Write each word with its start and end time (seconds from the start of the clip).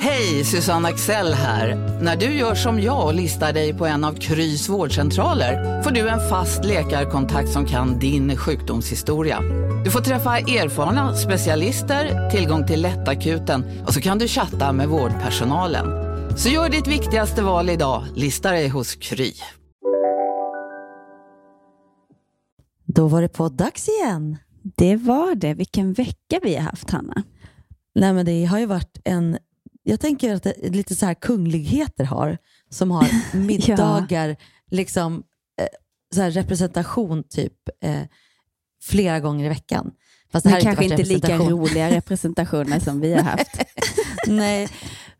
Hej, 0.00 0.44
Susanne 0.44 0.88
Axel 0.88 1.34
här. 1.34 1.76
När 2.02 2.16
du 2.16 2.26
gör 2.26 2.54
som 2.54 2.80
jag 2.80 3.06
och 3.06 3.14
listar 3.14 3.52
dig 3.52 3.74
på 3.74 3.86
en 3.86 4.04
av 4.04 4.14
Krys 4.14 4.68
vårdcentraler 4.68 5.82
får 5.82 5.90
du 5.90 6.08
en 6.08 6.28
fast 6.28 6.64
läkarkontakt 6.64 7.48
som 7.48 7.66
kan 7.66 7.98
din 7.98 8.36
sjukdomshistoria. 8.36 9.40
Du 9.84 9.90
får 9.90 10.00
träffa 10.00 10.38
erfarna 10.38 11.14
specialister, 11.14 12.30
tillgång 12.30 12.66
till 12.66 12.82
lättakuten 12.82 13.84
och 13.86 13.94
så 13.94 14.00
kan 14.00 14.18
du 14.18 14.28
chatta 14.28 14.72
med 14.72 14.88
vårdpersonalen. 14.88 15.86
Så 16.36 16.48
gör 16.48 16.68
ditt 16.68 16.86
viktigaste 16.86 17.42
val 17.42 17.70
idag, 17.70 18.04
lista 18.14 18.50
dig 18.50 18.68
hos 18.68 18.94
Kry. 18.94 19.32
Då 22.86 23.08
var 23.08 23.22
det 23.22 23.28
poddags 23.28 23.88
igen. 23.88 24.36
Det 24.62 24.96
var 24.96 25.34
det. 25.34 25.54
Vilken 25.54 25.92
vecka 25.92 26.40
vi 26.42 26.54
har 26.54 26.62
haft, 26.62 26.90
Hanna. 26.90 27.22
Nej, 27.94 28.12
men 28.12 28.26
det 28.26 28.44
har 28.44 28.58
ju 28.58 28.66
varit 28.66 28.98
en... 29.04 29.38
Jag 29.88 30.00
tänker 30.00 30.34
att 30.34 30.42
det 30.42 30.66
är 30.66 30.70
lite 30.70 30.94
så 30.94 31.06
här 31.06 31.14
kungligheter 31.14 32.04
har, 32.04 32.38
som 32.70 32.90
har 32.90 33.08
middagar, 33.36 34.36
liksom 34.70 35.22
eh, 35.60 35.66
så 36.14 36.22
här 36.22 36.30
representation 36.30 37.22
typ 37.22 37.52
eh, 37.82 38.02
flera 38.82 39.20
gånger 39.20 39.44
i 39.44 39.48
veckan. 39.48 39.90
Fast 40.32 40.44
det 40.44 40.50
här 40.50 40.60
kanske 40.60 40.84
inte 40.84 41.02
lika 41.02 41.38
roliga 41.38 41.90
representationer 41.96 42.80
som 42.80 43.00
vi 43.00 43.14
har 43.14 43.22
haft. 43.22 43.58
Nej, 44.26 44.68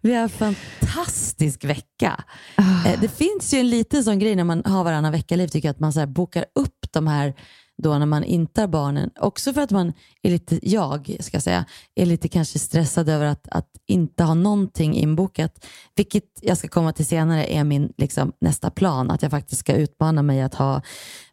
vi 0.00 0.14
har 0.14 0.22
en 0.22 0.28
fantastisk 0.28 1.64
vecka. 1.64 2.24
Oh. 2.58 3.00
Det 3.00 3.08
finns 3.08 3.54
ju 3.54 3.58
en 3.58 3.70
liten 3.70 4.04
sån 4.04 4.18
grej 4.18 4.36
när 4.36 4.44
man 4.44 4.62
har 4.64 4.84
varannan 4.84 5.12
vecka-liv, 5.12 5.48
tycker 5.48 5.68
jag, 5.68 5.72
att 5.74 5.80
man 5.80 5.92
så 5.92 6.06
bokar 6.06 6.44
upp 6.54 6.92
de 6.92 7.06
här 7.06 7.34
då 7.82 7.98
när 7.98 8.06
man 8.06 8.24
inte 8.24 8.60
har 8.60 8.68
barnen. 8.68 9.10
Också 9.20 9.52
för 9.52 9.60
att 9.60 9.70
man 9.70 9.92
är 10.22 10.30
lite, 10.30 10.68
jag 10.68 11.16
ska 11.20 11.40
säga, 11.40 11.64
är 11.94 12.06
lite 12.06 12.28
kanske 12.28 12.58
stressad 12.58 13.08
över 13.08 13.26
att, 13.26 13.48
att 13.48 13.68
inte 13.86 14.24
ha 14.24 14.34
någonting 14.34 14.94
inbokat. 14.94 15.64
Vilket 15.96 16.24
jag 16.40 16.58
ska 16.58 16.68
komma 16.68 16.92
till 16.92 17.06
senare 17.06 17.52
är 17.52 17.64
min 17.64 17.92
liksom, 17.96 18.32
nästa 18.40 18.70
plan. 18.70 19.10
Att 19.10 19.22
jag 19.22 19.30
faktiskt 19.30 19.60
ska 19.60 19.74
utmana 19.74 20.22
mig 20.22 20.42
att 20.42 20.54
ha 20.54 20.82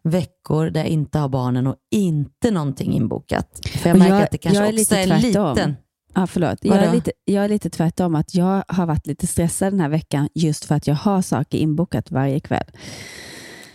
veckor 0.02 0.70
där 0.70 0.80
jag 0.80 0.88
inte 0.88 1.18
har 1.18 1.28
barnen 1.28 1.66
och 1.66 1.76
inte 1.90 2.50
någonting 2.50 2.92
inbokat. 2.92 3.60
För 3.66 3.88
jag 3.90 3.98
märker 3.98 4.14
jag, 4.14 4.22
att 4.22 4.30
det 4.30 4.38
kanske 4.38 4.66
är 4.66 4.80
också 4.80 4.94
är 4.94 5.12
en 5.12 5.20
liten 5.20 5.76
Ja, 6.14 6.26
förlåt. 6.26 6.58
Jag 6.62 6.76
är, 6.76 6.92
lite, 6.92 7.12
jag 7.24 7.44
är 7.44 7.48
lite 7.48 7.70
tvärtom. 7.70 8.14
Att 8.14 8.34
jag 8.34 8.64
har 8.68 8.86
varit 8.86 9.06
lite 9.06 9.26
stressad 9.26 9.72
den 9.72 9.80
här 9.80 9.88
veckan 9.88 10.28
just 10.34 10.64
för 10.64 10.74
att 10.74 10.86
jag 10.86 10.94
har 10.94 11.22
saker 11.22 11.58
inbokat 11.58 12.10
varje 12.10 12.40
kväll. 12.40 12.70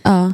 Ja. 0.04 0.34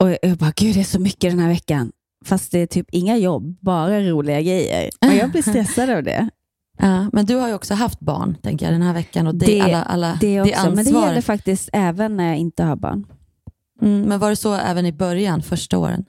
Och 0.00 0.16
jag 0.22 0.36
bara, 0.38 0.52
gud 0.56 0.74
det 0.74 0.80
är 0.80 0.84
så 0.84 1.00
mycket 1.00 1.30
den 1.30 1.38
här 1.38 1.48
veckan. 1.48 1.92
Fast 2.24 2.52
det 2.52 2.58
är 2.58 2.66
typ 2.66 2.86
inga 2.92 3.16
jobb, 3.16 3.56
bara 3.60 4.00
roliga 4.00 4.40
grejer. 4.40 4.90
Och 5.06 5.14
jag 5.14 5.30
blir 5.30 5.42
stressad 5.42 5.90
av 5.90 6.02
det. 6.02 6.28
Ja, 6.82 7.10
men 7.12 7.26
du 7.26 7.36
har 7.36 7.48
ju 7.48 7.54
också 7.54 7.74
haft 7.74 8.00
barn, 8.00 8.36
tänker 8.42 8.66
jag, 8.66 8.74
den 8.74 8.82
här 8.82 8.94
veckan. 8.94 9.26
Och 9.26 9.34
det, 9.34 9.46
det 9.46 9.60
alla, 9.60 9.82
alla, 9.82 10.18
det, 10.20 10.40
också, 10.40 10.64
det 10.64 10.74
men 10.74 10.84
det 10.84 10.90
gäller 10.90 11.20
faktiskt 11.20 11.70
även 11.72 12.16
när 12.16 12.28
jag 12.28 12.36
inte 12.36 12.62
har 12.62 12.76
barn. 12.76 13.06
Mm, 13.82 14.02
men 14.02 14.18
var 14.18 14.30
det 14.30 14.36
så 14.36 14.54
även 14.54 14.86
i 14.86 14.92
början, 14.92 15.42
första 15.42 15.78
åren? 15.78 16.04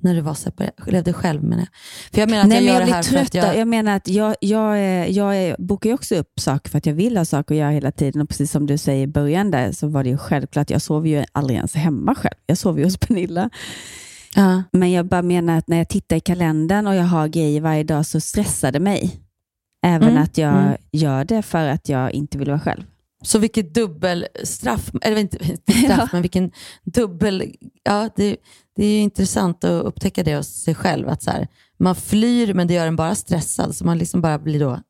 När 0.00 0.14
du 0.14 0.20
var 0.20 0.34
separerad, 0.34 0.72
levde 0.86 1.12
själv 1.12 1.42
menar 1.42 1.62
jag. 1.62 1.68
För 2.12 2.20
jag 2.20 2.30
menar 2.30 2.42
att 2.42 2.48
Nej, 2.48 2.64
jag 2.64 2.74
gör 2.74 2.86
det 2.86 2.92
här 2.92 3.02
trött, 3.02 3.14
för 3.14 3.20
att 3.20 3.34
jag... 3.34 3.58
jag 3.58 3.68
menar 3.68 3.96
att 3.96 4.08
jag, 4.08 4.36
jag, 4.40 5.10
jag 5.10 5.56
bokar 5.58 5.90
ju 5.90 5.94
också 5.94 6.16
upp 6.16 6.40
saker 6.40 6.70
för 6.70 6.78
att 6.78 6.86
jag 6.86 6.94
vill 6.94 7.16
ha 7.16 7.24
saker 7.24 7.54
att 7.54 7.58
göra 7.58 7.70
hela 7.70 7.92
tiden. 7.92 8.22
Och 8.22 8.28
precis 8.28 8.50
som 8.50 8.66
du 8.66 8.78
säger 8.78 9.02
i 9.02 9.06
början 9.06 9.50
där 9.50 9.72
så 9.72 9.88
var 9.88 10.04
det 10.04 10.10
ju 10.10 10.18
självklart. 10.18 10.70
Jag 10.70 10.82
sover 10.82 11.08
ju 11.08 11.24
aldrig 11.32 11.56
ens 11.56 11.74
hemma 11.74 12.14
själv. 12.14 12.34
Jag 12.46 12.58
sover 12.58 12.78
ju 12.78 12.84
hos 12.84 12.96
Pernilla. 13.00 13.50
Uh. 14.38 14.60
Men 14.72 14.92
jag 14.92 15.06
bara 15.06 15.22
menar 15.22 15.58
att 15.58 15.68
när 15.68 15.76
jag 15.78 15.88
tittar 15.88 16.16
i 16.16 16.20
kalendern 16.20 16.86
och 16.86 16.94
jag 16.94 17.04
har 17.04 17.28
grejer 17.28 17.60
varje 17.60 17.84
dag 17.84 18.06
så 18.06 18.20
stressar 18.20 18.72
det 18.72 18.80
mig. 18.80 19.20
Även 19.86 20.08
mm. 20.08 20.22
att 20.22 20.38
jag 20.38 20.58
mm. 20.58 20.76
gör 20.92 21.24
det 21.24 21.42
för 21.42 21.68
att 21.68 21.88
jag 21.88 22.12
inte 22.12 22.38
vill 22.38 22.48
vara 22.48 22.60
själv. 22.60 22.82
Så 23.22 23.38
vilket 23.38 23.74
dubbelstraff, 23.74 24.90
eller 25.02 25.16
inte, 25.16 25.36
inte 25.50 25.72
straff, 25.72 25.98
ja. 25.98 26.08
men 26.12 26.22
vilken 26.22 26.50
dubbel... 26.84 27.54
Ja, 27.82 28.08
det, 28.16 28.36
det 28.78 28.84
är 28.84 29.02
intressant 29.02 29.64
att 29.64 29.84
upptäcka 29.84 30.22
det 30.22 30.36
hos 30.36 30.46
sig 30.46 30.74
själv. 30.74 31.08
Att 31.08 31.22
så 31.22 31.30
här, 31.30 31.48
man 31.78 31.94
flyr, 31.94 32.54
men 32.54 32.66
det 32.66 32.74
gör 32.74 32.86
en 32.86 32.96
bara 32.96 33.14
stressad. 33.14 33.76
Så 33.76 33.84
man 33.84 33.98
liksom 33.98 34.20
bara 34.20 34.38
blir 34.38 34.60
då... 34.60 34.80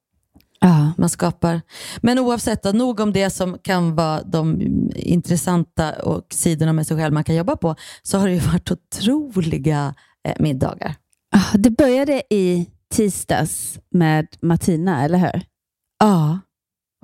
Ja. 0.61 0.93
Man 0.99 1.09
skapar... 1.09 1.61
Men 2.01 2.19
oavsett, 2.19 2.63
då, 2.63 2.73
nog 2.73 3.01
om 3.01 3.13
det 3.13 3.31
som 3.31 3.59
kan 3.59 3.95
vara 3.95 4.23
de 4.23 4.61
intressanta 4.95 6.03
och 6.03 6.27
sidorna 6.31 6.73
med 6.73 6.87
sig 6.87 6.97
själv 6.97 7.15
man 7.15 7.25
kan 7.25 7.35
jobba 7.35 7.57
på, 7.57 7.77
så 8.03 8.19
har 8.19 8.29
det 8.29 8.35
ju 8.35 8.41
varit 8.41 8.71
otroliga 8.71 9.95
eh, 10.29 10.35
middagar. 10.39 10.95
Det 11.55 11.71
började 11.71 12.23
i 12.31 12.71
tisdags 12.95 13.79
med 13.91 14.27
Martina, 14.41 15.05
eller 15.05 15.19
hur? 15.19 15.43
Ja. 15.99 16.39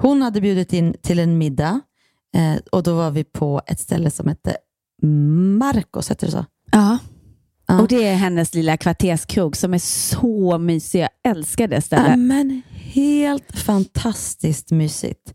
Hon 0.03 0.23
hade 0.23 0.41
bjudit 0.41 0.73
in 0.73 0.95
till 1.03 1.19
en 1.19 1.39
middag 1.39 1.81
eh, 2.37 2.57
och 2.73 2.83
då 2.83 2.97
var 2.97 3.11
vi 3.11 3.25
på 3.25 3.63
ett 3.67 3.81
ställe 3.81 4.11
som 4.11 4.29
hette 4.29 4.57
Marcos, 5.59 6.11
heter 6.11 6.27
det 6.27 6.33
så? 6.33 6.45
Ja. 6.75 6.99
ja. 7.67 7.81
Och 7.81 7.89
det 7.89 8.05
är 8.05 8.15
hennes 8.15 8.55
lilla 8.55 8.77
kvarterskrog 8.77 9.57
som 9.57 9.75
är 9.75 9.79
så 9.79 10.59
mysig. 10.59 11.01
Jag 11.01 11.09
älskar 11.25 11.69
det 11.69 11.81
stället. 11.81 12.11
Ja, 12.11 12.17
men 12.17 12.63
helt 12.73 13.59
fantastiskt 13.59 14.71
mysigt. 14.71 15.33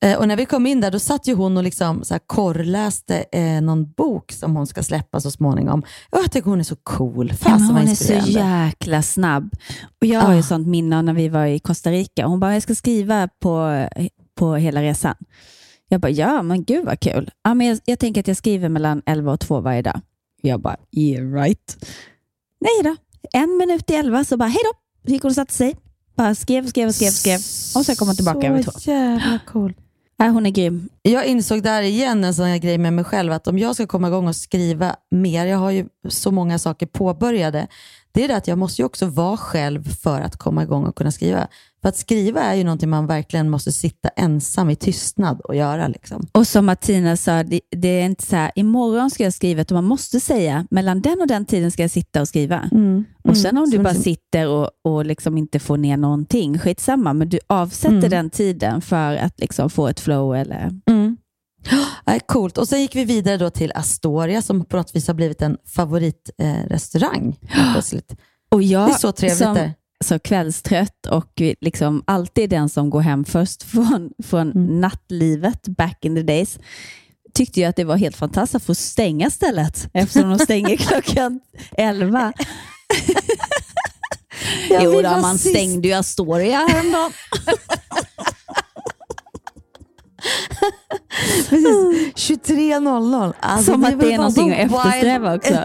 Eh, 0.00 0.18
och 0.18 0.28
när 0.28 0.36
vi 0.36 0.46
kom 0.46 0.66
in 0.66 0.80
där, 0.80 0.90
då 0.90 0.98
satt 0.98 1.26
ju 1.28 1.34
hon 1.34 1.56
och 1.56 1.62
liksom 1.62 2.04
så 2.04 2.14
här 2.14 2.20
korrläste 2.26 3.24
eh, 3.32 3.60
någon 3.60 3.92
bok 3.92 4.32
som 4.32 4.56
hon 4.56 4.66
ska 4.66 4.82
släppa 4.82 5.20
så 5.20 5.30
småningom. 5.30 5.82
Och 6.10 6.18
jag 6.18 6.32
tycker 6.32 6.50
hon 6.50 6.60
är 6.60 6.64
så 6.64 6.76
cool. 6.76 7.32
Fast 7.32 7.70
ja, 7.70 7.76
hon 7.76 7.88
är 7.88 7.94
så 7.94 8.30
jäkla 8.30 9.02
snabb. 9.02 9.50
Och 10.00 10.06
Jag 10.06 10.20
har 10.20 10.32
ju 10.32 10.40
ah. 10.40 10.42
sånt 10.42 10.66
minne 10.66 11.02
när 11.02 11.14
vi 11.14 11.28
var 11.28 11.46
i 11.46 11.58
Costa 11.58 11.90
Rica. 11.90 12.26
Hon 12.26 12.40
bara, 12.40 12.52
jag 12.52 12.62
ska 12.62 12.74
skriva 12.74 13.28
på, 13.40 13.86
på 14.38 14.54
hela 14.54 14.82
resan. 14.82 15.14
Jag 15.88 16.00
bara, 16.00 16.10
ja 16.10 16.42
men 16.42 16.64
gud 16.64 16.84
vad 16.84 17.00
kul. 17.00 17.30
Ja, 17.44 17.54
men 17.54 17.66
jag, 17.66 17.78
jag 17.84 17.98
tänker 17.98 18.20
att 18.20 18.28
jag 18.28 18.36
skriver 18.36 18.68
mellan 18.68 19.02
11 19.06 19.32
och 19.32 19.40
2 19.40 19.60
varje 19.60 19.82
dag. 19.82 20.00
Jag 20.42 20.60
bara, 20.60 20.76
yeah 20.92 21.32
right. 21.32 21.86
Nej 22.60 22.82
då, 22.84 22.96
en 23.32 23.56
minut 23.56 23.90
i 23.90 23.94
11 23.94 24.24
så 24.24 24.36
bara, 24.36 24.48
hej 24.48 24.60
då. 24.64 25.10
gick 25.12 25.22
hon 25.22 25.30
och 25.30 25.34
satte 25.34 25.54
sig. 25.54 25.76
Bara 26.16 26.34
skrev, 26.34 26.66
skrev, 26.66 26.92
skrev, 26.92 27.10
skrev. 27.10 27.38
Och 27.76 27.86
sen 27.86 27.96
kom 27.96 28.08
hon 28.08 28.16
tillbaka 28.16 28.46
över 28.48 28.62
två. 28.62 28.70
Så 28.70 28.90
jävla 28.90 29.38
cool. 29.46 29.74
Ja, 30.20 30.26
hon 30.26 30.46
är 30.46 30.50
grym. 30.50 30.88
Jag 31.02 31.26
insåg 31.26 31.62
där 31.62 31.82
igen 31.82 32.24
en 32.24 32.34
sån 32.34 32.44
här 32.46 32.58
grej 32.58 32.78
med 32.78 32.92
mig 32.92 33.04
själv, 33.04 33.32
att 33.32 33.48
om 33.48 33.58
jag 33.58 33.74
ska 33.74 33.86
komma 33.86 34.08
igång 34.08 34.28
och 34.28 34.36
skriva 34.36 34.96
mer, 35.10 35.46
jag 35.46 35.58
har 35.58 35.70
ju 35.70 35.86
så 36.08 36.30
många 36.30 36.58
saker 36.58 36.86
påbörjade, 36.86 37.66
det 38.12 38.24
är 38.24 38.28
det 38.28 38.36
att 38.36 38.48
jag 38.48 38.58
måste 38.58 38.82
ju 38.82 38.86
också 38.86 39.06
vara 39.06 39.36
själv 39.36 39.94
för 39.94 40.20
att 40.20 40.36
komma 40.36 40.62
igång 40.62 40.84
och 40.84 40.96
kunna 40.96 41.10
skriva. 41.10 41.48
För 41.82 41.88
att 41.88 41.96
skriva 41.96 42.40
är 42.40 42.54
ju 42.54 42.64
någonting 42.64 42.90
man 42.90 43.06
verkligen 43.06 43.50
måste 43.50 43.72
sitta 43.72 44.08
ensam 44.08 44.70
i 44.70 44.76
tystnad 44.76 45.40
och 45.40 45.56
göra. 45.56 45.88
Liksom. 45.88 46.26
Och 46.32 46.46
som 46.46 46.66
Martina 46.66 47.16
sa, 47.16 47.42
det, 47.42 47.60
det 47.76 47.88
är 47.88 48.04
inte 48.04 48.26
så 48.26 48.36
här, 48.36 48.52
imorgon 48.54 49.10
ska 49.10 49.24
jag 49.24 49.32
skriva, 49.32 49.62
utan 49.62 49.74
man 49.74 49.84
måste 49.84 50.20
säga, 50.20 50.66
mellan 50.70 51.00
den 51.00 51.20
och 51.20 51.26
den 51.26 51.46
tiden 51.46 51.70
ska 51.70 51.82
jag 51.82 51.90
sitta 51.90 52.20
och 52.20 52.28
skriva. 52.28 52.68
Mm. 52.72 53.04
Och 53.22 53.36
sen 53.36 53.56
om 53.56 53.64
mm. 53.64 53.70
du 53.70 53.78
bara 53.78 53.94
sitter 53.94 54.48
och, 54.48 54.70
och 54.84 55.06
liksom 55.06 55.38
inte 55.38 55.58
får 55.58 55.76
ner 55.76 55.96
någonting, 55.96 56.58
skitsamma, 56.58 57.12
men 57.12 57.28
du 57.28 57.38
avsätter 57.46 57.96
mm. 57.96 58.10
den 58.10 58.30
tiden 58.30 58.80
för 58.80 59.16
att 59.16 59.40
liksom 59.40 59.70
få 59.70 59.88
ett 59.88 60.00
flow. 60.00 60.36
Eller... 60.36 60.72
Ja, 62.04 62.18
coolt. 62.26 62.58
Och 62.58 62.68
Sen 62.68 62.80
gick 62.80 62.94
vi 62.96 63.04
vidare 63.04 63.36
då 63.36 63.50
till 63.50 63.72
Astoria 63.74 64.42
som 64.42 64.64
på 64.64 64.76
något 64.76 64.96
vis 64.96 65.06
har 65.06 65.14
blivit 65.14 65.42
en 65.42 65.56
favoritrestaurang. 65.74 67.38
Eh, 67.54 67.76
och 68.50 68.62
jag, 68.62 68.88
det 68.88 68.92
är 68.92 68.98
så 68.98 69.12
trevligt 69.12 69.38
som, 69.38 69.54
där. 69.54 69.74
Så 70.04 70.18
kvällstrött 70.18 71.06
och 71.06 71.42
liksom 71.60 72.02
alltid 72.06 72.50
den 72.50 72.68
som 72.68 72.90
går 72.90 73.00
hem 73.00 73.24
först 73.24 73.62
från, 73.62 74.10
från 74.24 74.52
mm. 74.52 74.80
nattlivet 74.80 75.68
back 75.68 76.04
in 76.04 76.14
the 76.14 76.22
days 76.22 76.58
tyckte 77.34 77.60
jag 77.60 77.68
att 77.68 77.76
det 77.76 77.84
var 77.84 77.96
helt 77.96 78.16
fantastiskt 78.16 78.54
att 78.54 78.62
få 78.62 78.74
stänga 78.74 79.30
stället 79.30 79.88
eftersom 79.92 80.30
de 80.30 80.38
stänger 80.38 80.76
klockan 80.88 81.40
elva. 81.72 82.32
jo, 84.70 85.02
då, 85.02 85.10
man 85.10 85.38
stängde 85.38 85.88
ju 85.88 85.94
Astoria 85.94 86.58
häromdagen. 86.58 87.12
Precis, 91.48 92.30
23.00. 92.30 93.32
Alltså, 93.40 93.72
Som 93.72 93.84
att 93.84 94.00
det 94.00 94.12
är 94.12 94.16
någonting 94.16 94.52
att 94.52 94.58
eftersträva 94.58 95.36
också. 95.36 95.54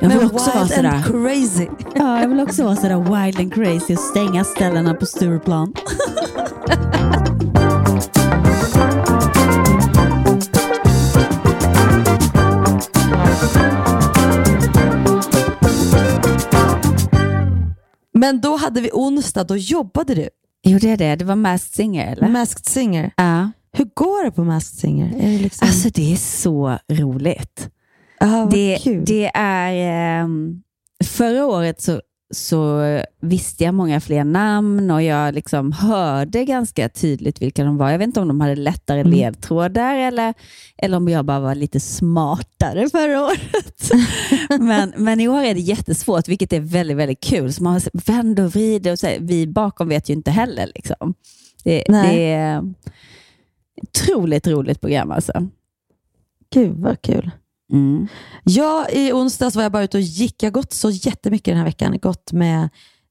Jag 0.00 0.08
vill 0.08 0.26
också 0.26 0.50
vara 0.50 0.68
sådär. 0.68 1.02
crazy. 1.06 1.68
Ja, 1.94 2.20
jag 2.20 2.28
vill 2.28 2.40
också 2.40 2.64
vara 2.64 2.76
sådär 2.76 2.98
wild 3.24 3.40
and 3.40 3.54
crazy 3.54 3.94
och 3.94 4.00
stänga 4.00 4.44
ställena 4.44 4.94
på 4.94 5.06
Stureplan. 5.06 5.74
Men 18.12 18.40
då 18.40 18.56
hade 18.56 18.80
vi 18.80 18.90
onsdag, 18.92 19.44
då 19.44 19.56
jobbade 19.56 20.14
du. 20.14 20.28
Gjorde 20.64 20.88
jag 20.88 20.98
det? 20.98 21.16
Det 21.16 21.24
var 21.24 21.36
Masked 21.36 21.74
Singer 21.74 22.12
eller? 22.12 22.28
Masked 22.28 22.66
Singer. 22.66 23.10
ja. 23.16 23.50
Hur 23.72 23.84
går 23.94 24.24
det 24.24 24.30
på 24.30 24.44
Masked 24.44 24.78
Singer? 24.80 25.16
Är 25.16 25.30
det 25.32 25.38
liksom... 25.38 25.68
Alltså 25.68 25.88
det 25.88 26.12
är 26.12 26.16
så 26.16 26.78
roligt. 26.92 27.70
ah, 28.20 28.44
Det, 28.46 28.78
det 29.06 29.30
är... 29.34 29.72
ehm, 30.22 30.62
förra 31.04 31.46
året 31.46 31.80
så, 31.80 32.00
så 32.30 32.82
visste 33.20 33.64
jag 33.64 33.74
många 33.74 34.00
fler 34.00 34.24
namn 34.24 34.90
och 34.90 35.02
jag 35.02 35.34
liksom 35.34 35.72
hörde 35.72 36.44
ganska 36.44 36.88
tydligt 36.88 37.42
vilka 37.42 37.64
de 37.64 37.76
var. 37.76 37.90
Jag 37.90 37.98
vet 37.98 38.06
inte 38.06 38.20
om 38.20 38.28
de 38.28 38.40
hade 38.40 38.56
lättare 38.56 39.00
Mm. 39.00 39.12
ledtrådar 39.12 39.96
eller, 39.96 40.34
eller 40.78 40.96
om 40.96 41.08
jag 41.08 41.24
bara 41.24 41.40
var 41.40 41.54
lite 41.54 41.80
smartare 41.80 42.90
förra 42.90 43.24
året. 43.24 43.90
men, 44.60 44.92
men 44.96 45.20
i 45.20 45.28
år 45.28 45.42
är 45.42 45.54
det 45.54 45.60
jättesvårt, 45.60 46.28
vilket 46.28 46.52
är 46.52 46.60
väldigt, 46.60 46.96
väldigt 46.96 47.20
kul. 47.20 47.52
Så 47.52 47.62
man 47.62 47.80
vänder 47.92 48.44
och 48.44 48.50
vrider 48.50 48.92
och 48.92 48.98
så 48.98 49.06
här, 49.06 49.18
vi 49.20 49.46
bakom 49.46 49.88
vet 49.88 50.08
ju 50.10 50.14
inte 50.14 50.30
heller. 50.30 50.70
Liksom. 50.74 51.14
Det, 51.64 51.84
det 51.88 52.32
är 52.32 52.74
otroligt 53.82 54.46
roligt 54.46 54.80
program 54.80 55.10
alltså. 55.10 55.48
Gud 56.52 56.76
vad 56.76 57.02
kul. 57.02 57.30
Mm. 57.72 58.08
Ja, 58.44 58.88
i 58.88 59.12
onsdags 59.12 59.56
var 59.56 59.62
jag 59.62 59.72
bara 59.72 59.82
ute 59.82 59.96
och 59.96 60.02
gick. 60.02 60.42
Jag 60.42 60.46
har 60.46 60.52
gått 60.52 60.72
så 60.72 60.90
jättemycket 60.90 61.44
den 61.44 61.56
här 61.56 61.64
veckan. 61.64 61.98
Gått 62.02 62.32
med, 62.32 62.68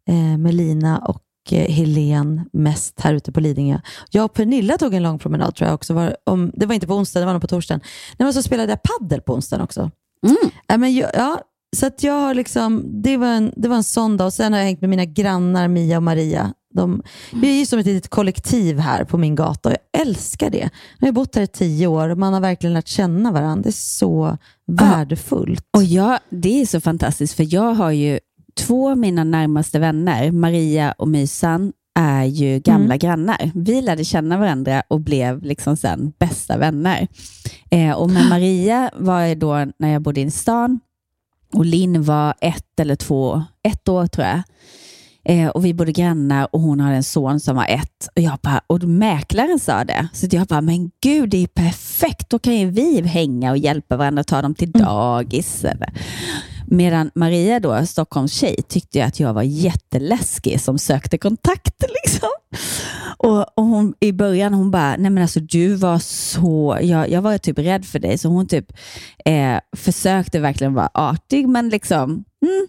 eh, 0.08 0.38
med 0.38 0.54
Lina 0.54 0.98
och 0.98 1.24
eh, 1.52 1.72
Helen 1.72 2.50
mest 2.54 3.00
här 3.00 3.14
ute 3.14 3.32
på 3.32 3.40
Lidingö. 3.40 3.80
Jag 4.10 4.26
och 4.26 4.34
Pernilla 4.34 4.78
tog 4.78 4.94
en 4.94 5.04
lång 5.04 5.20
promenad 5.20 5.56
tror 5.56 5.68
jag 5.68 5.76
också. 5.76 5.94
Var, 5.94 6.16
om, 6.24 6.52
det 6.54 6.66
var 6.66 6.74
inte 6.76 6.88
på 6.88 6.96
onsdag, 6.96 7.20
det 7.20 7.26
var 7.26 7.34
nog 7.34 7.42
på 7.42 7.48
torsdagen. 7.48 7.82
Nej, 8.18 8.26
men 8.26 8.34
så 8.34 8.44
spelade 8.44 8.72
jag 8.72 8.84
paddel 8.84 9.22
på 9.22 9.34
onsdagen 9.34 9.64
också. 9.64 9.92
Mm. 10.26 10.38
Ja, 10.68 10.78
men 10.78 10.96
jag, 10.96 11.12
ja, 11.14 11.42
så 11.78 11.86
att 11.86 12.04
jag 12.04 12.14
har 12.14 12.34
liksom, 12.34 12.84
det, 13.04 13.18
var 13.18 13.28
en, 13.28 13.54
det 13.56 13.68
var 13.68 13.76
en 13.76 13.84
sån 13.84 14.18
dag 14.18 14.26
och 14.26 14.34
sen 14.34 14.54
har 14.54 14.60
jag 14.60 14.66
hängt 14.66 14.82
med 14.82 14.90
mina 14.90 15.06
grannar 15.06 15.68
Mia 15.68 15.98
och 15.98 16.04
Maria. 16.04 16.54
De, 16.74 17.02
vi 17.34 17.56
är 17.56 17.60
ju 17.60 17.66
som 17.66 17.80
ett 17.80 17.86
litet 17.86 18.10
kollektiv 18.10 18.80
här 18.80 19.04
på 19.04 19.18
min 19.18 19.36
gata 19.36 19.70
och 19.70 19.76
jag 19.76 20.02
älskar 20.02 20.50
det. 20.50 20.70
Jag 21.00 21.08
har 21.08 21.12
bott 21.12 21.36
här 21.36 21.42
i 21.42 21.48
tio 21.48 21.88
år 21.88 22.10
och 22.10 22.18
man 22.18 22.34
har 22.34 22.42
verkligen 22.42 22.74
lärt 22.74 22.88
känna 22.88 23.32
varandra. 23.32 23.64
Det 23.64 23.70
är 23.70 23.72
så 23.72 24.38
värdefullt. 24.68 25.66
Och 25.78 25.84
jag, 25.84 26.20
det 26.30 26.62
är 26.62 26.66
så 26.66 26.82
fantastiskt, 26.82 27.34
för 27.34 27.54
jag 27.54 27.74
har 27.74 27.92
ju 27.92 28.20
två 28.56 28.90
av 28.90 28.98
mina 28.98 29.24
närmaste 29.24 29.80
vänner, 29.80 30.32
Maria 30.32 30.92
och 30.92 31.08
Mysan, 31.08 31.74
är 32.00 32.24
ju 32.24 32.60
gamla 32.60 32.98
grannar. 32.98 33.52
Vi 33.56 33.82
lärde 33.82 34.06
känna 34.06 34.38
varandra 34.38 34.84
och 34.88 35.02
blev 35.02 35.44
liksom 35.44 35.78
sen 35.78 36.14
bästa 36.20 36.58
vänner. 36.58 37.08
Eh, 37.72 37.92
och 37.92 38.10
med 38.10 38.30
Maria 38.30 38.92
var 38.94 39.22
jag 39.22 39.38
då 39.38 39.66
när 39.80 39.94
jag 39.94 40.02
bodde 40.02 40.22
i 40.22 40.32
stan 40.32 40.80
och 41.54 41.66
Linn 41.66 42.04
var 42.04 42.34
ett 42.42 42.80
eller 42.80 42.96
två, 42.96 43.44
ett 43.64 43.90
år 43.90 44.08
tror 44.08 44.28
jag. 44.28 44.42
Eh, 45.24 45.48
och 45.48 45.66
vi 45.66 45.74
bodde 45.74 45.92
grannar 45.92 46.48
och 46.52 46.62
hon 46.62 46.80
hade 46.80 46.96
en 46.96 47.04
son 47.04 47.40
som 47.40 47.56
var 47.56 47.66
ett. 47.66 48.08
Och, 48.16 48.22
jag 48.22 48.38
bara, 48.42 48.62
och 48.68 48.84
mäklaren 48.84 49.60
sa 49.60 49.84
det. 49.84 50.08
Så 50.14 50.28
jag 50.32 50.48
bara, 50.48 50.62
men 50.62 50.92
gud, 51.02 51.30
det 51.30 51.44
är 51.44 51.48
perfekt. 51.48 52.30
Då 52.30 52.40
kan 52.40 52.56
ju 52.56 52.70
vi 52.70 53.02
hänga 53.02 53.52
och 53.52 53.58
hjälpa 53.58 53.98
varandra 53.98 54.20
och 54.20 54.28
ta 54.28 54.42
dem 54.42 54.56
till 54.56 54.72
dagis. 54.72 55.64
Eller. 55.64 55.94
Medan 56.68 57.12
Maria, 57.16 57.60
då, 57.60 57.86
Stockholms 57.86 58.34
tjej, 58.34 58.56
tyckte 58.68 59.06
att 59.06 59.20
jag 59.20 59.34
var 59.34 59.44
jätteläskig 59.44 60.62
som 60.62 60.78
sökte 60.80 61.18
kontakt. 61.18 61.84
Liksom. 62.06 62.30
Och, 63.18 63.58
och 63.58 63.64
hon, 63.64 63.94
I 64.00 64.12
början 64.12 64.54
hon 64.54 64.72
bara, 64.72 64.96
nej 64.98 65.12
men 65.12 65.22
alltså 65.22 65.40
du 65.40 65.76
var 65.76 66.00
så, 66.00 66.78
jag, 66.82 67.10
jag 67.10 67.22
var 67.22 67.38
typ 67.38 67.60
rädd 67.60 67.86
för 67.86 68.00
dig. 68.00 68.18
Så 68.18 68.30
hon 68.30 68.48
typ 68.48 68.72
eh, 69.26 69.60
försökte 69.78 70.40
verkligen 70.40 70.74
vara 70.74 70.90
artig, 70.94 71.48
men 71.48 71.70
liksom, 71.70 72.24
mm, 72.46 72.68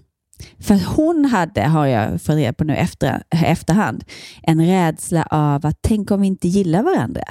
för 0.61 0.97
hon 0.97 1.25
hade, 1.25 1.63
har 1.63 1.87
jag 1.87 2.23
fått 2.23 2.37
reda 2.37 2.53
på 2.53 2.65
nu 2.65 2.77
efter, 2.77 3.23
efterhand, 3.31 4.05
en 4.43 4.67
rädsla 4.67 5.27
av 5.31 5.67
att 5.67 5.79
tänk 5.81 6.11
om 6.11 6.21
vi 6.21 6.27
inte 6.27 6.49
gillar 6.49 6.83
varandra. 6.83 7.23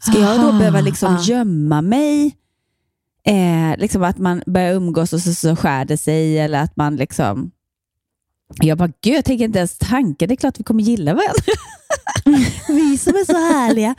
Ska 0.00 0.18
jag 0.18 0.40
då 0.40 0.52
behöva 0.52 0.80
liksom 0.80 1.14
ah. 1.14 1.22
gömma 1.22 1.82
mig? 1.82 2.36
Eh, 3.26 3.78
liksom 3.78 4.02
att 4.02 4.18
man 4.18 4.42
börjar 4.46 4.74
umgås 4.74 5.12
och 5.12 5.20
så, 5.20 5.34
så 5.34 5.56
skär 5.56 5.84
det 5.84 5.96
sig 5.96 6.38
eller 6.38 6.62
att 6.62 6.76
man 6.76 6.96
liksom... 6.96 7.50
Jag 8.54 8.78
bara, 8.78 8.92
gud, 9.02 9.14
jag 9.14 9.24
tänker 9.24 9.44
inte 9.44 9.58
ens 9.58 9.78
tanken. 9.78 10.28
Det 10.28 10.34
är 10.34 10.36
klart 10.36 10.60
vi 10.60 10.64
kommer 10.64 10.82
gilla 10.82 11.14
varandra. 11.14 11.52
vi 12.68 12.98
som 12.98 13.14
är 13.14 13.24
så 13.24 13.54
härliga. 13.54 13.94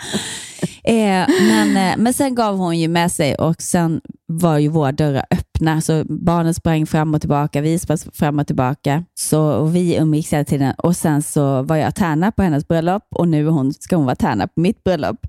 Eh, 0.89 1.27
men, 1.50 1.77
eh, 1.77 1.97
men 1.97 2.13
sen 2.13 2.36
gav 2.36 2.57
hon 2.57 2.80
ju 2.80 2.88
med 2.88 3.12
sig 3.12 3.36
och 3.36 3.62
sen 3.62 4.01
var 4.27 4.57
ju 4.57 4.68
våra 4.68 4.91
dörrar 4.91 5.25
öppna. 5.31 5.81
Så 5.81 6.03
barnen 6.09 6.53
sprang 6.53 6.86
fram 6.86 7.13
och 7.13 7.21
tillbaka, 7.21 7.62
vi 7.62 7.80
sprang 7.80 7.97
fram 8.13 8.39
och 8.39 8.47
tillbaka. 8.47 9.03
Så, 9.19 9.41
och 9.41 9.75
vi 9.75 9.95
umgicks 9.97 10.33
hela 10.33 10.44
tiden. 10.45 10.74
Och 10.77 10.95
sen 10.95 11.21
så 11.21 11.62
var 11.62 11.75
jag 11.75 11.95
tärna 11.95 12.31
på 12.31 12.44
hennes 12.44 12.68
bröllop 12.68 13.03
och 13.15 13.27
nu 13.27 13.47
hon, 13.47 13.74
ska 13.74 13.95
hon 13.95 14.06
vara 14.06 14.15
tärna 14.15 14.47
på 14.47 14.62
mitt 14.62 14.83
bröllop. 14.83 15.27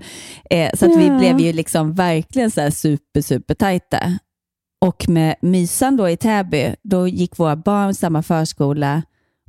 Eh, 0.51 0.71
så 0.75 0.87
att 0.87 0.97
vi 0.99 1.07
Ja. 1.07 1.19
blev 1.19 1.41
ju 1.41 1.53
liksom 1.53 1.95
verkligen 1.95 2.51
så 2.51 2.71
super, 2.71 3.21
super 3.21 3.55
tajta. 3.55 4.19
Och 4.85 5.09
med 5.09 5.35
Mysan 5.43 5.97
då 5.97 6.09
i 6.09 6.17
Täby, 6.17 6.75
då 6.83 7.09
gick 7.09 7.39
våra 7.39 7.57
barn 7.57 7.95
samma 7.95 8.23
förskola 8.23 9.03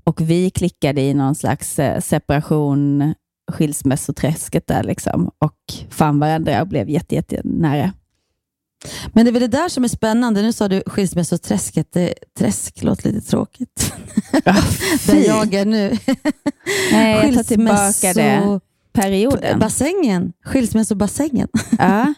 och 0.04 0.22
vi 0.22 0.50
klickade 0.50 1.02
i 1.02 1.14
någon 1.14 1.36
slags 1.36 1.80
eh, 1.80 2.00
separation, 2.00 3.14
skilsmässoträsket 3.52 4.68
där 4.68 4.84
liksom 4.84 5.32
och 5.40 5.58
fann 5.90 6.20
varandra 6.20 6.62
och 6.62 6.68
blev 6.68 6.90
jätte, 6.90 7.16
jätte 7.16 7.42
nära. 7.44 7.94
Men 9.14 9.26
det 9.26 9.30
är 9.30 9.34
väl 9.34 9.42
det 9.42 9.48
där 9.58 9.70
som 9.70 9.84
är 9.84 9.88
spännande. 9.88 10.42
Nu 10.42 10.54
sa 10.54 10.68
du 10.68 10.84
skilsmässoträsket. 10.86 11.88
Det, 11.94 12.14
träsk 12.40 12.84
låter 12.84 13.12
lite 13.12 13.28
tråkigt. 13.28 13.94
Där 15.08 15.28
jag 15.28 15.54
är 15.54 15.66
nu. 15.66 15.98
Nej, 16.92 17.26
jag 17.26 17.36
tar 17.36 17.44
tillbaka 17.44 18.14
det. 18.14 18.60
Perioden. 18.94 19.60
Bassängen. 19.60 20.34
Skilsmässobassängen. 20.46 21.48
Ja. 21.80 22.14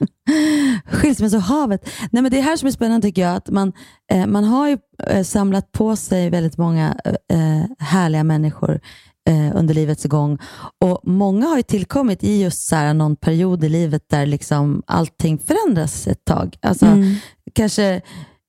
Skilsmässohavet. 0.86 1.90
Nej, 2.12 2.24
men 2.24 2.32
det 2.32 2.38
är 2.38 2.42
här 2.42 2.58
som 2.58 2.68
är 2.68 2.72
spännande 2.72 3.08
tycker 3.08 3.22
jag. 3.22 3.36
Att 3.36 3.50
man, 3.50 3.74
eh, 4.12 4.28
man 4.28 4.44
har 4.44 4.70
ju 4.70 4.78
eh, 5.08 5.24
samlat 5.24 5.72
på 5.72 5.96
sig 5.96 6.30
väldigt 6.30 6.58
många 6.58 6.96
eh, 7.30 7.86
härliga 7.86 8.24
människor 8.24 8.80
eh, 9.30 9.56
under 9.56 9.74
livets 9.74 10.04
gång. 10.06 10.38
Och 10.84 11.00
Många 11.04 11.46
har 11.48 11.58
ju 11.58 11.64
tillkommit 11.64 12.24
i 12.24 12.42
just 12.42 12.68
så 12.68 12.76
här 12.76 12.94
någon 12.94 13.16
period 13.16 13.64
i 13.64 13.70
livet 13.70 14.10
där 14.10 14.26
liksom 14.26 14.84
allting 14.88 15.38
förändras 15.40 16.08
ett 16.08 16.26
tag. 16.26 16.58
Alltså, 16.62 16.86
Mm. 16.86 17.16
kanske 17.54 18.02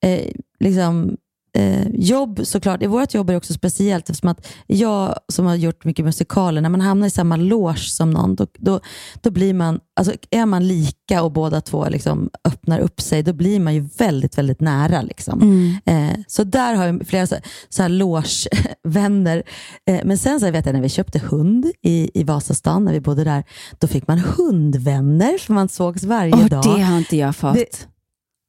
eh, 0.05 0.31
liksom, 0.61 1.17
eh, 1.55 1.89
jobb 1.95 2.41
såklart. 2.45 2.83
I 2.83 2.87
vårt 2.87 3.15
jobb 3.15 3.29
är 3.29 3.33
det 3.33 3.37
också 3.37 3.53
speciellt 3.53 4.11
eftersom 4.11 4.29
att 4.31 4.47
jag 4.67 5.15
som 5.33 5.47
har 5.47 5.55
gjort 5.55 5.85
mycket 5.85 6.05
musikaler, 6.05 6.61
när 6.61 6.69
man 6.69 6.81
hamnar 6.81 7.07
i 7.07 7.11
samma 7.11 7.37
loge 7.37 7.79
som 7.79 8.11
någon, 8.11 8.35
då, 8.35 8.47
då, 8.59 8.81
då 9.23 9.31
blir 9.31 9.55
man, 9.55 9.81
alltså 10.01 10.15
är 10.31 10.47
man 10.47 10.69
lika 10.69 11.23
och 11.23 11.33
båda 11.33 11.61
två 11.61 11.89
liksom 11.89 12.31
öppnar 12.45 12.79
upp 12.79 13.01
sig, 13.01 13.23
då 13.23 13.33
blir 13.33 13.61
man 13.61 13.75
ju 13.75 13.89
väldigt, 13.99 14.39
väldigt 14.39 14.61
nära. 14.61 15.03
Liksom. 15.03 15.43
Mm. 15.43 15.77
Eh, 16.11 16.17
så 16.27 16.45
där 16.45 16.75
har 16.75 16.87
jag 16.87 17.07
flera 17.07 17.27
så, 17.27 17.37
så 17.69 17.83
här 17.83 17.89
loge-vänner. 17.89 19.43
Eh, 19.87 20.01
men 20.05 20.19
sen 20.19 20.41
så 20.41 20.51
vet 20.51 20.67
jag 20.67 20.73
när 20.73 20.83
vi 20.83 20.89
köpte 20.89 21.19
hund 21.19 21.67
i, 21.83 22.11
i 22.21 22.25
Vasastan, 22.25 22.85
när 22.85 22.93
vi 22.93 23.01
bodde 23.01 23.25
där, 23.25 23.45
då 23.79 23.87
fick 23.87 24.09
man 24.09 24.19
hundvänner, 24.19 25.39
för 25.39 25.53
man 25.53 25.69
sågs 25.69 26.03
varje 26.03 26.35
Åh, 26.35 26.47
dag. 26.47 26.63
det 26.65 26.83
har 26.83 26.99
inte 26.99 27.17
jag 27.17 27.37
fått. 27.37 27.55
Det- 27.55 27.89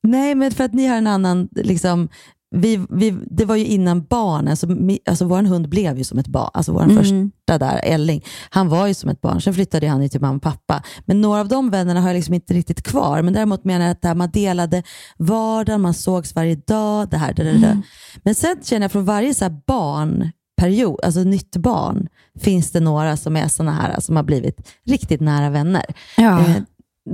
Nej, 0.07 0.35
men 0.35 0.51
för 0.51 0.63
att 0.63 0.73
ni 0.73 0.87
har 0.87 0.97
en 0.97 1.07
annan, 1.07 1.47
liksom, 1.55 2.09
vi, 2.55 2.85
vi, 2.89 3.11
det 3.31 3.45
var 3.45 3.55
ju 3.55 3.65
innan 3.65 4.05
barnen, 4.05 4.47
alltså, 4.47 4.67
alltså 5.09 5.25
vår 5.25 5.41
hund 5.43 5.69
blev 5.69 5.97
ju 5.97 6.03
som 6.03 6.17
ett 6.19 6.27
barn, 6.27 6.49
alltså 6.53 6.71
vår 6.71 6.81
Mm. 6.83 6.97
första 6.97 7.57
där, 7.57 7.79
Elling, 7.83 8.23
han 8.49 8.69
var 8.69 8.87
ju 8.87 8.93
som 8.93 9.09
ett 9.09 9.21
barn, 9.21 9.41
sen 9.41 9.53
flyttade 9.53 9.87
han 9.87 10.03
ju 10.03 10.09
till 10.09 10.21
mamma 10.21 10.35
och 10.35 10.41
pappa. 10.41 10.83
Men 11.05 11.21
några 11.21 11.39
av 11.41 11.47
de 11.47 11.69
vännerna 11.69 12.01
har 12.01 12.09
jag 12.09 12.15
liksom 12.15 12.33
inte 12.33 12.53
riktigt 12.53 12.83
kvar, 12.83 13.21
men 13.21 13.33
däremot 13.33 13.63
menar 13.65 13.85
jag 13.85 13.91
att 13.91 14.01
det 14.01 14.07
här, 14.07 14.15
man 14.15 14.31
delade 14.31 14.83
vardagen, 15.17 15.81
man 15.81 15.93
sågs 15.93 16.35
varje 16.35 16.55
dag, 16.55 17.09
det 17.09 17.17
här, 17.17 17.33
det, 17.33 17.43
det, 17.43 17.57
det. 17.57 17.81
Men 18.23 18.35
sen 18.35 18.57
känner 18.63 18.81
jag 18.83 18.91
från 18.91 19.05
varje 19.05 19.33
så 19.33 19.45
här 19.45 19.55
barnperiod, 19.67 20.99
alltså 21.03 21.19
nytt 21.19 21.55
barn, 21.57 22.07
finns 22.39 22.71
det 22.71 22.79
några 22.79 23.17
som 23.17 23.35
är 23.35 23.47
sådana 23.47 23.71
här, 23.71 23.99
som 23.99 24.15
har 24.15 24.23
blivit 24.23 24.67
riktigt 24.85 25.21
nära 25.21 25.49
vänner. 25.49 25.85
Ja. 26.17 26.39
Eh, 26.39 26.55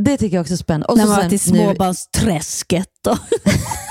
det 0.06 0.18
tycker 0.18 0.38
jag 0.38 0.42
också 0.42 0.54
är 0.54 0.58
spännande. 0.58 0.86
Och 0.88 0.98
När 0.98 1.08
man 1.08 1.16
var 1.18 1.30
till 1.30 1.40
småbarnsträsket. 1.40 2.88
Då. 3.04 3.18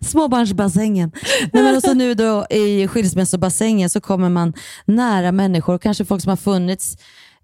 Småbarnsbassängen. 0.00 1.12
Nej, 1.52 1.62
men 1.62 1.76
också 1.76 1.92
nu 1.92 2.14
då 2.14 2.46
i 2.50 2.88
skilsmässobassängen 2.88 3.90
så 3.90 4.00
kommer 4.00 4.28
man 4.28 4.52
nära 4.84 5.32
människor, 5.32 5.74
och 5.74 5.82
kanske 5.82 6.04
folk 6.04 6.22
som 6.22 6.30
har 6.30 6.36
funnits 6.36 6.96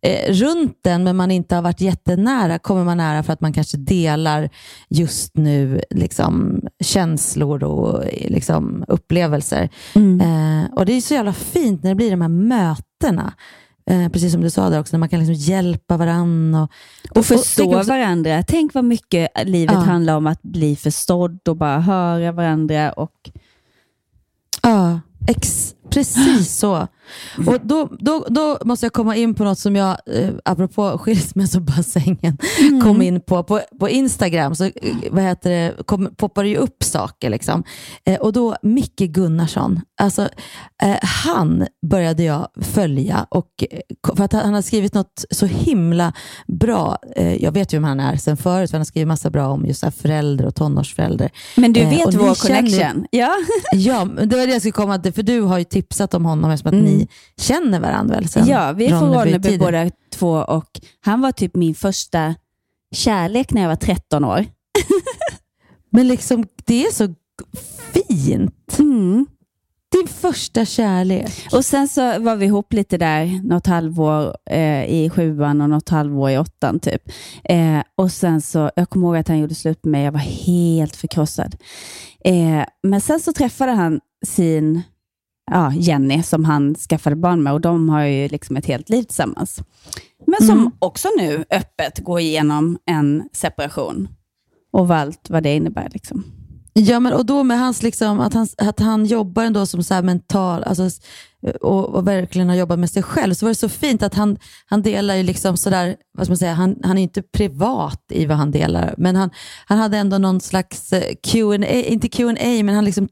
eh, 0.02 0.32
runt 0.32 0.78
den 0.84 1.04
men 1.04 1.16
man 1.16 1.30
inte 1.30 1.54
har 1.54 1.62
varit 1.62 1.80
jättenära, 1.80 2.58
kommer 2.58 2.84
man 2.84 2.96
nära 2.96 3.22
för 3.22 3.32
att 3.32 3.40
man 3.40 3.52
kanske 3.52 3.76
delar 3.76 4.50
just 4.88 5.36
nu 5.36 5.80
liksom, 5.90 6.60
känslor 6.84 7.64
och 7.64 8.04
liksom, 8.28 8.84
upplevelser. 8.88 9.68
Eh, 9.94 10.72
och 10.72 10.86
Det 10.86 10.92
är 10.92 11.00
så 11.00 11.14
jävla 11.14 11.32
fint 11.32 11.82
när 11.82 11.90
det 11.90 11.96
blir 11.96 12.10
de 12.10 12.20
här 12.20 12.28
mötena. 12.28 13.32
Eh, 13.86 14.08
precis 14.08 14.32
som 14.32 14.40
du 14.40 14.50
sa 14.50 14.70
där 14.70 14.80
också, 14.80 14.96
när 14.96 14.98
man 14.98 15.08
kan 15.08 15.18
liksom 15.18 15.34
hjälpa 15.34 15.96
varandra. 15.96 16.68
Och, 17.10 17.16
Och 17.16 17.26
förstå 17.26 17.62
tänker 17.62 17.78
också- 17.78 17.90
varandra. 17.90 18.42
Tänk 18.46 18.74
vad 18.74 18.84
mycket 18.84 19.28
livet 19.44 19.74
Ja. 19.74 19.80
handlar 19.80 20.16
om 20.16 20.26
att 20.26 20.42
bli 20.42 20.76
förstådd 20.76 21.48
och 21.48 21.56
bara 21.56 21.80
höra 21.80 22.32
varandra. 22.32 22.92
Och, 22.92 23.30
Ja, 24.62 25.00
ex, 25.28 25.74
Precis 25.92 26.56
så. 26.58 26.88
Och 27.46 27.56
då, 27.62 27.88
då, 27.98 28.26
då 28.28 28.58
måste 28.64 28.86
jag 28.86 28.92
komma 28.92 29.16
in 29.16 29.34
på 29.34 29.44
något 29.44 29.58
som 29.58 29.76
jag, 29.76 29.96
eh, 30.06 30.30
apropå 30.44 30.98
skilsmässobassängen, 30.98 32.38
mm. 32.60 32.80
kom 32.80 33.02
in 33.02 33.20
på. 33.20 33.42
på. 33.42 33.60
På 33.80 33.88
Instagram 33.88 34.54
så 34.54 34.64
eh, 34.64 34.72
vad 35.10 35.24
heter 35.24 35.50
det, 35.50 35.86
kom, 35.86 36.14
poppar 36.16 36.42
det 36.42 36.48
ju 36.48 36.56
upp 36.56 36.84
saker. 36.84 37.30
Liksom. 37.30 37.64
Eh, 38.04 38.20
och 38.20 38.32
då 38.32 38.56
Micke 38.62 39.00
Gunnarsson, 39.00 39.80
alltså, 40.00 40.28
eh, 40.82 40.96
han 41.02 41.66
började 41.86 42.22
jag 42.22 42.48
följa 42.60 43.26
och, 43.30 43.64
eh, 43.70 44.14
för 44.16 44.24
att 44.24 44.32
han 44.32 44.54
har 44.54 44.62
skrivit 44.62 44.94
något 44.94 45.24
så 45.30 45.46
himla 45.46 46.12
bra. 46.46 46.98
Eh, 47.16 47.42
jag 47.42 47.52
vet 47.52 47.72
ju 47.72 47.76
vem 47.76 47.84
han 47.84 48.00
är 48.00 48.16
sen 48.16 48.36
förut, 48.36 48.70
för 48.70 48.76
han 48.76 48.80
har 48.80 48.84
skrivit 48.84 49.08
massa 49.08 49.30
bra 49.30 49.48
om 49.48 49.66
just 49.66 49.84
föräldrar 50.02 50.46
och 50.46 50.54
tonårsföräldrar. 50.54 51.30
Men 51.56 51.72
du 51.72 51.84
vet 51.84 52.14
vår 52.14 52.48
connection? 52.48 52.78
Känner, 52.78 53.06
ja. 53.10 53.34
ja, 53.72 54.04
det 54.04 54.36
var 54.36 54.46
det 54.46 54.52
jag 54.52 54.62
skulle 54.62 54.72
komma 54.72 54.98
till, 54.98 55.12
för 55.12 55.22
du 55.22 55.40
har 55.40 55.58
ju 55.58 55.64
tipsat 55.64 55.81
om 56.14 56.24
honom 56.24 56.50
eftersom 56.50 56.68
att 56.68 56.82
mm. 56.82 56.84
ni 56.84 57.08
känner 57.36 57.80
varandra 57.80 58.14
väl? 58.14 58.28
Sen 58.28 58.46
ja, 58.46 58.72
vi 58.72 58.86
är 58.86 58.98
från 58.98 59.14
Ronneby 59.14 59.58
båda 59.58 59.90
två 60.14 60.32
och 60.32 60.80
han 61.00 61.20
var 61.20 61.32
typ 61.32 61.56
min 61.56 61.74
första 61.74 62.34
kärlek 62.92 63.52
när 63.52 63.62
jag 63.62 63.68
var 63.68 63.76
13 63.76 64.24
år. 64.24 64.46
Men 65.90 66.08
liksom, 66.08 66.46
det 66.64 66.86
är 66.86 66.92
så 66.92 67.14
fint. 67.92 68.78
Mm. 68.78 69.26
Din 69.92 70.08
första 70.08 70.64
kärlek. 70.64 71.32
Och 71.52 71.64
Sen 71.64 71.88
så 71.88 72.18
var 72.18 72.36
vi 72.36 72.46
ihop 72.46 72.72
lite 72.72 72.98
där, 72.98 73.40
något 73.44 73.66
halvår 73.66 74.36
eh, 74.50 74.84
i 74.84 75.10
sjuan 75.10 75.60
och 75.60 75.70
något 75.70 75.88
halvår 75.88 76.30
i 76.30 76.38
åttan. 76.38 76.80
Typ. 76.80 77.02
Eh, 77.44 77.80
och 77.96 78.12
sen 78.12 78.42
så, 78.42 78.70
Jag 78.76 78.90
kommer 78.90 79.06
ihåg 79.06 79.16
att 79.16 79.28
han 79.28 79.38
gjorde 79.38 79.54
slut 79.54 79.84
med 79.84 79.90
mig. 79.92 80.04
Jag 80.04 80.12
var 80.12 80.20
helt 80.20 80.96
förkrossad. 80.96 81.56
Eh, 82.24 82.64
men 82.82 83.00
sen 83.00 83.20
så 83.20 83.32
träffade 83.32 83.72
han 83.72 84.00
sin 84.26 84.82
ja, 85.50 85.72
Jenny 85.74 86.22
som 86.22 86.44
han 86.44 86.74
skaffade 86.74 87.16
barn 87.16 87.42
med 87.42 87.52
och 87.52 87.60
de 87.60 87.88
har 87.88 88.02
ju 88.02 88.28
liksom 88.28 88.56
ett 88.56 88.66
helt 88.66 88.88
liv 88.88 89.02
tillsammans. 89.02 89.62
Men 90.26 90.46
som 90.46 90.58
mm. 90.58 90.70
också 90.78 91.08
nu 91.18 91.44
öppet 91.50 91.98
går 91.98 92.20
igenom 92.20 92.78
en 92.86 93.28
separation 93.32 94.08
och 94.72 94.94
allt 94.94 95.30
vad 95.30 95.42
det 95.42 95.56
innebär. 95.56 95.88
Liksom. 95.92 96.24
Ja, 96.72 97.00
men 97.00 97.12
och 97.12 97.26
då 97.26 97.42
med 97.42 97.58
hans, 97.58 97.82
liksom, 97.82 98.20
att, 98.20 98.34
han, 98.34 98.46
att 98.58 98.80
han 98.80 99.06
jobbar 99.06 99.44
ändå 99.44 99.66
som 99.66 99.82
så 99.82 100.02
mental, 100.02 100.64
alltså, 100.64 100.90
och, 101.60 101.88
och, 101.88 102.08
verkligen 102.08 102.48
har 102.48 102.56
jobbat 102.56 102.78
med 102.78 102.90
sig 102.90 103.02
själv, 103.02 103.34
så 103.34 103.46
var 103.46 103.50
det 103.50 103.54
så 103.54 103.68
fint 103.68 104.02
att 104.02 104.14
han, 104.14 104.38
han 104.66 104.82
delar 104.82 105.14
ju 105.14 105.22
liksom 105.22 105.56
sådär, 105.56 105.96
vad 106.18 106.26
ska 106.26 106.30
man 106.30 106.36
säga, 106.36 106.52
han, 106.52 106.76
han 106.82 106.98
är 106.98 107.02
inte 107.02 107.22
privat 107.22 108.04
i 108.10 108.26
vad 108.26 108.36
han 108.36 108.50
delar, 108.50 108.94
men 108.98 109.16
han, 109.16 109.30
han 109.66 109.78
hade 109.78 109.96
ändå 109.96 110.18
någon 110.18 110.40
slags 110.40 110.92
eh, 110.92 111.14
Q&A, 111.22 111.66
inte 111.66 112.08
Q&A 112.08 112.62
men 112.62 112.74
han 112.74 112.84
liksom 112.84 113.08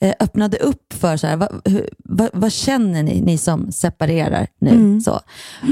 eh, 0.00 0.14
öppnade 0.20 0.56
upp 0.56 0.92
för 0.92 1.16
så 1.16 1.26
här, 1.26 1.36
vad, 1.36 1.62
vad, 2.04 2.30
vad, 2.32 2.52
känner 2.52 3.02
ni, 3.02 3.20
ni 3.20 3.38
som 3.38 3.72
separerar 3.72 4.46
nu? 4.60 4.70
Mm. 4.70 5.00
Så. 5.00 5.20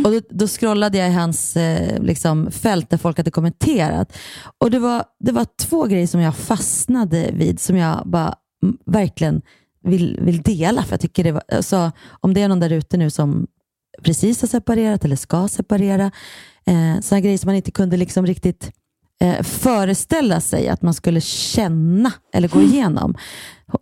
Och 0.05 0.12
då, 0.12 0.21
då 0.31 0.47
scrollade 0.47 0.99
jag 0.99 1.09
i 1.09 1.12
hans 1.12 1.57
eh, 1.57 2.02
liksom, 2.02 2.50
fält 2.50 2.90
där 2.90 2.97
folk 2.97 3.17
hade 3.17 3.31
kommenterat. 3.31 4.17
Och 4.59 4.71
det 4.71 4.78
var, 4.78 5.05
det 5.21 5.33
var 5.33 5.47
två 5.61 5.85
grejer 5.85 6.07
som 6.07 6.21
jag 6.21 6.37
fastnade 6.37 7.31
vid, 7.33 7.61
som 7.61 7.76
jag 7.76 8.02
bara 8.07 8.35
verkligen 8.87 9.43
vill, 9.88 10.18
vill 10.23 10.42
dela. 10.42 10.83
För 10.83 10.92
jag 10.92 11.00
tycker 11.00 11.25
det 11.25 11.33
var, 11.33 11.42
alltså, 11.52 11.92
om 12.21 12.35
det 12.35 12.42
är 12.42 12.49
någon 12.49 12.61
där 12.61 12.73
ute 12.73 12.97
nu 12.97 13.11
som 13.11 13.47
precis 14.02 14.40
har 14.40 14.49
separerat 14.49 15.04
eller 15.04 15.16
ska 15.16 15.49
separera, 15.49 16.11
eh, 16.66 17.00
sådana 17.00 17.21
grejer 17.21 17.38
som 17.38 17.49
man 17.49 17.57
inte 17.57 17.71
kunde 17.71 17.97
liksom 17.97 18.26
riktigt 18.26 18.71
eh, 19.21 19.42
föreställa 19.42 20.40
sig 20.40 20.68
att 20.68 20.83
man 20.83 20.95
skulle 20.95 21.21
känna 21.21 22.12
eller 22.35 22.49
gå 22.49 22.62
igenom. 22.62 23.14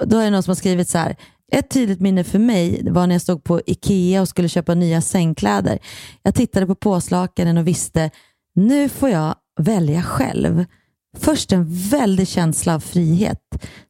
Då 0.01 0.19
är 0.19 0.25
det 0.25 0.31
någon 0.31 0.43
som 0.43 0.51
har 0.51 0.57
skrivit 0.57 0.89
så 0.89 0.99
här, 0.99 1.17
ett 1.53 1.71
tydligt 1.71 2.01
minne 2.01 2.25
för 2.25 2.39
mig 2.39 2.91
var 2.91 3.07
när 3.07 3.15
jag 3.15 3.23
stod 3.23 3.45
på 3.45 3.61
Ikea 3.67 4.21
och 4.21 4.29
skulle 4.29 4.49
köpa 4.49 4.75
nya 4.75 5.01
sängkläder. 5.01 5.79
Jag 6.23 6.35
tittade 6.35 6.67
på 6.67 6.75
påslakanen 6.75 7.59
och 7.59 7.67
visste, 7.67 8.11
nu 8.55 8.89
får 8.89 9.09
jag 9.09 9.35
välja 9.61 10.03
själv. 10.03 10.65
Först 11.19 11.53
en 11.53 11.67
väldig 11.69 12.29
känsla 12.29 12.75
av 12.75 12.81
frihet, 12.81 13.41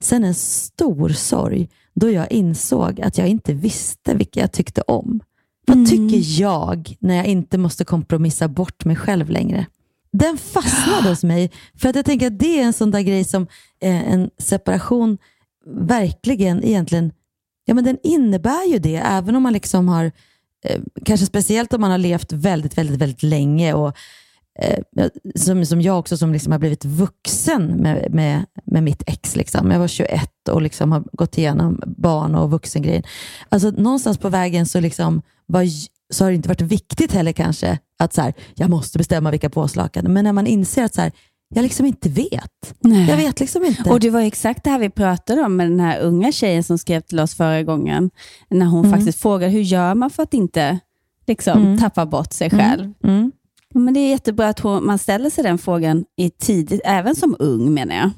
sen 0.01 0.25
en 0.25 0.35
stor 0.35 1.09
sorg 1.09 1.69
då 2.01 2.11
jag 2.11 2.33
insåg 2.33 3.01
att 3.01 3.19
jag 3.19 3.29
inte 3.29 3.55
visste 3.55 4.15
vilka 4.15 4.41
jag 4.41 4.53
tyckte 4.53 4.81
om. 4.81 5.21
Vad 5.67 5.77
mm. 5.77 5.87
tycker 5.87 6.41
jag 6.41 6.97
när 7.01 7.17
jag 7.17 7.27
inte 7.27 7.59
måste 7.59 7.85
kompromissa 7.85 8.49
bort 8.49 8.85
mig 8.85 8.97
själv 8.97 9.31
längre? 9.31 9.67
Den 10.13 10.39
fastnade 10.39 11.09
hos 11.09 11.25
mig, 11.25 11.51
för 11.75 11.89
att 11.89 11.97
jag 11.97 12.05
tänker 12.05 12.27
att 12.27 12.39
det 12.39 12.61
är 12.61 12.65
en 12.65 12.73
sån 12.73 12.91
där 12.91 13.01
grej 13.01 13.25
som 13.25 13.43
eh, 13.81 14.13
en 14.13 14.31
separation 14.39 15.19
verkligen 15.67 16.65
egentligen, 16.65 17.13
ja 17.65 17.75
men 17.75 17.85
den 17.85 17.99
innebär 18.03 18.73
ju 18.73 18.79
det, 18.79 18.97
även 18.97 19.37
om 19.37 19.43
man 19.43 19.53
liksom 19.53 19.89
har, 19.89 20.05
eh, 20.65 20.81
kanske 21.05 21.27
speciellt 21.27 21.73
om 21.73 21.81
man 21.81 21.91
har 21.91 21.99
levt 21.99 22.33
väldigt, 22.33 22.79
väldigt, 22.79 23.01
väldigt 23.01 23.23
länge 23.23 23.75
och 23.75 23.97
eh, 24.59 25.09
som, 25.35 25.67
som 25.67 25.81
jag 25.81 25.99
också 25.99 26.17
som 26.17 26.33
liksom 26.33 26.53
har 26.53 26.59
blivit 26.59 26.85
vuxen 26.85 27.67
med, 27.67 28.15
med, 28.15 28.45
med 28.65 28.83
mitt 28.83 29.03
ex. 29.07 29.37
Liksom. 29.37 29.71
Jag 29.71 29.79
var 29.79 29.89
21 29.89 30.31
och 30.51 30.63
liksom 30.63 30.93
har 30.93 31.05
gått 31.13 31.39
igenom 31.39 31.81
barn 31.87 32.35
och 32.35 32.51
vuxengrejen. 32.51 33.03
Alltså, 33.49 33.71
någonstans 33.71 34.19
på 34.19 34.29
vägen 34.29 34.67
så, 34.67 34.81
liksom 34.81 35.23
var, 35.47 35.67
så 36.15 36.25
har 36.25 36.31
det 36.31 36.37
inte 36.37 36.49
varit 36.49 36.61
viktigt 36.61 37.13
heller 37.13 37.33
kanske 37.33 37.79
att 37.99 38.13
så 38.13 38.23
här, 38.23 38.35
jag 38.55 38.71
måste 38.71 38.99
bestämma 38.99 39.31
vilka 39.31 39.51
påslakan. 39.51 40.13
Men 40.13 40.25
när 40.25 40.33
man 40.33 40.47
inser 40.47 40.85
att 40.85 40.95
så 40.95 41.01
här, 41.01 41.13
jag 41.49 41.63
liksom 41.63 41.87
inte 41.87 42.09
vet. 42.09 42.75
Nej. 42.81 43.09
Jag 43.09 43.17
vet 43.17 43.41
liksom 43.41 43.65
inte. 43.65 43.91
Och 43.91 44.01
Det 44.01 44.11
var 44.11 44.21
exakt 44.21 44.65
det 44.65 44.71
här 44.71 44.79
vi 44.79 44.91
pratade 44.91 45.43
om 45.43 45.57
med 45.57 45.71
den 45.71 45.81
här 45.81 46.01
unga 46.01 46.33
tjejen 46.33 46.65
som 46.65 46.79
skrev 46.79 47.01
till 47.01 47.21
oss 47.21 47.35
förra 47.35 47.63
gången. 47.63 48.11
När 48.49 48.67
hon 48.67 48.85
mm. 48.85 48.99
faktiskt 48.99 49.23
frågade, 49.23 49.53
hur 49.53 49.61
gör 49.61 49.95
man 49.95 50.11
för 50.11 50.23
att 50.23 50.35
inte 50.35 50.79
liksom, 51.27 51.63
mm. 51.63 51.79
tappa 51.79 52.07
bort 52.07 52.33
sig 52.33 52.51
själv? 52.51 52.93
Mm. 53.05 53.33
Mm. 53.77 53.85
Men 53.85 53.95
Det 53.95 54.01
är 54.01 54.11
jättebra 54.11 54.49
att 54.49 54.65
man 54.65 54.99
ställer 54.99 55.31
sig 55.31 55.45
den 55.45 55.59
frågan 55.59 56.05
i 56.17 56.31
tidigt, 56.31 56.81
även 56.85 57.17
som 57.17 57.37
ung 57.39 57.75
menar 57.75 57.95
jag. 57.95 58.11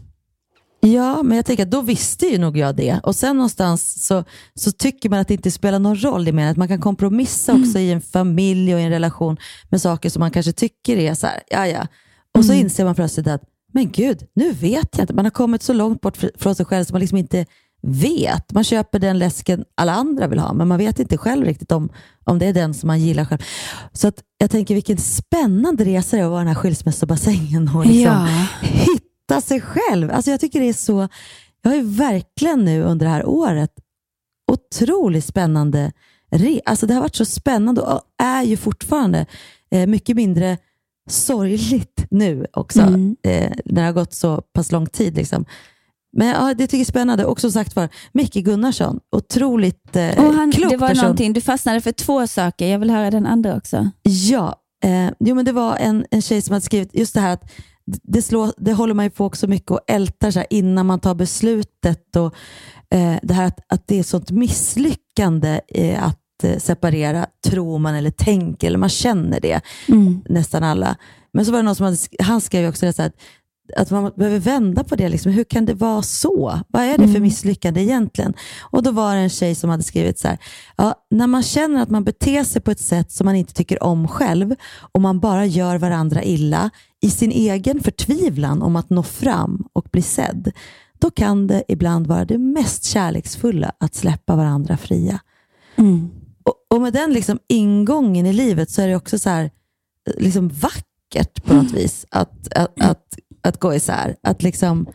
Ja, 0.80 1.22
men 1.22 1.36
jag 1.36 1.46
tänker 1.46 1.62
att 1.62 1.70
då 1.70 1.80
visste 1.80 2.26
ju 2.26 2.38
nog 2.38 2.56
jag 2.56 2.76
det. 2.76 3.00
Och 3.02 3.16
sen 3.16 3.36
någonstans 3.36 4.06
så, 4.06 4.24
så 4.54 4.72
tycker 4.72 5.10
man 5.10 5.18
att 5.18 5.28
det 5.28 5.34
inte 5.34 5.50
spelar 5.50 5.78
någon 5.78 6.02
roll. 6.02 6.24
Det 6.24 6.32
menar 6.32 6.50
att 6.50 6.56
man 6.56 6.68
kan 6.68 6.80
kompromissa 6.80 7.52
också 7.52 7.78
mm. 7.78 7.82
i 7.82 7.92
en 7.92 8.00
familj 8.00 8.74
och 8.74 8.80
i 8.80 8.82
en 8.82 8.90
relation 8.90 9.36
med 9.68 9.80
saker 9.80 10.10
som 10.10 10.20
man 10.20 10.30
kanske 10.30 10.52
tycker 10.52 10.96
är 10.96 11.14
så 11.14 11.26
här, 11.26 11.42
ja 11.50 11.66
ja. 11.66 11.86
Och 12.38 12.44
så 12.44 12.52
mm. 12.52 12.64
inser 12.64 12.84
man 12.84 12.94
plötsligt 12.94 13.26
att, 13.26 13.42
men 13.72 13.90
gud, 13.90 14.26
nu 14.34 14.52
vet 14.52 14.88
jag 14.96 15.02
inte. 15.02 15.14
Man 15.14 15.24
har 15.24 15.30
kommit 15.30 15.62
så 15.62 15.72
långt 15.72 16.00
bort 16.00 16.16
från 16.38 16.54
sig 16.54 16.66
själv 16.66 16.84
så 16.84 16.92
man 16.92 17.00
liksom 17.00 17.18
inte 17.18 17.46
vet. 17.82 18.52
Man 18.52 18.64
köper 18.64 18.98
den 18.98 19.18
läsken 19.18 19.64
alla 19.74 19.92
andra 19.92 20.26
vill 20.26 20.38
ha, 20.38 20.52
men 20.52 20.68
man 20.68 20.78
vet 20.78 20.98
inte 20.98 21.18
själv 21.18 21.44
riktigt 21.44 21.72
om, 21.72 21.88
om 22.24 22.38
det 22.38 22.46
är 22.46 22.52
den 22.52 22.74
som 22.74 22.86
man 22.86 23.00
gillar 23.00 23.24
själv. 23.24 23.42
Så 23.92 24.08
att 24.08 24.22
jag 24.38 24.50
tänker 24.50 24.74
vilken 24.74 24.98
spännande 24.98 25.84
resa 25.84 26.16
det 26.16 26.22
är 26.22 26.24
att 26.24 26.30
vara 26.30 26.40
i 26.40 26.44
den 26.44 26.54
här 26.54 26.62
skilsmässobassängen 26.62 27.70
och 27.74 27.86
liksom 27.86 28.28
ja. 28.62 28.68
hitta 28.68 29.40
sig 29.40 29.60
själv. 29.60 30.10
Alltså 30.10 30.30
jag 30.30 30.40
tycker 30.40 30.60
det 30.60 30.68
är 30.68 30.72
så, 30.72 31.08
jag 31.62 31.70
har 31.70 31.76
ju 31.76 31.82
verkligen 31.82 32.64
nu 32.64 32.82
under 32.82 33.06
det 33.06 33.12
här 33.12 33.26
året 33.26 33.70
otroligt 34.52 35.24
spännande 35.24 35.92
re 36.30 36.60
Alltså 36.64 36.86
det 36.86 36.94
har 36.94 37.00
varit 37.00 37.16
så 37.16 37.24
spännande 37.24 37.80
och 37.80 38.00
är 38.18 38.42
ju 38.42 38.56
fortfarande 38.56 39.26
eh, 39.70 39.86
mycket 39.86 40.16
mindre 40.16 40.58
sorgligt 41.10 42.06
nu 42.10 42.46
också, 42.52 42.80
mm. 42.80 43.16
eh, 43.22 43.52
när 43.64 43.82
det 43.82 43.86
har 43.86 43.92
gått 43.92 44.14
så 44.14 44.40
pass 44.40 44.72
lång 44.72 44.86
tid. 44.86 45.16
Liksom. 45.16 45.44
Men 46.16 46.28
ja, 46.28 46.54
det 46.54 46.66
tycker 46.66 46.76
jag 46.76 46.80
är 46.80 46.84
spännande. 46.84 47.24
Och 47.24 47.40
som 47.40 47.52
sagt 47.52 47.76
var, 47.76 47.88
Micke 48.12 48.34
Gunnarsson, 48.34 49.00
otroligt 49.16 49.96
eh, 49.96 50.24
och 50.24 50.34
han, 50.34 50.52
klok 50.52 50.70
Det 50.70 50.76
var 50.76 50.88
person. 50.88 51.02
någonting, 51.02 51.32
du 51.32 51.40
fastnade 51.40 51.80
för 51.80 51.92
två 51.92 52.26
saker. 52.26 52.66
Jag 52.66 52.78
vill 52.78 52.90
höra 52.90 53.10
den 53.10 53.26
andra 53.26 53.56
också. 53.56 53.90
Ja, 54.02 54.54
eh, 54.84 55.10
jo, 55.18 55.34
men 55.34 55.44
det 55.44 55.52
var 55.52 55.76
en, 55.76 56.06
en 56.10 56.22
tjej 56.22 56.42
som 56.42 56.52
hade 56.52 56.64
skrivit 56.64 56.94
just 56.94 57.14
det 57.14 57.20
här 57.20 57.32
att 57.32 57.50
det, 58.02 58.22
slår, 58.22 58.52
det 58.56 58.72
håller 58.72 58.94
man 58.94 59.04
ju 59.04 59.10
på 59.10 59.24
också 59.24 59.46
mycket 59.46 59.70
och 59.70 59.80
ältar 59.86 60.30
så 60.30 60.38
här, 60.38 60.46
innan 60.50 60.86
man 60.86 61.00
tar 61.00 61.14
beslutet. 61.14 62.16
Och, 62.16 62.34
eh, 62.94 63.16
det 63.22 63.34
här 63.34 63.46
att, 63.46 63.60
att 63.68 63.88
det 63.88 63.98
är 63.98 64.02
sånt 64.02 64.30
misslyckande 64.30 65.60
eh, 65.68 66.04
att 66.04 66.44
eh, 66.44 66.58
separera, 66.58 67.26
tror 67.46 67.78
man 67.78 67.94
eller 67.94 68.10
tänker, 68.10 68.66
eller 68.66 68.78
man 68.78 68.88
känner 68.88 69.40
det, 69.40 69.60
mm. 69.88 70.22
nästan 70.28 70.64
alla. 70.64 70.96
Men 71.32 71.44
så 71.44 71.52
var 71.52 71.58
det 71.58 71.62
någon 71.62 71.74
som 71.74 71.84
hade, 71.84 71.96
han 72.22 72.40
skrev 72.40 72.68
också 72.68 72.86
det 72.86 72.92
så 72.92 73.02
här, 73.02 73.08
att 73.08 73.20
att 73.76 73.90
man 73.90 74.12
behöver 74.16 74.38
vända 74.38 74.84
på 74.84 74.96
det. 74.96 75.08
Liksom. 75.08 75.32
Hur 75.32 75.44
kan 75.44 75.64
det 75.64 75.74
vara 75.74 76.02
så? 76.02 76.60
Vad 76.68 76.82
är 76.82 76.90
det 76.98 77.04
för 77.04 77.10
mm. 77.10 77.22
misslyckande 77.22 77.80
egentligen? 77.80 78.34
Och 78.60 78.82
Då 78.82 78.90
var 78.90 79.14
det 79.14 79.20
en 79.20 79.30
tjej 79.30 79.54
som 79.54 79.70
hade 79.70 79.82
skrivit 79.82 80.18
så 80.18 80.28
här, 80.28 80.38
ja, 80.76 80.94
när 81.10 81.26
man 81.26 81.42
känner 81.42 81.82
att 81.82 81.90
man 81.90 82.04
beter 82.04 82.44
sig 82.44 82.62
på 82.62 82.70
ett 82.70 82.80
sätt 82.80 83.12
som 83.12 83.24
man 83.24 83.36
inte 83.36 83.54
tycker 83.54 83.82
om 83.82 84.08
själv 84.08 84.54
och 84.92 85.00
man 85.00 85.20
bara 85.20 85.46
gör 85.46 85.78
varandra 85.78 86.22
illa 86.22 86.70
i 87.00 87.10
sin 87.10 87.30
egen 87.30 87.80
förtvivlan 87.80 88.62
om 88.62 88.76
att 88.76 88.90
nå 88.90 89.02
fram 89.02 89.68
och 89.72 89.86
bli 89.92 90.02
sedd, 90.02 90.52
då 90.98 91.10
kan 91.10 91.46
det 91.46 91.62
ibland 91.68 92.06
vara 92.06 92.24
det 92.24 92.38
mest 92.38 92.84
kärleksfulla 92.84 93.72
att 93.78 93.94
släppa 93.94 94.36
varandra 94.36 94.76
fria. 94.76 95.20
Mm. 95.76 96.10
Och, 96.42 96.54
och, 96.76 96.80
med 96.80 96.92
den 96.92 97.12
liksom 97.12 97.38
ingången 97.48 98.26
i 98.26 98.32
livet 98.32 98.70
så 98.70 98.82
är 98.82 98.88
det 98.88 98.96
också 98.96 99.18
så 99.18 99.30
här, 99.30 99.50
liksom 100.16 100.48
vackert 100.48 101.44
på 101.44 101.54
något 101.54 101.72
vis 101.72 102.06
att, 102.10 102.52
att, 102.52 102.80
att 102.80 103.18
att 103.48 103.60
gå 103.60 103.74
isär. 103.74 104.16
Att 104.22 104.42
liksom... 104.42 104.86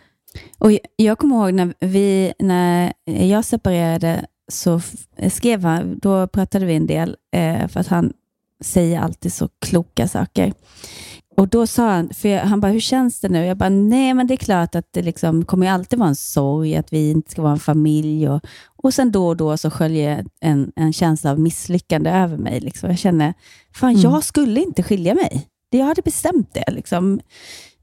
Och 0.57 0.72
jag 0.95 1.17
kommer 1.17 1.36
ihåg 1.36 1.53
när, 1.53 1.74
vi, 1.79 2.33
när 2.39 2.93
jag 3.05 3.45
separerade 3.45 4.25
så 4.51 4.81
skrev 5.29 5.63
han, 5.63 6.00
då 6.00 6.27
pratade 6.27 6.65
vi 6.65 6.75
en 6.75 6.88
del, 6.88 7.15
eh, 7.36 7.67
för 7.67 7.79
att 7.79 7.88
han 7.88 8.13
säger 8.63 9.00
alltid 9.00 9.33
så 9.33 9.50
kloka 9.60 10.07
saker. 10.07 10.53
Och 11.38 11.48
då 11.48 11.67
sa 11.67 11.89
han, 11.89 12.10
för 12.13 12.29
jag, 12.29 12.41
han 12.41 12.60
bara, 12.62 12.72
hur 12.72 12.79
känns 12.79 13.19
det 13.19 13.29
nu? 13.29 13.45
Jag 13.45 13.57
bara, 13.57 13.69
nej 13.69 14.13
men 14.13 14.27
det 14.27 14.33
är 14.33 14.38
klart 14.38 14.75
att 14.75 14.88
det 14.91 15.01
liksom 15.01 15.45
kommer 15.45 15.69
alltid 15.72 16.00
vara 16.00 16.10
en 16.10 16.15
sorg, 16.15 16.75
att 16.75 16.93
vi 16.93 17.12
inte 17.12 17.31
ska 17.31 17.41
vara 17.41 17.53
en 17.53 17.60
familj. 17.60 18.29
Och, 18.29 18.41
och 18.83 18.93
sen 18.93 19.12
då 19.12 19.27
och 19.27 19.38
då 19.38 19.57
så 19.57 19.69
sköljer 19.69 20.25
en, 20.39 20.72
en 20.75 20.93
känsla 20.93 21.31
av 21.31 21.39
misslyckande 21.39 22.10
över 22.10 22.38
mig. 22.38 22.60
Liksom. 22.60 22.89
Jag 22.89 23.00
känner, 23.00 23.33
fan 23.74 23.89
Mm. 23.89 24.01
jag 24.01 24.24
skulle 24.24 24.62
inte 24.62 24.83
skilja 24.83 25.13
mig. 25.13 25.48
Jag 25.69 25.86
hade 25.86 26.01
bestämt 26.01 26.53
det. 26.53 26.72
Liksom. 26.72 27.19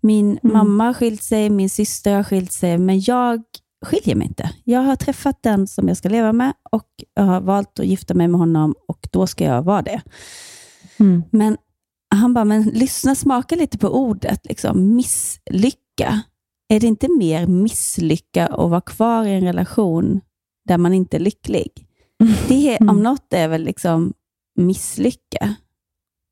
Min 0.01 0.39
mamma 0.43 0.85
har 0.85 0.95
skilt 0.95 1.23
sig, 1.23 1.51
min 1.51 1.71
syster 1.71 2.17
har 2.17 2.23
skilt 2.23 2.53
sig, 2.53 2.79
men 2.79 3.01
jag 3.01 3.43
skiljer 3.87 4.15
mig 4.15 4.27
inte. 4.27 4.51
Jag 4.65 4.81
har 4.81 4.97
träffat 4.97 5.43
den 5.43 5.67
som 5.67 5.89
jag 5.89 5.97
ska 5.97 6.09
leva 6.09 6.33
med 6.33 6.53
och 6.71 6.89
jag 7.15 7.23
har 7.23 7.41
valt 7.41 7.79
att 7.81 7.87
gifta 7.87 8.15
mig 8.15 8.29
med 8.29 8.39
honom 8.41 8.75
och 8.89 9.09
då 9.13 9.27
ska 9.27 9.45
jag 9.45 9.63
vara 9.63 9.83
det. 9.83 10.03
Mm. 10.99 11.23
Men 11.31 11.57
han 12.15 12.35
bara, 12.35 12.45
men 12.45 12.63
lyssna, 12.63 13.15
smaka 13.15 13.57
lite 13.57 13.79
på 13.79 13.89
ordet. 13.89 14.47
Liksom, 14.47 14.95
misslycka. 14.97 16.23
Är 16.69 16.81
det 16.81 16.87
inte 16.87 17.09
mer 17.19 17.47
misslycka 17.47 18.47
att 18.47 18.71
vara 18.71 18.81
kvar 18.81 19.25
i 19.25 19.35
en 19.35 19.45
relation 19.45 20.21
där 20.69 20.79
man 20.79 20.95
inte 20.95 21.17
är 21.17 21.21
lycklig? 21.21 21.87
Det 22.49 22.79
om 22.81 22.89
Mm. 22.89 23.03
något 23.03 23.33
är 23.33 23.49
väl 23.49 23.63
liksom 23.63 24.13
misslycka. 24.57 25.55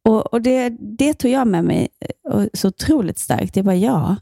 Och, 0.09 0.27
och 0.27 0.43
det, 0.43 0.69
det 0.81 1.15
tog 1.15 1.31
jag 1.31 1.47
med 1.49 1.65
mig 1.65 1.89
eh, 2.33 2.45
så 2.55 2.69
otroligt 2.69 3.19
starkt. 3.19 3.57
Jag 3.57 3.65
bara, 3.65 3.77
ja. 3.77 4.17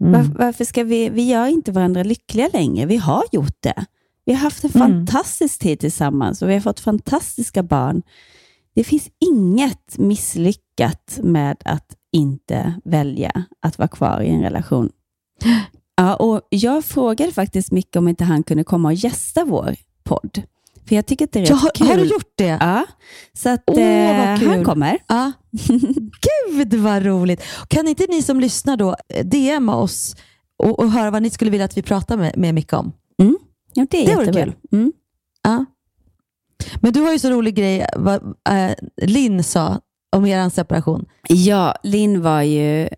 Mm. 0.00 0.12
Var, 0.12 0.38
varför 0.38 0.64
ska 0.64 0.84
vi, 0.84 1.08
vi 1.08 1.22
gör 1.22 1.46
inte 1.46 1.72
varandra 1.72 2.02
lyckliga 2.02 2.48
längre. 2.52 2.86
Vi 2.86 2.96
har 2.96 3.22
gjort 3.32 3.56
det. 3.60 3.84
Vi 4.24 4.32
har 4.32 4.40
haft 4.40 4.64
en 4.64 4.70
Mm. 4.74 5.06
fantastisk 5.06 5.60
tid 5.60 5.80
tillsammans 5.80 6.42
och 6.42 6.48
vi 6.48 6.54
har 6.54 6.60
fått 6.60 6.80
fantastiska 6.80 7.62
barn. 7.62 8.02
Det 8.74 8.84
finns 8.84 9.08
inget 9.20 9.98
misslyckat 9.98 11.18
med 11.22 11.56
att 11.64 11.96
inte 12.12 12.74
välja 12.84 13.44
att 13.60 13.78
vara 13.78 13.88
kvar 13.88 14.20
i 14.20 14.28
en 14.28 14.42
relation. 14.42 14.90
Ja, 15.96 16.14
och 16.16 16.40
jag 16.48 16.84
frågade 16.84 17.32
faktiskt 17.32 17.72
Micke 17.72 17.96
om 17.96 18.08
inte 18.08 18.24
han 18.24 18.42
kunde 18.42 18.64
komma 18.64 18.88
och 18.88 18.94
gästa 18.94 19.44
vår 19.44 19.76
podd. 20.04 20.42
För 20.88 20.94
jag 20.94 21.06
tycker 21.06 21.24
att 21.24 21.32
det 21.32 21.38
är 21.38 21.40
rätt 21.42 21.50
Ja, 21.50 21.56
har, 21.56 21.70
kul. 21.74 21.86
har 21.86 21.96
du 21.96 22.04
gjort 22.04 22.32
det? 22.34 22.44
Ja, 22.60 22.84
så 23.32 23.48
att 23.48 23.62
Åh, 23.66 23.78
eh, 23.82 24.38
han 24.48 24.64
kommer. 24.64 24.98
Ja. 25.08 25.32
Gud 26.50 26.74
vad 26.74 27.04
roligt. 27.04 27.42
Kan 27.68 27.88
inte 27.88 28.06
ni 28.08 28.22
som 28.22 28.40
lyssnar 28.40 28.76
då 28.76 28.96
eh, 29.08 29.24
DMa 29.26 29.76
oss 29.76 30.16
och, 30.58 30.78
och 30.78 30.90
höra 30.90 31.10
vad 31.10 31.22
ni 31.22 31.30
skulle 31.30 31.50
vilja 31.50 31.64
att 31.64 31.76
vi 31.76 31.82
pratar 31.82 32.16
med, 32.16 32.36
med 32.36 32.54
Micke 32.54 32.72
om? 32.72 32.92
Ja, 33.76 33.86
det 33.90 33.96
är 34.02 34.06
Det 34.06 34.10
jättebra. 34.22 34.44
kul. 34.44 34.54
Mm. 34.72 34.92
Ja. 35.42 35.64
Men 36.80 36.92
du 36.92 37.00
har 37.00 37.12
ju 37.12 37.18
så 37.18 37.30
rolig 37.30 37.54
grej, 37.54 37.86
vad 37.96 38.22
äh, 38.50 38.70
Linn 39.02 39.44
sa 39.44 39.80
om 40.16 40.26
er 40.26 40.48
separation. 40.48 41.04
Ja, 41.28 41.74
Linn 41.82 42.22
var 42.22 42.42
ju... 42.42 42.88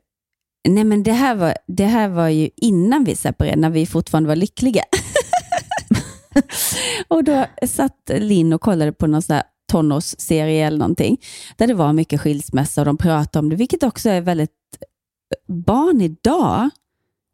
Nej, 0.69 0.85
men 0.85 1.03
det 1.03 1.13
här 1.13 1.35
var, 1.35 1.55
det 1.67 1.85
här 1.85 2.09
var 2.09 2.29
ju 2.29 2.49
innan 2.57 3.05
vi 3.05 3.17
separerade, 3.17 3.61
när 3.61 3.71
vi 3.71 3.87
fortfarande 3.87 4.29
var 4.29 4.37
lyckliga. 4.37 4.83
och 7.09 7.25
då 7.25 7.47
satt 7.67 8.11
Linn 8.19 8.53
och 8.53 8.61
kollade 8.61 8.93
på 8.93 9.07
någon 9.07 9.23
sån 9.23 9.35
här 9.35 9.45
tonårsserie 9.73 10.67
eller 10.67 10.79
någonting, 10.79 11.21
där 11.57 11.67
det 11.67 11.75
var 11.75 11.93
mycket 11.93 12.21
skilsmässa 12.21 12.81
och 12.81 12.85
de 12.85 12.97
pratade 12.97 13.39
om 13.39 13.49
det, 13.49 13.57
vilket 13.57 13.83
också 13.83 14.11
är 14.11 14.21
väldigt... 14.21 14.51
Eh, 14.81 15.55
barn 15.55 16.01
idag 16.01 16.71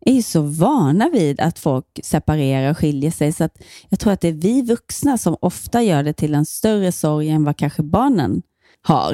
är 0.04 0.12
ju 0.12 0.23
så 0.23 0.40
vana 0.40 1.11
vid 1.12 1.40
att 1.40 1.59
folk 1.59 2.00
separerar 2.02 2.71
och 2.71 2.78
skiljer 2.78 3.11
sig, 3.11 3.32
så 3.32 3.44
att 3.44 3.62
jag 3.88 4.00
tror 4.00 4.12
att 4.12 4.21
det 4.21 4.28
är 4.28 4.32
vi 4.32 4.62
vuxna 4.62 5.18
som 5.18 5.37
ofta 5.40 5.82
gör 5.82 6.02
det 6.02 6.12
till 6.12 6.35
en 6.35 6.47
större 6.47 6.92
sorg 6.92 7.30
än 7.30 7.44
vad 7.44 7.56
kanske 7.56 7.82
barnen 7.82 8.42
har 8.82 9.12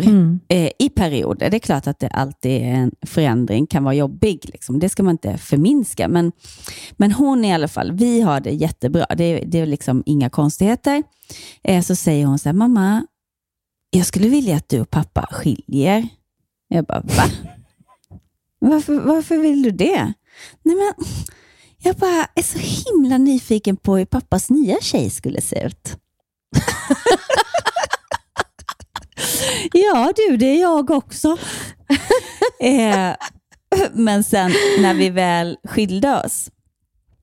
eh, 0.49 0.71
i 0.79 0.89
perioder. 0.89 1.51
Det 1.51 1.57
är 1.57 1.61
klart 1.61 1.87
att 1.87 1.99
det 1.99 2.09
alltid 2.09 2.63
är 2.63 2.75
en 2.75 2.93
förändring 3.07 3.67
kan 3.67 3.85
vara 3.85 3.95
jobbig. 3.95 4.41
Liksom. 4.53 4.79
Det 4.79 4.89
ska 4.89 5.03
man 5.03 5.13
inte 5.13 5.39
förminska. 5.39 6.09
Men, 6.09 6.33
men 6.97 7.13
hon 7.13 7.45
i 7.45 7.55
alla 7.55 7.69
fall, 7.69 7.93
vi 7.93 8.21
har 8.21 8.41
det 8.41 8.51
jättebra. 8.51 9.07
Det, 9.17 9.43
det 9.47 9.61
är 9.61 9.67
liksom 9.67 10.03
inga 10.07 10.31
konstigheter. 10.31 11.03
Eh, 11.65 11.83
så 11.83 11.97
säger 11.97 12.27
hon 12.27 12.39
så 12.39 12.49
här, 12.49 12.55
mamma, 12.55 13.07
jag 13.91 14.07
skulle 14.07 14.29
vilja 14.29 14.57
att 14.57 14.69
du 14.69 14.81
och 14.81 14.91
pappa 14.91 15.29
skiljer. 15.31 16.09
Jag 16.69 16.85
bara, 16.85 17.01
va? 17.01 17.25
Varför, 18.61 19.01
varför 19.01 19.37
vill 19.37 19.63
du 19.63 19.71
det? 19.71 20.13
Nej 20.63 20.77
men, 20.77 21.07
jag 21.79 21.97
bara 21.97 22.27
är 22.35 22.43
så 22.43 22.59
himla 22.59 23.19
nyfiken 23.19 23.77
på 23.77 23.97
hur 23.97 24.05
pappas 24.05 24.51
nya 24.51 24.77
tjej 24.81 25.11
skulle 25.11 25.41
se 25.41 25.67
ut. 25.67 25.97
Ja 29.73 30.13
du, 30.17 30.37
det 30.37 30.47
är 30.47 30.61
jag 30.61 30.91
också. 30.91 31.37
eh, 32.61 33.17
men 33.93 34.25
sen 34.25 34.51
när 34.81 34.95
vi 34.95 35.11
väl 35.11 35.57
skilde 35.65 36.23
oss 36.25 36.51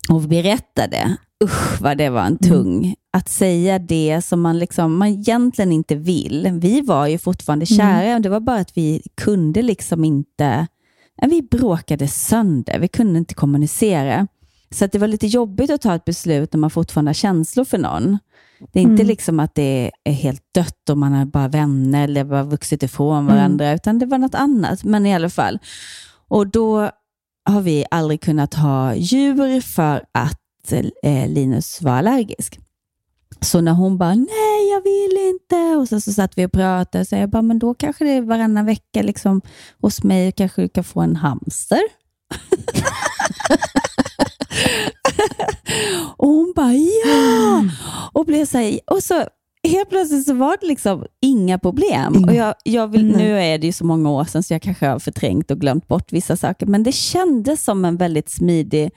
och 0.09 0.21
berättade, 0.21 1.17
usch 1.43 1.81
vad 1.81 1.97
det 1.97 2.09
var 2.09 2.21
en 2.21 2.37
tung, 2.37 2.95
att 3.13 3.29
säga 3.29 3.79
det 3.79 4.21
som 4.25 4.41
man, 4.41 4.59
liksom, 4.59 4.97
man 4.97 5.07
egentligen 5.07 5.71
inte 5.71 5.95
vill. 5.95 6.49
Vi 6.61 6.81
var 6.81 7.07
ju 7.07 7.17
fortfarande 7.17 7.65
kära, 7.65 8.19
det 8.19 8.29
var 8.29 8.39
bara 8.39 8.59
att 8.59 8.77
vi 8.77 9.01
kunde 9.15 9.61
liksom 9.61 10.03
inte, 10.03 10.67
vi 11.27 11.41
bråkade 11.41 12.07
sönder, 12.07 12.79
vi 12.79 12.87
kunde 12.87 13.19
inte 13.19 13.33
kommunicera. 13.33 14.27
Så 14.75 14.87
det 14.87 14.97
var 14.97 15.07
lite 15.07 15.27
jobbigt 15.27 15.69
att 15.69 15.81
ta 15.81 15.95
ett 15.95 16.05
beslut 16.05 16.53
när 16.53 16.59
man 16.59 16.69
fortfarande 16.69 17.09
har 17.09 17.13
känslor 17.13 17.65
för 17.65 17.77
någon. 17.77 18.17
Det 18.71 18.79
är 18.79 18.83
inte 18.83 19.03
liksom 19.03 19.39
att 19.39 19.55
det 19.55 19.91
är 20.03 20.11
helt 20.11 20.43
dött 20.53 20.89
och 20.89 20.97
man 20.97 21.13
är 21.13 21.25
bara 21.25 21.47
vänner 21.47 22.03
eller 22.03 22.23
bara 22.23 22.43
vuxit 22.43 22.83
ifrån 22.83 23.25
varandra, 23.25 23.73
utan 23.73 23.99
det 23.99 24.05
var 24.05 24.17
något 24.17 24.35
annat. 24.35 24.83
Men 24.83 25.05
i 25.05 25.15
alla 25.15 25.29
fall. 25.29 25.59
Och 26.27 26.47
då 26.47 26.89
har 27.45 27.61
vi 27.61 27.85
aldrig 27.91 28.21
kunnat 28.21 28.53
ha 28.53 28.95
djur 28.95 29.61
för 29.61 30.03
att 30.11 30.71
eh, 31.03 31.29
Linus 31.29 31.81
var 31.81 31.91
allergisk. 31.91 32.59
Så 33.41 33.61
när 33.61 33.73
hon 33.73 33.97
bara, 33.97 34.15
nej 34.15 34.69
jag 34.71 34.81
vill 34.81 35.17
inte. 35.17 35.77
Och 35.77 35.89
sen 35.89 36.01
så 36.01 36.13
satt 36.13 36.37
vi 36.37 36.45
och 36.45 36.51
pratade. 36.51 37.05
Så 37.05 37.15
jag 37.15 37.29
bara, 37.29 37.41
men 37.41 37.59
då 37.59 37.73
kanske 37.73 38.05
det 38.05 38.11
är 38.11 38.21
varannan 38.21 38.65
vecka 38.65 39.01
liksom, 39.01 39.41
hos 39.81 40.03
mig. 40.03 40.31
Kanske 40.31 40.61
du 40.61 40.69
kan 40.69 40.83
få 40.83 41.01
en 41.01 41.15
hamster. 41.15 41.81
och 46.17 46.27
hon 46.27 46.53
bara, 46.55 46.73
ja! 46.73 47.63
Och, 48.13 48.25
blev 48.25 48.45
så 48.45 48.57
här, 48.57 48.79
och 48.85 49.03
så 49.03 49.23
helt 49.67 49.89
plötsligt 49.89 50.25
så 50.25 50.33
var 50.33 50.57
det 50.61 50.67
liksom 50.67 51.05
inga 51.21 51.59
problem. 51.59 52.15
Inga. 52.15 52.27
Och 52.27 52.35
jag, 52.35 52.55
jag 52.63 52.87
vill, 52.87 53.05
nu 53.05 53.39
är 53.39 53.57
det 53.57 53.67
ju 53.67 53.73
så 53.73 53.85
många 53.85 54.11
år 54.11 54.25
sedan 54.25 54.43
så 54.43 54.53
jag 54.53 54.61
kanske 54.61 54.87
har 54.87 54.99
förträngt 54.99 55.51
och 55.51 55.59
glömt 55.59 55.87
bort 55.87 56.13
vissa 56.13 56.37
saker. 56.37 56.65
Men 56.65 56.83
det 56.83 56.91
kändes 56.91 57.63
som 57.63 57.85
en 57.85 57.97
väldigt 57.97 58.29
smidig 58.29 58.91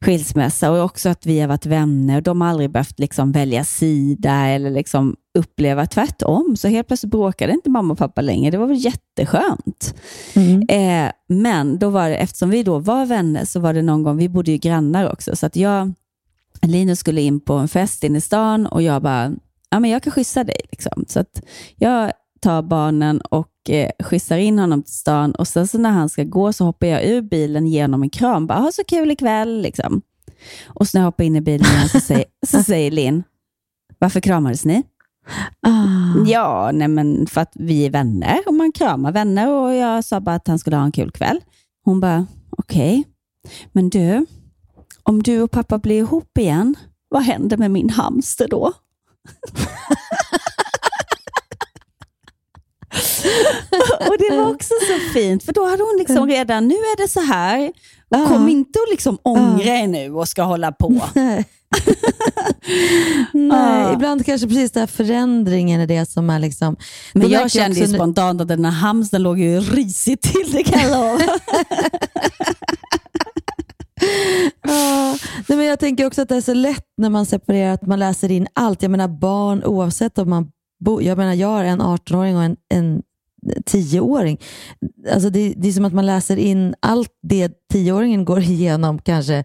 skilsmässa 0.00 0.70
och 0.70 0.84
också 0.84 1.08
att 1.08 1.26
vi 1.26 1.40
har 1.40 1.48
varit 1.48 1.66
vänner 1.66 2.16
och 2.16 2.22
de 2.22 2.40
har 2.40 2.48
aldrig 2.48 2.70
behövt 2.70 2.98
liksom 2.98 3.32
välja 3.32 3.64
sida 3.64 4.46
eller 4.46 4.70
liksom 4.70 5.16
uppleva 5.38 5.86
tvärtom. 5.86 6.56
Så 6.56 6.68
helt 6.68 6.86
plötsligt 6.86 7.10
bråkade 7.10 7.52
inte 7.52 7.70
mamma 7.70 7.92
och 7.92 7.98
pappa 7.98 8.20
längre. 8.20 8.50
Det 8.50 8.58
var 8.58 8.66
väl 8.66 8.84
jätteskönt. 8.84 9.94
Eh, 10.68 11.12
men 11.28 11.78
då 11.78 11.90
var 11.90 12.08
det, 12.08 12.16
eftersom 12.16 12.50
vi 12.50 12.62
då 12.62 12.78
var 12.78 13.06
vänner 13.06 13.44
så 13.44 13.60
var 13.60 13.74
det 13.74 13.82
någon 13.82 14.02
gång, 14.02 14.16
vi 14.16 14.28
bodde 14.28 14.50
ju 14.50 14.58
grannar 14.58 15.12
också, 15.12 15.36
så 15.36 15.46
att 15.46 15.56
jag, 15.56 15.92
Linus 16.62 16.98
skulle 16.98 17.20
in 17.20 17.40
på 17.40 17.54
en 17.54 17.68
fest 17.68 18.04
inne 18.04 18.18
i 18.18 18.20
stan 18.20 18.66
och 18.66 18.82
jag 18.82 19.02
bara, 19.02 19.32
ja 19.70 19.80
men 19.80 19.90
jag 19.90 20.02
kan 20.02 20.12
skjutsa 20.12 20.44
dig. 20.44 20.60
Liksom. 20.70 21.04
Så 21.08 21.20
att 21.20 21.42
jag 21.76 22.12
tar 22.40 22.62
barnen 22.62 23.20
och 23.20 23.70
eh, 23.70 23.90
skjutsar 24.04 24.36
in 24.36 24.58
honom 24.58 24.82
till 24.82 24.94
stan 24.94 25.32
och 25.32 25.48
sen 25.48 25.68
så 25.68 25.78
när 25.78 25.90
han 25.90 26.08
ska 26.08 26.24
gå 26.24 26.52
så 26.52 26.64
hoppar 26.64 26.86
jag 26.86 27.04
ur 27.04 27.22
bilen 27.22 27.66
genom 27.66 28.02
en 28.02 28.10
kram. 28.10 28.46
Bara, 28.46 28.58
ha 28.58 28.72
så 28.72 28.84
kul 28.84 29.10
ikväll. 29.10 29.62
Liksom. 29.62 30.02
Och 30.66 30.88
så 30.88 30.98
när 30.98 31.02
jag 31.02 31.06
hoppar 31.06 31.24
in 31.24 31.36
i 31.36 31.40
bilen 31.40 31.66
igen 31.66 31.88
så 31.88 32.00
säger, 32.00 32.24
så 32.46 32.62
säger 32.62 32.90
Linn, 32.90 33.22
varför 33.98 34.20
kramades 34.20 34.64
ni? 34.64 34.82
Ah. 35.66 36.24
Ja, 36.26 36.70
nej 36.72 36.88
men 36.88 37.26
för 37.26 37.40
att 37.40 37.52
vi 37.54 37.86
är 37.86 37.90
vänner 37.90 38.38
och 38.46 38.54
man 38.54 38.72
kramar 38.72 39.12
vänner 39.12 39.48
och 39.52 39.74
jag 39.74 40.04
sa 40.04 40.20
bara 40.20 40.34
att 40.34 40.48
han 40.48 40.58
skulle 40.58 40.76
ha 40.76 40.84
en 40.84 40.92
kul 40.92 41.10
kväll. 41.10 41.40
Hon 41.84 42.00
bara, 42.00 42.26
okej, 42.50 43.04
men 43.72 43.90
du, 43.90 44.26
om 45.02 45.22
du 45.22 45.42
och 45.42 45.50
pappa 45.50 45.78
blir 45.78 45.98
ihop 45.98 46.38
igen, 46.38 46.74
vad 47.08 47.22
händer 47.22 47.56
med 47.56 47.70
min 47.70 47.90
hamster 47.90 48.48
då? 48.48 48.62
och 54.08 54.16
det 54.18 54.36
var 54.36 54.50
också 54.50 54.74
så 54.88 55.12
fint, 55.12 55.42
för 55.44 55.52
då 55.52 55.64
hade 55.64 55.82
hon 55.82 55.96
liksom 55.98 56.26
redan, 56.26 56.68
nu 56.68 56.74
är 56.74 56.96
det 56.96 57.08
så 57.08 57.20
här, 57.20 57.72
kom 58.28 58.48
inte 58.48 58.78
och 58.78 58.90
liksom 58.90 59.18
ångra 59.22 59.78
er 59.78 59.86
nu 59.86 60.14
och 60.14 60.28
ska 60.28 60.42
hålla 60.42 60.72
på. 60.72 61.00
Nej. 63.32 63.84
Ah. 63.84 63.92
ibland 63.92 64.26
kanske 64.26 64.48
precis 64.48 64.72
den 64.72 64.80
här 64.80 64.86
förändringen 64.86 65.80
är 65.80 65.86
det 65.86 66.06
som 66.10 66.30
är 66.30 66.38
liksom... 66.38 66.76
Men 67.14 67.28
jag 67.28 67.50
kände 67.50 67.80
också- 67.82 67.94
spontant 67.94 68.40
att 68.40 68.48
den 68.48 68.64
här 68.64 68.72
hamstern 68.72 69.22
låg 69.22 69.38
ju 69.40 69.60
risigt 69.60 70.22
till, 70.22 70.52
det 70.52 70.62
kan 70.62 70.82
jag 70.82 70.90
lova. 70.90 71.20
Ja, 74.62 75.16
nej, 75.48 75.58
men 75.58 75.66
jag 75.66 75.80
tänker 75.80 76.06
också 76.06 76.22
att 76.22 76.28
det 76.28 76.36
är 76.36 76.40
så 76.40 76.54
lätt 76.54 76.84
när 76.96 77.10
man 77.10 77.26
separerar 77.26 77.72
att 77.72 77.86
man 77.86 77.98
läser 77.98 78.30
in 78.30 78.46
allt. 78.52 78.82
Jag 78.82 78.90
menar 78.90 79.08
barn 79.08 79.64
oavsett 79.64 80.18
om 80.18 80.30
man 80.30 80.50
bor. 80.84 81.02
Jag 81.02 81.18
menar 81.18 81.34
jag 81.34 81.48
har 81.48 81.64
en 81.64 81.80
18-åring 81.82 82.36
och 82.36 82.42
en, 82.42 82.56
en 82.74 83.02
10-åring. 83.70 84.38
Alltså 85.12 85.30
det, 85.30 85.54
det 85.56 85.68
är 85.68 85.72
som 85.72 85.84
att 85.84 85.92
man 85.92 86.06
läser 86.06 86.36
in 86.36 86.74
allt 86.80 87.10
det 87.22 87.52
10-åringen 87.74 88.24
går 88.24 88.40
igenom 88.40 88.98
kanske 88.98 89.44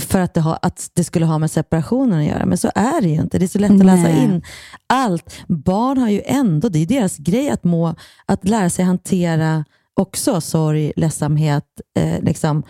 för 0.00 0.20
att 0.20 0.34
det, 0.34 0.40
ha, 0.40 0.56
att 0.56 0.90
det 0.94 1.04
skulle 1.04 1.26
ha 1.26 1.38
med 1.38 1.50
separationen 1.50 2.18
att 2.18 2.26
göra. 2.26 2.46
Men 2.46 2.58
så 2.58 2.70
är 2.74 3.00
det 3.00 3.08
ju 3.08 3.20
inte. 3.20 3.38
Det 3.38 3.44
är 3.44 3.48
så 3.48 3.58
lätt 3.58 3.70
att 3.70 3.84
läsa 3.84 4.10
in 4.10 4.42
allt. 4.86 5.34
Barn 5.48 5.98
har 5.98 6.08
ju 6.08 6.22
ändå, 6.24 6.68
det 6.68 6.78
är 6.78 6.86
deras 6.86 7.16
grej 7.16 7.50
att, 7.50 7.64
må, 7.64 7.94
att 8.26 8.48
lära 8.48 8.70
sig 8.70 8.84
hantera 8.84 9.64
också 9.96 10.40
sorg, 10.40 10.92
ledsamhet 10.96 11.64
eh, 11.98 12.22
liksom. 12.22 12.62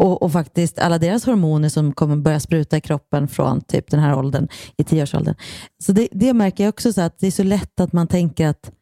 och, 0.00 0.22
och 0.22 0.32
faktiskt 0.32 0.78
alla 0.78 0.98
deras 0.98 1.26
hormoner 1.26 1.68
som 1.68 1.92
kommer 1.92 2.16
börja 2.16 2.40
spruta 2.40 2.76
i 2.76 2.80
kroppen 2.80 3.28
från 3.28 3.60
typ 3.60 3.90
den 3.90 4.00
här 4.00 4.18
åldern, 4.18 4.48
i 4.76 4.84
tioårsåldern. 4.84 5.34
Så 5.78 5.92
det, 5.92 6.08
det 6.12 6.32
märker 6.32 6.64
jag 6.64 6.68
också, 6.68 6.92
så 6.92 7.00
att 7.00 7.18
det 7.18 7.26
är 7.26 7.30
så 7.30 7.42
lätt 7.42 7.80
att 7.80 7.92
man 7.92 8.06
tänker 8.06 8.48
att 8.48 8.72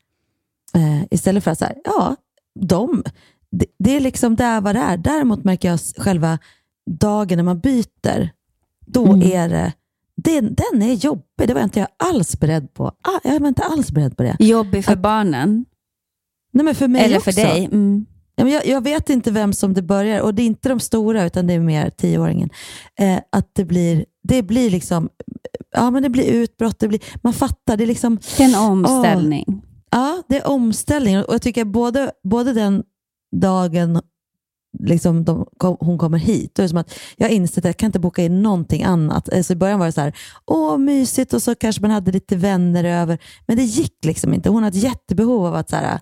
eh, 0.74 1.02
istället 1.10 1.44
för 1.44 1.50
att 1.50 1.58
så 1.58 1.64
här, 1.64 1.76
ja, 1.84 2.16
de, 2.60 3.02
det, 3.50 3.66
det 3.78 3.96
är 3.96 4.00
liksom 4.00 4.36
där 4.36 4.60
vad 4.60 4.74
det 4.74 4.80
är. 4.80 4.96
Däremot 4.96 5.44
märker 5.44 5.70
jag 5.70 5.80
själva 5.96 6.38
dagen 6.98 7.36
när 7.36 7.42
man 7.44 7.60
byter, 7.60 8.30
då 8.86 9.06
Mm. 9.06 9.22
är 9.32 9.48
det, 9.48 9.72
den, 10.16 10.54
den 10.54 10.82
är 10.82 10.92
jobbig. 10.94 11.48
Det 11.48 11.54
var 11.54 11.62
inte 11.62 11.78
jag 11.80 11.88
alls 11.96 12.40
beredd 12.40 12.74
på. 12.74 12.86
Ah, 12.86 13.20
jag 13.24 13.40
var 13.40 13.48
inte 13.48 13.62
alls 13.62 13.90
beredd 13.90 14.16
på 14.16 14.22
det. 14.22 14.36
Jobbig 14.38 14.84
för 14.84 14.92
Att- 14.92 14.98
barnen. 15.02 15.64
Nej, 16.52 16.64
men 16.64 16.74
för 16.74 16.88
mig 16.88 17.02
Eller 17.04 17.16
också. 17.16 17.32
för 17.32 17.42
dig. 17.42 17.64
Mm. 17.64 18.06
Ja, 18.36 18.44
men 18.44 18.52
jag, 18.52 18.66
jag 18.66 18.84
vet 18.84 19.10
inte 19.10 19.30
vem 19.30 19.52
som 19.52 19.74
det 19.74 19.82
börjar 19.82 20.20
och 20.20 20.34
det 20.34 20.42
är 20.42 20.46
inte 20.46 20.68
de 20.68 20.80
stora 20.80 21.24
utan 21.24 21.46
det 21.46 21.54
är 21.54 21.60
mer 21.60 21.90
tioåringen. 21.90 22.50
Eh, 22.98 23.18
att 23.32 23.50
det 23.54 23.64
blir, 23.64 24.04
det 24.22 24.42
blir 24.42 24.70
liksom, 24.70 25.08
ja 25.76 25.90
men 25.90 26.02
det 26.02 26.08
blir 26.10 26.24
utbrott, 26.32 26.78
det 26.78 26.88
blir, 26.88 27.00
man 27.22 27.32
fattar, 27.32 27.76
det 27.76 27.84
är 27.84 27.86
liksom, 27.86 28.18
Det 28.36 28.42
är 28.42 28.48
en 28.48 28.54
omställning. 28.70 29.62
ja 29.90 30.22
det 30.28 30.36
är 30.36 30.46
omställning 30.48 31.18
och 31.18 31.34
jag 31.34 31.42
tycker 31.42 31.64
både, 31.64 32.12
både 32.24 32.52
den 32.52 32.82
dagen 33.36 34.00
liksom 34.78 35.24
de, 35.24 35.46
hon 35.80 35.98
kommer 35.98 36.18
hit, 36.18 36.54
då 36.54 36.62
är 36.62 36.64
det 36.64 36.68
som 36.68 36.78
att 36.78 36.94
jag 37.16 37.26
har 37.28 37.34
insett 37.34 37.58
att 37.58 37.64
jag 37.64 37.76
kan 37.76 37.86
inte 37.86 37.98
boka 38.00 38.22
in 38.22 38.42
någonting 38.42 38.82
annat. 38.82 39.32
Eh, 39.32 39.42
Så 39.42 39.52
I 39.52 39.56
början 39.56 39.78
var 39.78 39.86
det 39.86 39.92
så 39.92 40.00
här, 40.00 40.12
åh 40.46 40.78
mysigt 40.78 41.32
och 41.32 41.42
så 41.42 41.54
kanske 41.54 41.82
man 41.82 41.90
hade 41.90 42.12
lite 42.12 42.36
vänner 42.36 42.84
över, 42.84 43.18
men 43.46 43.56
det 43.56 43.62
gick 43.62 44.04
liksom 44.04 44.34
inte. 44.34 44.48
Hon 44.50 44.62
hade 44.62 44.76
ett 44.78 44.82
jättebehov 44.84 45.46
av 45.46 45.54
att 45.54 45.70
så 45.70 45.76
här, 45.76 46.00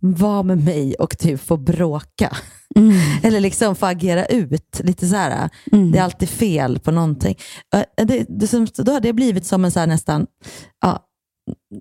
vara 0.00 0.42
med 0.42 0.64
mig 0.64 0.94
och 0.94 1.18
typ 1.18 1.40
få 1.40 1.56
bråka. 1.56 2.36
Mm. 2.76 2.96
Eller 3.22 3.40
liksom 3.40 3.74
få 3.76 3.86
agera 3.86 4.26
ut. 4.26 4.80
Lite 4.84 5.06
så 5.08 5.16
här, 5.16 5.50
Mm. 5.72 5.92
det 5.92 5.98
är 5.98 6.02
alltid 6.02 6.28
fel 6.28 6.78
på 6.78 6.90
någonting. 6.90 7.36
Eh, 7.74 8.04
Det, 8.06 8.26
det, 8.28 8.46
som- 8.46 8.66
då 8.76 8.92
har 8.92 9.00
det 9.00 9.12
blivit 9.12 9.46
som 9.46 9.64
en 9.64 9.70
så 9.70 9.80
här 9.80 9.86
nästan, 9.86 10.26
ja, 10.82 10.98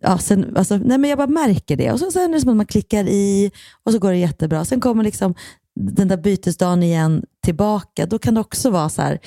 ja, 0.01 0.17
sen, 0.17 0.57
alltså, 0.57 0.77
nej 0.77 0.97
men 0.97 1.09
jag 1.09 1.17
bara 1.17 1.27
märker 1.27 1.75
det. 1.75 1.91
Och 1.91 1.99
så, 1.99 2.11
sen 2.11 2.21
är 2.29 2.33
det 2.33 2.41
som 2.41 2.49
att 2.49 2.55
man 2.55 2.65
klickar 2.65 3.03
i 3.07 3.51
och 3.83 3.91
så 3.91 3.99
går 3.99 4.11
det 4.11 4.17
jättebra. 4.17 4.65
Sen 4.65 4.79
kommer 4.81 5.03
liksom 5.03 5.35
den 5.75 6.07
där 6.07 6.17
bytesdagen 6.17 6.83
igen 6.83 7.23
tillbaka. 7.43 8.05
Då 8.05 8.19
kan 8.19 8.33
det 8.33 8.41
också 8.41 8.69
vara 8.69 8.89
så 8.89 9.01
här, 9.01 9.19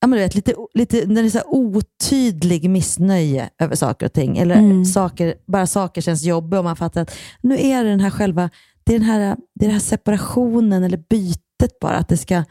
ja, 0.00 0.06
men 0.06 0.10
du 0.18 0.24
vet, 0.24 0.34
lite, 0.34 0.54
lite, 0.74 1.06
när 1.06 1.22
det 1.22 1.28
är 1.28 1.30
så 1.30 1.42
otydlig 1.46 2.70
missnöje 2.70 3.50
över 3.58 3.76
saker 3.76 4.06
och 4.06 4.12
ting. 4.12 4.38
Eller 4.38 4.54
Mm. 4.56 4.84
saker, 4.84 5.34
bara 5.46 5.66
saker 5.66 6.00
känns 6.00 6.22
jobbiga 6.24 6.58
och 6.58 6.64
man 6.64 6.76
fattar 6.76 7.00
att 7.02 7.14
nu 7.40 7.60
är 7.60 7.84
det 7.84 7.90
den 7.90 8.00
här 8.00 8.10
själva, 8.10 8.50
det 8.84 8.94
är 8.94 8.98
den 8.98 9.08
här, 9.08 9.20
det 9.54 9.64
är 9.64 9.68
den 9.68 9.70
här 9.70 9.80
separationen 9.80 10.84
eller 10.84 10.98
bytet 11.10 11.80
bara. 11.80 11.96
att 11.96 12.08
det 12.08 12.16
ska 12.16 12.44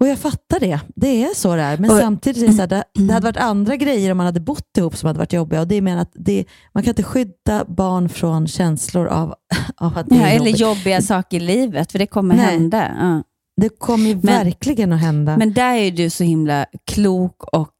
och 0.00 0.08
jag 0.08 0.18
fattar 0.18 0.60
det. 0.60 0.80
Det 0.96 1.24
är 1.24 1.34
så 1.34 1.56
det 1.56 1.62
är. 1.62 1.78
Men 1.78 1.90
Och- 1.90 1.96
samtidigt 1.98 2.42
är 2.42 2.46
det 2.46 2.52
så 2.52 2.60
här, 2.60 2.66
det, 2.68 2.84
det 2.94 3.12
hade 3.12 3.24
varit 3.24 3.36
andra 3.36 3.76
grejer 3.76 4.10
om 4.10 4.16
man 4.16 4.26
hade 4.26 4.40
bott 4.40 4.76
ihop 4.78 4.96
som 4.96 5.06
hade 5.06 5.18
varit 5.18 5.32
jobbiga. 5.32 5.60
Och 5.60 5.68
det 5.68 5.80
mer 5.80 5.96
att 5.96 6.10
det, 6.14 6.44
man 6.72 6.82
kan 6.82 6.90
inte 6.90 7.02
skydda 7.02 7.64
barn 7.68 8.08
från 8.08 8.46
känslor 8.48 9.06
av, 9.06 9.34
av 9.76 9.98
att 9.98 10.08
det 10.08 10.14
Ja, 10.16 10.22
är 10.22 10.26
eller 10.36 10.38
jobbigt. 10.46 10.60
jobbiga 10.60 11.02
saker 11.02 11.36
i 11.36 11.40
livet, 11.40 11.92
för 11.92 11.98
det 11.98 12.06
kommer 12.06 12.34
Nej. 12.36 12.44
hända. 12.46 12.90
Ja. 13.00 13.22
Det 13.60 13.68
kommer 13.78 14.06
ju 14.08 14.14
verkligen 14.14 14.92
att 14.92 15.00
hända. 15.00 15.36
Men 15.36 15.52
där 15.52 15.74
är 15.74 15.90
du 15.90 16.10
så 16.10 16.24
himla 16.24 16.66
klok 16.86 17.42
och 17.52 17.70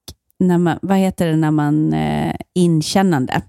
när 0.40 0.58
man, 0.58 0.78
vad 0.82 0.98
heter 0.98 1.26
det 1.26 1.36
när 1.36 1.50
man 1.50 1.92
eh, 1.92 2.34
inkännande. 2.54 3.42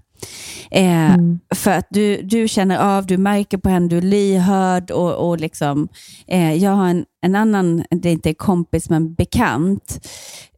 Eh, 0.70 1.02
Mm. 1.14 1.40
För 1.54 1.70
att 1.70 1.86
du, 1.90 2.22
du 2.22 2.48
känner 2.48 2.78
av, 2.78 3.06
du 3.06 3.16
märker 3.16 3.58
på 3.58 3.68
henne, 3.68 3.88
du 3.88 3.98
är 3.98 4.02
lyhörd 4.02 4.90
och, 4.90 5.28
och 5.28 5.40
liksom, 5.40 5.88
eh, 6.26 6.54
jag 6.54 6.70
har 6.70 6.88
en, 6.88 7.04
en 7.22 7.34
annan, 7.34 7.84
det 7.90 8.08
är 8.08 8.12
inte 8.12 8.34
kompis 8.34 8.90
men 8.90 9.14
bekant, 9.14 10.06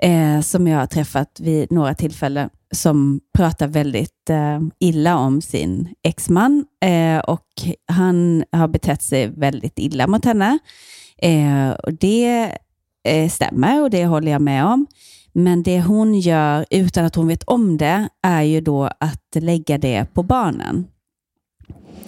eh, 0.03 0.41
som 0.41 0.67
jag 0.67 0.79
har 0.79 0.87
träffat 0.87 1.41
vid 1.41 1.73
några 1.73 1.95
tillfällen, 1.95 2.51
som 2.73 3.21
pratar 3.39 3.67
väldigt 3.67 4.31
eh, 4.31 4.61
illa 4.81 5.17
om 5.19 5.41
sin 5.43 5.89
exman 6.03 6.65
eh, 6.85 7.19
och 7.19 7.47
han 7.93 8.45
har 8.53 8.69
betett 8.69 9.03
sig 9.03 9.29
väldigt 9.29 9.79
illa 9.79 10.07
mot 10.07 10.25
henne. 10.25 10.59
Eh, 11.19 11.71
och 11.71 11.93
det 11.93 12.51
stämmer 13.31 13.83
och 13.83 13.91
det 13.91 14.07
håller 14.07 14.33
jag 14.33 14.43
med 14.43 14.65
om. 14.65 14.87
Men 15.35 15.63
det 15.63 15.83
hon 15.83 16.15
gör 16.21 16.67
utan 16.71 17.05
att 17.05 17.15
hon 17.15 17.29
vet 17.29 17.43
om 17.43 17.77
det 17.79 18.09
är 18.23 18.43
ju 18.43 18.61
då 18.61 18.85
att 19.01 19.35
lägga 19.35 19.79
det 19.79 20.15
på 20.15 20.23
barnen. 20.23 20.87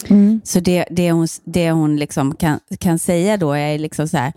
Mm. 0.09 0.41
Så 0.43 0.59
det, 0.59 0.85
det 0.91 1.11
hon, 1.11 1.27
det 1.43 1.71
hon 1.71 1.95
liksom 1.97 2.35
kan, 2.35 2.59
kan 2.79 2.99
säga 2.99 3.37
då 3.37 3.51
är 3.51 3.77
liksom 3.79 4.07
så 4.07 4.17
här, 4.17 4.33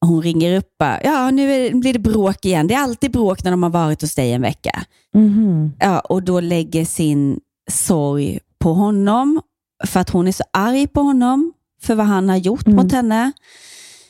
hon 0.00 0.22
ringer 0.22 0.56
upp 0.58 0.68
bara, 0.78 1.02
ja 1.02 1.30
nu 1.30 1.74
blir 1.74 1.92
det 1.92 1.98
bråk 1.98 2.44
igen. 2.44 2.66
Det 2.66 2.74
är 2.74 2.82
alltid 2.82 3.10
bråk 3.12 3.44
när 3.44 3.50
de 3.50 3.62
har 3.62 3.70
varit 3.70 4.00
hos 4.00 4.14
dig 4.14 4.32
en 4.32 4.42
vecka. 4.42 4.84
Mhm. 5.14 5.72
Ja, 5.78 6.00
och 6.00 6.22
då 6.22 6.40
lägger 6.40 6.84
sin 6.84 7.40
sorg 7.70 8.38
på 8.58 8.72
honom 8.74 9.40
för 9.86 10.00
att 10.00 10.10
hon 10.10 10.28
är 10.28 10.32
så 10.32 10.44
arg 10.52 10.86
på 10.86 11.00
honom 11.00 11.52
för 11.82 11.94
vad 11.94 12.06
han 12.06 12.28
har 12.28 12.36
gjort 12.36 12.66
Mm. 12.66 12.76
mot 12.76 12.92
henne. 12.92 13.32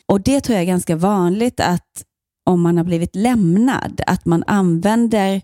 Och 0.07 0.21
det 0.21 0.41
tror 0.41 0.55
jag 0.55 0.63
är 0.63 0.67
ganska 0.67 0.97
vanligt 0.97 1.61
att 1.61 2.05
om 2.47 2.61
man 2.61 2.77
har 2.77 2.85
blivit 2.85 3.17
lämnad, 3.17 4.01
att 4.07 4.25
man 4.25 4.45
använder 4.47 5.43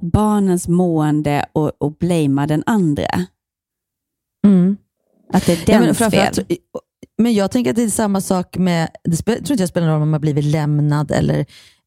barnens 0.00 0.68
mående 0.68 1.44
och, 1.52 1.72
och 1.78 1.92
blamar 1.92 2.46
den 2.46 2.62
andra. 2.66 3.26
Mm. 4.46 4.76
Att 5.32 5.46
det 5.46 5.52
är 5.52 5.56
Ja, 5.56 5.78
dens 5.78 5.86
men, 5.86 5.94
framförallt 5.94 6.36
fel. 6.36 6.56
men 7.18 7.34
jag 7.34 7.50
tänker 7.50 7.70
att 7.70 7.76
det 7.76 7.82
är 7.82 7.88
samma 7.88 8.20
sak 8.20 8.56
med, 8.56 8.88
det 9.04 9.26
jag 9.26 9.44
tror 9.44 9.52
inte 9.52 9.54
det 9.54 9.68
spelar 9.68 9.86
någon 9.86 9.94
roll 9.94 10.02
om 10.02 10.08
man 10.08 10.12
har 10.14 10.20
blivit 10.20 10.44
lämnad 10.44 11.10
eller, 11.10 11.46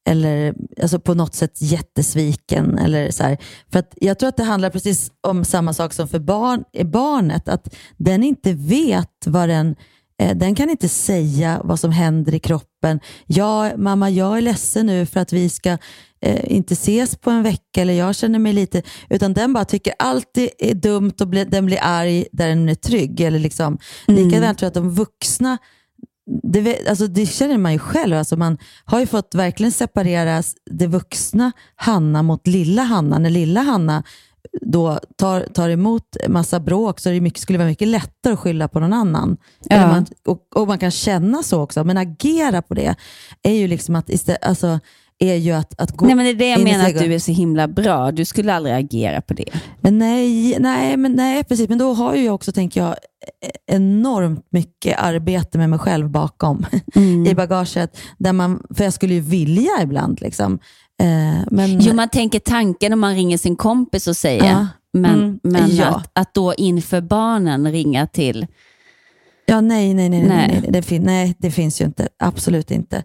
eller 0.10 0.56
alltså 0.82 1.00
på 1.00 1.14
något 1.14 1.36
sätt 1.36 1.62
jättesviken. 1.62 2.78
Eller 2.78 3.12
så 3.12 3.24
här. 3.24 3.38
För 3.72 3.80
att 3.80 3.94
jag 4.02 4.20
tror 4.20 4.30
att 4.30 4.38
det 4.38 4.44
handlar 4.44 4.70
precis 4.70 5.12
om 5.28 5.46
samma 5.46 5.74
sak 5.74 5.94
som 5.94 6.08
för 6.08 6.20
barn, 6.20 6.64
barnet, 6.92 7.50
att 7.50 7.76
den 7.98 8.24
inte 8.24 8.54
vet 8.54 9.28
vad 9.28 9.50
den 9.50 9.76
den 10.36 10.56
kan 10.56 10.70
inte 10.70 10.90
säga 10.90 11.62
vad 11.64 11.80
som 11.80 11.92
händer 11.92 12.34
i 12.34 12.40
kroppen. 12.40 13.00
Ja, 13.26 13.78
mamma, 13.78 14.10
jag 14.10 14.38
är 14.38 14.42
ledsen 14.42 14.86
nu 14.86 15.06
för 15.06 15.20
att 15.20 15.34
vi 15.34 15.50
ska 15.50 15.78
eh, 16.22 16.52
inte 16.54 16.74
ses 16.74 17.16
på 17.18 17.30
en 17.32 17.44
vecka 17.44 17.82
eller 17.82 17.94
jag 17.94 18.16
känner 18.16 18.40
mig 18.40 18.54
lite, 18.54 18.82
utan 19.10 19.34
den 19.34 19.54
bara 19.54 19.66
tycker 19.66 19.94
allt 20.00 20.38
är- 20.38 20.74
dumt 20.74 21.14
och 21.22 21.28
blir, 21.28 21.46
den 21.46 21.66
blir 21.66 21.80
arg 21.82 22.26
där 22.32 22.48
den 22.48 22.70
är 22.70 22.76
trygg. 22.76 23.20
Eller 23.22 23.40
liksom, 23.40 23.78
Mm. 24.08 24.26
Likadant 24.26 24.58
tror 24.60 24.66
jag 24.66 24.70
att 24.70 24.74
de 24.74 24.90
vuxna, 24.90 25.58
det, 26.44 26.88
alltså 26.90 27.08
det 27.08 27.26
känner 27.26 27.58
man 27.58 27.74
ju 27.74 27.80
själv, 27.80 28.16
alltså 28.18 28.38
man 28.38 28.58
har 28.86 29.00
ju 29.00 29.06
fått 29.08 29.36
verkligen 29.36 29.72
separera 29.72 30.44
det 30.72 30.88
vuxna 30.88 31.52
Hanna 31.76 32.24
mot 32.24 32.48
lilla 32.48 32.84
Hanna. 32.84 33.20
När 33.20 33.30
lilla 33.30 33.62
Hanna 33.62 34.04
då 34.62 35.00
tar, 35.16 35.42
tar 35.42 35.70
emot 35.70 36.18
massa 36.28 36.60
bråk 36.60 37.00
så 37.00 37.10
det 37.10 37.22
mycket, 37.22 37.40
skulle 37.40 37.58
det 37.58 37.64
vara 37.64 37.70
mycket 37.70 37.88
lättare 37.88 38.34
att 38.34 38.40
skylla 38.40 38.68
på 38.68 38.80
någon 38.80 38.94
annan. 38.94 39.38
Ja. 39.64 39.88
Man, 39.88 40.06
och, 40.28 40.40
och 40.56 40.68
man 40.68 40.80
kan 40.80 40.92
känna 40.92 41.44
så 41.44 41.62
också, 41.62 41.84
men 41.84 41.98
agera 41.98 42.62
på 42.62 42.74
det 42.74 42.96
är 43.44 43.54
ju 43.54 43.68
liksom 43.68 43.96
att 43.96 44.10
istället, 44.10 44.46
alltså, 44.46 44.80
är 45.20 45.36
ju 45.36 45.52
att, 45.52 45.82
att 45.82 45.92
gå 45.92 46.06
Nej, 46.06 46.16
men 46.16 46.26
det 46.26 46.32
är 46.32 46.36
det 46.36 46.48
jag 46.48 46.64
menar 46.64 46.90
att 46.90 47.00
du 47.00 47.14
är 47.14 47.20
så 47.20 47.32
himla 47.32 47.68
bra. 47.68 48.12
Du 48.12 48.26
skulle 48.26 48.54
aldrig 48.54 48.76
agera 48.76 49.22
på 49.22 49.34
det. 49.34 49.50
Men 49.82 49.98
nej, 50.00 50.60
nej, 50.60 50.98
men 50.98 51.12
nej, 51.12 51.44
precis. 51.44 51.70
Men 51.70 51.78
då 51.78 51.94
har 51.94 52.16
ju 52.16 52.24
jag 52.24 52.36
också, 52.36 52.52
tänker 52.52 52.82
jag, 52.82 52.96
enormt 53.72 54.48
mycket 54.50 55.00
arbete 55.00 55.58
med 55.58 55.70
mig 55.70 55.80
själv 55.80 56.10
bakom 56.10 56.66
Mm. 56.96 57.26
i 57.28 57.36
bagaget. 57.36 57.98
Där 58.18 58.34
man, 58.34 58.64
för 58.76 58.84
jag 58.84 58.94
skulle 58.94 59.14
ju 59.14 59.20
vilja 59.20 59.72
ibland. 59.82 60.22
Liksom. 60.22 60.60
Eh, 61.02 61.44
men, 61.52 61.80
Jo, 61.80 61.94
man 61.94 62.10
tänker 62.10 62.40
tanken 62.40 62.94
om 62.94 63.00
man 63.00 63.16
ringer 63.16 63.38
sin 63.38 63.56
kompis 63.56 64.08
och 64.08 64.16
säger, 64.18 64.46
Ja. 64.46 64.68
men, 64.94 65.16
Mm. 65.16 65.40
men 65.44 65.76
Ja. 65.76 65.86
att, 65.86 66.10
att 66.14 66.34
då 66.34 66.54
inför 66.54 67.02
barnen 67.02 67.72
ringa 67.72 68.08
till 68.08 68.48
Ja, 69.48 69.62
nej, 69.62 69.94
nej, 69.94 70.10
nej, 70.10 70.20
nej, 70.20 70.28
Nej. 70.30 70.60
nej, 70.62 70.72
det, 70.72 70.82
fin- 70.82 71.04
nej 71.04 71.36
det 71.40 71.52
finns 71.52 71.82
ju 71.82 71.86
inte. 71.86 72.08
Absolut 72.20 72.72
inte. 72.72 72.98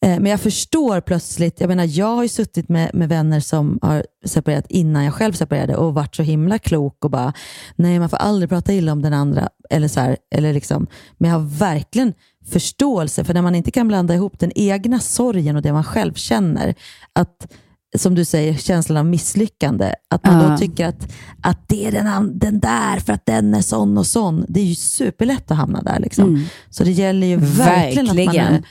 Eh, 0.00 0.20
men 0.20 0.26
jag 0.26 0.40
förstår 0.40 1.00
plötsligt, 1.00 1.60
jag 1.60 1.68
menar, 1.68 1.84
jag 1.98 2.16
har 2.16 2.22
ju 2.22 2.28
suttit 2.28 2.68
med, 2.68 2.90
med 2.94 3.08
vänner 3.08 3.40
som 3.40 3.78
har 3.82 4.06
separerat 4.24 4.66
innan 4.68 5.04
jag 5.04 5.14
själv 5.14 5.32
separerade 5.32 5.76
och 5.76 5.94
varit 5.94 6.14
så 6.16 6.22
himla 6.22 6.58
klok 6.58 7.04
och 7.04 7.10
bara, 7.10 7.32
nej, 7.76 7.98
man 7.98 8.08
får 8.08 8.16
aldrig 8.16 8.48
prata 8.48 8.72
illa 8.72 8.92
om 8.92 9.02
den 9.02 9.12
andra. 9.14 9.48
Eller 9.70 9.88
så 9.88 10.00
här, 10.00 10.16
eller 10.34 10.52
liksom, 10.52 10.86
men 11.18 11.30
jag 11.30 11.38
har 11.38 11.46
verkligen 11.58 12.14
förståelse, 12.50 13.24
för 13.24 13.34
när 13.34 13.42
man 13.42 13.54
inte 13.54 13.70
kan 13.70 13.88
blanda 13.88 14.14
ihop 14.14 14.38
den 14.38 14.52
egna 14.54 15.00
sorgen 15.00 15.56
och 15.56 15.62
det 15.62 15.72
man 15.72 15.84
själv 15.84 16.14
känner, 16.14 16.74
att 17.12 17.52
som 17.94 18.14
du 18.14 18.24
säger, 18.24 18.54
känslan 18.54 18.96
av 18.98 19.06
misslyckande. 19.06 19.94
Att 20.10 20.24
man 20.24 20.42
Ja. 20.42 20.48
då 20.48 20.56
tycker 20.58 20.86
att, 20.86 21.12
att 21.40 21.68
det 21.68 21.86
är 21.86 21.92
den, 21.92 22.38
den 22.38 22.60
där 22.60 22.98
för 23.00 23.12
att 23.12 23.26
den 23.26 23.54
är 23.54 23.60
sån 23.62 23.98
och 23.98 24.06
sån. 24.06 24.44
Det 24.48 24.60
är 24.60 24.64
ju 24.64 24.74
superlätt 24.74 25.50
att 25.50 25.56
hamna 25.56 25.82
där. 25.82 26.00
Liksom. 26.00 26.28
Mm. 26.28 26.44
Så 26.70 26.84
det 26.84 26.90
gäller 26.90 27.26
ju 27.26 27.36
verkligen, 27.36 28.08
att 28.08 28.16
man 28.16 28.16
Verkligen. 28.16 28.54
är 28.54 28.62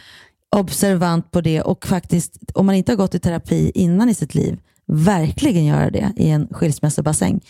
observant 0.55 1.31
på 1.31 1.41
det 1.41 1.61
och 1.61 1.85
faktiskt, 1.87 2.37
om 2.53 2.65
man 2.65 2.75
inte 2.75 2.91
har 2.91 2.97
gått 2.97 3.15
i 3.15 3.19
terapi 3.19 3.71
innan 3.75 4.09
i 4.09 4.13
sitt 4.13 4.35
liv, 4.35 4.59
verkligen 4.87 5.65
göra 5.65 5.89
det 5.89 6.11
i 6.17 6.29
en 6.29 6.47
skilsmässobassäng. 6.51 7.41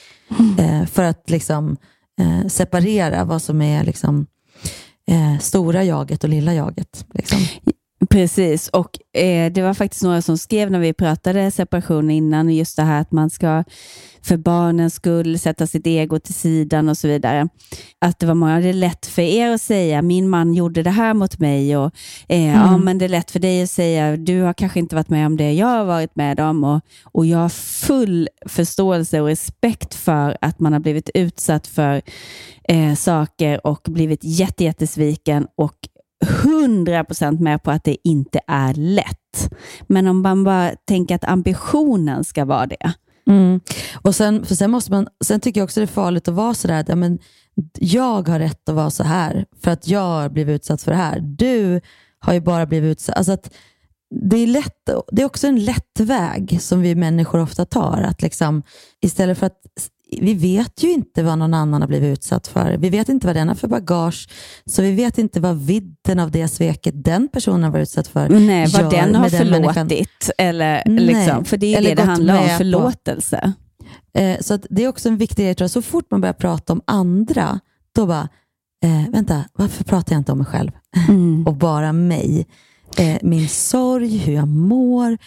Eh, 0.59 0.85
för 0.85 1.03
att 1.03 1.29
liksom, 1.29 1.77
eh, 2.21 2.47
separera 2.47 3.25
vad 3.25 3.41
som 3.41 3.61
är 3.61 3.83
liksom, 3.83 4.25
eh, 5.07 5.39
stora 5.39 5.83
jaget 5.83 6.23
och 6.23 6.29
lilla 6.29 6.53
jaget. 6.53 7.05
Liksom. 7.13 7.39
Precis, 8.13 8.69
och 8.69 9.17
eh, 9.17 9.51
det 9.51 9.61
var 9.61 9.73
faktiskt 9.73 10.03
några 10.03 10.21
som 10.21 10.37
skrev 10.37 10.71
när 10.71 10.79
vi 10.79 10.93
pratade 10.93 11.51
separation 11.51 12.11
innan, 12.11 12.49
just 12.49 12.75
det 12.75 12.83
här 12.83 13.01
att 13.01 13.11
man 13.11 13.29
ska 13.29 13.63
för 14.21 14.37
barnens 14.37 14.93
skull 14.93 15.39
sätta 15.39 15.67
sitt 15.67 15.87
ego 15.87 16.19
till 16.19 16.33
sidan 16.33 16.89
och 16.89 16.97
så 16.97 17.07
vidare. 17.07 17.47
Att 18.01 18.19
det 18.19 18.25
var 18.25 18.33
många, 18.33 18.59
det 18.59 18.69
är 18.69 18.73
lätt 18.73 19.05
för 19.05 19.21
er 19.21 19.49
att 19.49 19.61
säga, 19.61 20.01
min 20.01 20.29
man 20.29 20.53
gjorde 20.53 20.83
det 20.83 20.89
här 20.89 21.13
mot 21.13 21.39
mig 21.39 21.77
och 21.77 21.91
eh, 22.27 22.53
ja, 22.53 22.77
men 22.77 22.97
det 22.97 23.05
är 23.05 23.09
lätt 23.09 23.31
för 23.31 23.39
dig 23.39 23.63
att 23.63 23.69
säga, 23.69 24.17
du 24.17 24.41
har 24.41 24.53
kanske 24.53 24.79
inte 24.79 24.95
varit 24.95 25.09
med 25.09 25.25
om 25.25 25.37
det 25.37 25.53
jag 25.53 25.67
har 25.67 25.85
varit 25.85 26.15
med 26.15 26.39
om 26.39 26.63
och, 26.63 26.81
och 27.03 27.25
jag 27.25 27.37
har 27.37 27.49
full 27.49 28.29
förståelse 28.45 29.21
och 29.21 29.27
respekt 29.27 29.95
för 29.95 30.37
att 30.41 30.59
man 30.59 30.73
har 30.73 30.79
blivit 30.79 31.09
utsatt 31.13 31.67
för 31.67 32.01
eh, 32.63 32.93
saker 32.95 33.67
och 33.67 33.81
blivit 33.87 34.19
jätte, 34.23 34.63
jättesviken 34.63 35.47
och 35.55 35.75
100% 36.23 37.39
med 37.39 37.63
på 37.63 37.71
att 37.71 37.83
det 37.83 37.97
inte 38.03 38.39
är 38.47 38.73
lätt. 38.73 39.53
Men 39.87 40.07
om 40.07 40.21
man 40.21 40.43
bara 40.43 40.71
tänker 40.87 41.15
att 41.15 41.23
ambitionen 41.23 42.23
ska 42.23 42.45
vara 42.45 42.65
det. 42.65 42.93
Mm. 43.27 43.59
Och 44.01 44.15
sen, 44.15 44.45
för 44.45 44.55
sen, 44.55 44.71
måste 44.71 44.91
man, 44.91 45.07
sen 45.25 45.39
tycker 45.39 45.61
jag 45.61 45.65
också 45.65 45.79
det 45.79 45.85
är 45.85 45.87
farligt 45.87 46.27
att 46.27 46.33
vara 46.33 46.53
sådär 46.53 46.79
att 46.79 46.89
ja, 46.89 46.95
men, 46.95 47.19
jag 47.79 48.27
har 48.27 48.39
rätt 48.39 48.69
att 48.69 48.75
vara 48.75 48.89
så 48.89 49.03
här 49.03 49.45
för 49.63 49.71
att 49.71 49.87
jag 49.87 50.01
har 50.01 50.29
blivit 50.29 50.55
utsatt 50.55 50.81
för 50.81 50.91
det 50.91 50.97
här. 50.97 51.19
Du 51.19 51.81
har 52.19 52.33
ju 52.33 52.41
bara 52.41 52.65
blivit 52.65 52.91
utsatt. 52.91 53.17
Alltså 53.17 53.31
att 53.31 53.53
det, 54.09 54.37
är 54.37 54.47
lätt, 54.47 54.89
det 55.11 55.21
är 55.21 55.25
också 55.25 55.47
en 55.47 55.65
lätt 55.65 55.99
väg 55.99 56.57
som 56.61 56.81
vi 56.81 56.95
människor 56.95 57.41
ofta 57.41 57.65
tar. 57.65 58.01
Att 58.01 58.21
liksom, 58.21 58.63
istället 59.01 59.37
för 59.37 59.45
att 59.45 59.61
vi 60.21 60.33
vet 60.33 60.83
ju 60.83 60.91
inte 60.91 61.23
vad 61.23 61.37
någon 61.37 61.53
annan 61.53 61.81
har 61.81 61.87
blivit 61.87 62.17
utsatt 62.17 62.47
för. 62.47 62.77
Vi 62.77 62.89
vet 62.89 63.09
inte 63.09 63.27
vad 63.27 63.35
den 63.35 63.47
har 63.47 63.55
för 63.55 63.67
bagage, 63.67 64.29
så 64.65 64.81
vi 64.81 64.91
vet 64.91 65.17
inte 65.17 65.39
vad 65.39 65.57
vidden 65.57 66.19
av 66.19 66.31
det 66.31 66.47
sveket 66.47 67.03
den 67.03 67.27
personen 67.27 67.63
har 67.63 67.71
varit 67.71 67.81
utsatt 67.81 68.07
för 68.07 68.29
nej, 68.29 68.67
vad 68.73 68.91
den 68.91 69.15
har 69.15 69.29
den 69.29 69.49
människan. 69.49 69.89
förlåtit. 69.89 70.29
Eller, 70.37 70.83
Nej, 70.85 71.05
liksom, 71.05 71.45
för 71.45 71.57
det 71.57 71.73
är 71.73 71.77
eller 71.77 71.89
det 71.89 71.95
det 71.95 72.01
handlar 72.03 72.37
om, 72.37 72.43
på. 72.49 72.49
förlåtelse. 72.49 73.53
Eh, 74.17 74.39
så 74.41 74.59
det 74.69 74.83
är 74.83 74.87
också 74.87 75.09
en 75.09 75.17
viktig 75.17 75.45
grej, 75.45 75.55
tror 75.55 75.63
jag. 75.63 75.71
Så 75.71 75.81
fort 75.81 76.11
man 76.11 76.21
börjar 76.21 76.33
prata 76.33 76.73
om 76.73 76.81
andra, 76.87 77.59
då 77.95 78.05
bara, 78.05 78.29
eh, 78.83 79.11
vänta, 79.11 79.43
varför 79.53 79.83
pratar 79.83 80.13
jag 80.13 80.19
inte 80.19 80.31
om 80.31 80.37
mig 80.37 80.47
själv? 80.47 80.71
Mm. 81.09 81.47
Och 81.47 81.53
bara 81.53 81.93
mig. 81.93 82.47
Eh, 82.97 83.17
min 83.21 83.49
sorg, 83.49 84.17
hur 84.17 84.33
jag 84.33 84.47
mår, 84.47 85.17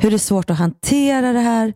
hur 0.00 0.10
det 0.10 0.16
är 0.16 0.18
svårt 0.18 0.50
att 0.50 0.58
hantera 0.58 1.32
det 1.32 1.40
här. 1.40 1.72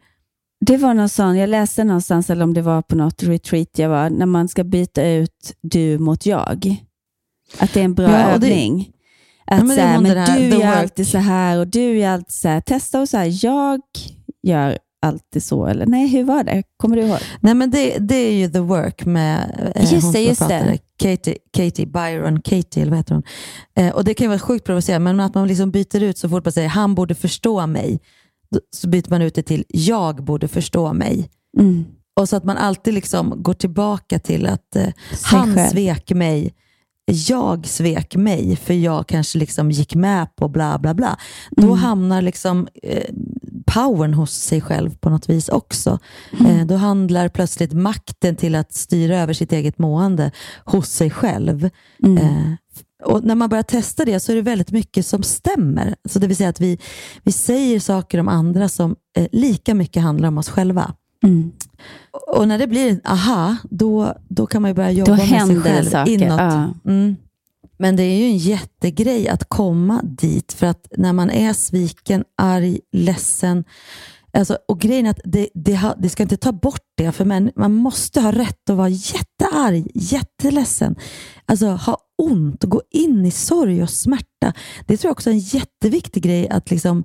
Det 0.67 0.77
var 0.77 0.95
någon 0.95 1.09
sån, 1.09 1.37
jag 1.37 1.49
läste 1.51 1.85
någonstans, 1.85 2.31
eller 2.31 2.43
om 2.45 2.55
det 2.55 2.63
var 2.63 2.83
på 2.83 2.97
något 2.97 3.23
retreat 3.23 3.69
jag 3.79 3.89
var, 3.89 4.11
när 4.11 4.27
man 4.27 4.49
ska 4.49 4.65
byta 4.65 5.07
ut 5.07 5.53
du 5.61 5.99
mot 5.99 6.27
jag. 6.27 6.77
Att 7.59 7.73
det 7.75 7.81
är 7.81 7.85
en 7.85 7.95
bra 7.95 8.11
Ja, 8.11 8.35
och 8.35 8.41
det- 8.41 8.47
övning. 8.47 8.93
Att 9.51 9.59
Ja, 9.59 9.65
men 9.65 9.77
så 9.77 9.83
här, 9.83 10.01
men 10.01 10.17
här, 10.17 10.39
du 10.41 10.49
gör 10.59 10.67
alltid 10.77 11.09
så 11.09 11.19
här 11.19 11.59
och 11.59 11.67
du 11.69 11.99
gör 11.99 12.11
alltid 12.13 12.33
så 12.33 12.49
här. 12.49 12.61
Testa 12.61 13.01
och 13.01 13.09
så 13.09 13.17
här, 13.17 13.45
jag 13.45 13.81
gör 14.43 14.79
alltid 15.03 15.43
så. 15.43 15.67
Eller 15.67 15.87
nej, 15.87 16.09
hur 16.09 16.25
var 16.25 16.45
det? 16.45 16.63
Kommer 16.77 16.97
du 16.97 17.03
ihåg? 17.03 17.19
Nej, 17.41 17.55
men 17.55 17.71
det, 17.71 17.99
det 17.99 18.15
är 18.15 18.33
ju 18.33 18.49
the 18.51 18.59
work 18.59 19.05
med 19.05 19.73
eh, 19.77 19.93
Just 19.93 20.05
hon 20.05 20.13
det, 20.13 20.21
just 20.21 20.39
pratade. 20.41 20.79
Katie, 21.03 21.37
Katie, 21.53 21.87
Byron 21.87 22.41
Katie, 22.41 22.83
eller 22.83 22.91
vad 22.91 22.99
heter 22.99 23.15
hon? 23.15 23.23
Eh, 23.79 23.95
och 23.95 24.05
Det 24.05 24.15
kan 24.15 24.25
ju 24.25 24.29
vara 24.29 24.39
sjukt 24.39 24.65
provocerande, 24.67 25.05
men 25.13 25.21
att 25.27 25.35
man 25.35 25.49
liksom 25.49 25.71
byter 25.71 26.03
ut 26.03 26.19
så 26.19 26.29
fort 26.29 26.45
man 26.45 26.53
säger 26.53 26.69
han 26.69 26.95
borde 26.95 27.15
förstå 27.15 27.67
mig, 27.67 28.01
så 28.77 28.89
byter 28.89 29.11
man 29.11 29.23
ut 29.23 29.35
det 29.35 29.43
till 29.43 29.65
jag 29.69 30.25
borde 30.25 30.49
förstå 30.49 30.93
mig. 30.93 31.31
Mm. 31.59 31.85
Och 32.21 32.29
så 32.29 32.37
att 32.37 32.45
man 32.45 32.57
alltid 32.57 32.95
liksom 32.95 33.43
går 33.43 33.55
tillbaka 33.55 34.19
till 34.19 34.47
att 34.47 34.77
eh, 34.77 34.87
han 35.23 35.55
själv. 35.55 35.69
svek 35.71 36.11
mig, 36.13 36.55
jag 37.07 37.67
svek 37.67 38.17
mig 38.17 38.57
för 38.57 38.75
jag 38.75 39.07
kanske 39.07 39.39
liksom 39.39 39.71
gick 39.71 39.95
med 39.95 40.37
på 40.37 40.49
bla 40.49 40.79
bla 40.79 40.95
bla. 40.95 41.19
Då 41.51 41.67
Mm. 41.67 41.79
hamnar 41.79 42.23
liksom 42.23 42.69
eh, 42.83 43.05
powern 43.67 44.15
hos 44.15 44.33
sig 44.33 44.61
själv 44.61 44.97
på 44.97 45.11
något 45.11 45.29
vis 45.29 45.49
också. 45.49 45.99
Mm. 46.41 46.61
Eh, 46.61 46.67
då 46.67 46.77
handlar 46.77 47.29
plötsligt 47.29 47.73
makten 47.73 48.37
till 48.37 48.55
att 48.55 48.73
styra 48.73 49.19
över 49.19 49.33
sitt 49.33 49.53
eget 49.53 49.79
mående 49.79 50.31
hos 50.65 50.89
sig 50.89 51.11
själv. 51.11 51.71
Mm. 52.05 52.19
Eh, 52.19 52.53
och 53.05 53.25
när 53.25 53.35
man 53.35 53.49
börjar 53.49 53.63
testa 53.63 54.05
det 54.05 54.21
så 54.21 54.33
är 54.33 54.37
det 54.37 54.43
väldigt 54.43 54.73
mycket 54.73 55.07
som 55.07 55.23
stämmer. 55.23 55.95
Så 56.05 56.19
det 56.19 56.27
vill 56.27 56.37
säga 56.37 56.49
att 56.49 56.61
vi, 56.61 56.79
vi 57.23 57.33
säger 57.33 57.81
saker 57.81 58.21
om 58.21 58.29
andra 58.29 58.69
som 58.69 58.97
eh, 59.17 59.27
lika 59.33 59.75
mycket 59.75 60.03
handlar 60.03 60.29
om 60.29 60.39
oss 60.39 60.49
själva. 60.49 60.95
Mm. 61.23 61.53
Och 62.37 62.49
när 62.49 62.59
det 62.59 62.67
blir 62.67 62.91
en 62.91 63.01
aha, 63.05 63.57
då, 63.71 64.15
då 64.29 64.47
kan 64.47 64.63
man 64.63 64.75
börja 64.75 64.91
jobba 64.91 65.17
Då 65.17 65.17
med 65.17 65.47
sig 65.47 65.61
själv 65.61 65.91
saker. 65.91 66.13
inåt. 66.13 66.41
Ja. 66.41 66.75
Mm. 66.85 67.17
Men 67.79 67.97
det 67.97 68.03
är 68.03 68.17
ju 68.17 68.25
en 68.25 68.39
jättegrej 68.39 69.29
att 69.29 69.49
komma 69.49 70.01
dit, 70.03 70.53
för 70.53 70.67
att 70.67 70.93
när 70.97 71.13
man 71.13 71.31
är 71.31 71.53
sviken, 71.53 72.25
arg, 72.37 72.81
ledsen, 72.93 73.65
alltså, 74.33 74.59
och 74.69 74.81
grejen 74.81 75.07
är 75.07 75.11
att 75.11 75.21
det, 75.25 75.49
det, 75.55 75.81
det 75.99 76.09
ska 76.09 76.23
inte 76.23 76.37
ta 76.37 76.53
bort 76.53 76.81
det, 76.97 77.13
för 77.13 77.25
man, 77.25 77.51
man 77.57 77.75
måste 77.75 78.21
ha 78.21 78.33
rätt 78.33 78.71
att 78.71 78.77
vara 78.77 78.89
jättearg, 78.89 79.91
jätteledsen, 79.95 80.97
alltså 81.47 81.67
ha 81.67 81.99
ont 82.23 82.65
och 82.65 82.71
gå 82.71 82.83
in 82.91 83.27
i 83.27 83.31
sorg 83.31 83.83
och 83.83 83.91
smärta. 83.91 84.53
Det 84.87 84.97
tror 84.97 85.09
jag 85.09 85.13
också 85.13 85.31
är 85.31 85.35
en 85.35 85.39
jätteviktig 85.39 86.23
grej 86.23 86.49
att 86.49 86.71
liksom 86.71 87.05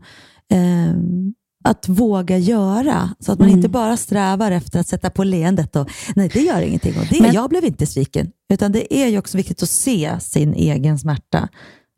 ehm, 0.51 1.33
att 1.65 1.87
våga 1.87 2.37
göra, 2.37 3.09
så 3.19 3.31
att 3.31 3.39
man 3.39 3.47
Mm. 3.47 3.57
inte 3.59 3.69
bara 3.69 3.97
strävar 3.97 4.51
efter 4.51 4.79
att 4.79 4.87
sätta 4.87 5.09
på 5.09 5.23
leendet 5.23 5.75
och 5.75 5.89
nej, 6.15 6.29
det 6.33 6.39
gör 6.39 6.61
ingenting 6.61 6.93
och 6.99 7.05
det, 7.09 7.21
Men- 7.21 7.33
jag 7.33 7.49
blev 7.49 7.65
inte 7.65 7.85
sviken. 7.85 8.31
Utan 8.53 8.71
det 8.71 8.93
är 8.95 9.07
ju 9.07 9.17
också 9.17 9.37
viktigt 9.37 9.63
att 9.63 9.69
se 9.69 10.19
sin 10.19 10.53
egen 10.53 10.99
smärta 10.99 11.49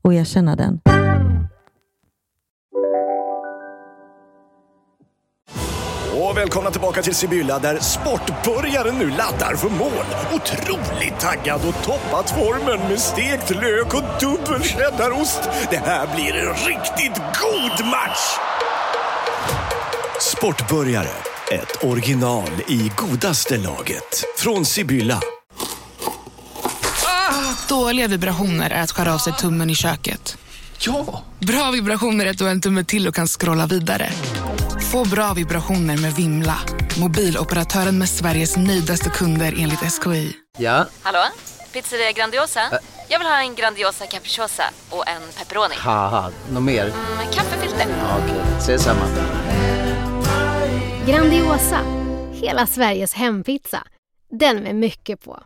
och 0.03 0.13
erkänna 0.13 0.55
den. 0.55 0.79
Och 6.15 6.37
välkomna 6.37 6.71
tillbaka 6.71 7.01
till 7.01 7.15
Sibylla 7.15 7.59
där 7.59 7.79
sportbörjaren 7.79 8.97
nu 8.97 9.09
laddar 9.09 9.55
för 9.55 9.69
mål. 9.69 10.05
Otroligt 10.33 11.19
taggad 11.19 11.61
och 11.67 11.83
toppat 11.83 12.29
formen 12.29 12.89
med 12.89 12.99
stekt 12.99 13.49
lök 13.49 13.93
och 13.93 14.03
dubbel 14.19 14.63
cheddarost. 14.63 15.39
Det 15.69 15.77
här 15.77 16.15
blir 16.15 16.35
en 16.35 16.53
riktigt 16.53 17.21
god 17.41 17.87
match! 17.87 18.37
Sportbörjare, 20.21 21.11
ett 21.51 21.83
original 21.83 22.49
i 22.67 22.91
godaste 22.95 23.57
laget. 23.57 24.23
Från 24.37 24.65
Sibylla. 24.65 25.19
Dåliga 27.69 28.07
vibrationer 28.07 28.69
är 28.69 28.81
att 28.81 28.91
skära 28.91 29.13
av 29.13 29.17
sig 29.17 29.33
tummen 29.33 29.69
i 29.69 29.75
köket. 29.75 30.37
Ja! 30.79 31.23
Bra 31.39 31.71
vibrationer 31.71 32.25
är 32.25 32.29
att 32.29 32.37
du 32.37 32.43
har 32.43 32.51
en 32.51 32.61
tumme 32.61 32.83
till 32.83 33.07
och 33.07 33.15
kan 33.15 33.27
scrolla 33.27 33.65
vidare. 33.65 34.09
Få 34.91 35.05
bra 35.09 35.33
vibrationer 35.33 35.97
med 36.01 36.13
Vimla. 36.13 36.57
Mobiloperatören 36.99 37.97
med 37.97 38.09
Sveriges 38.09 38.57
nöjdaste 38.57 39.09
kunder 39.09 39.53
enligt 39.59 39.79
SKI. 39.93 40.33
Ja, 40.57 40.85
Hallå? 41.01 41.19
Pizzeria 41.73 42.11
Grandiosa? 42.11 42.61
Jag 43.09 43.19
vill 43.19 43.27
ha 43.27 43.39
en 43.41 43.55
Grandiosa 43.55 44.05
capriciosa 44.05 44.63
och 44.89 45.07
en 45.07 45.21
pepperoni. 45.37 45.75
något 46.51 46.63
mer? 46.63 46.85
Med 47.17 47.33
kaffefilter. 47.33 47.85
Ja, 47.99 48.17
Okej, 48.25 48.41
ses 48.57 48.83
samma. 48.83 49.05
Grandiosa, 51.07 51.79
hela 52.33 52.67
Sveriges 52.67 53.13
hempizza. 53.13 53.83
Den 54.39 54.57
med 54.63 54.75
mycket 54.75 55.21
på. 55.25 55.39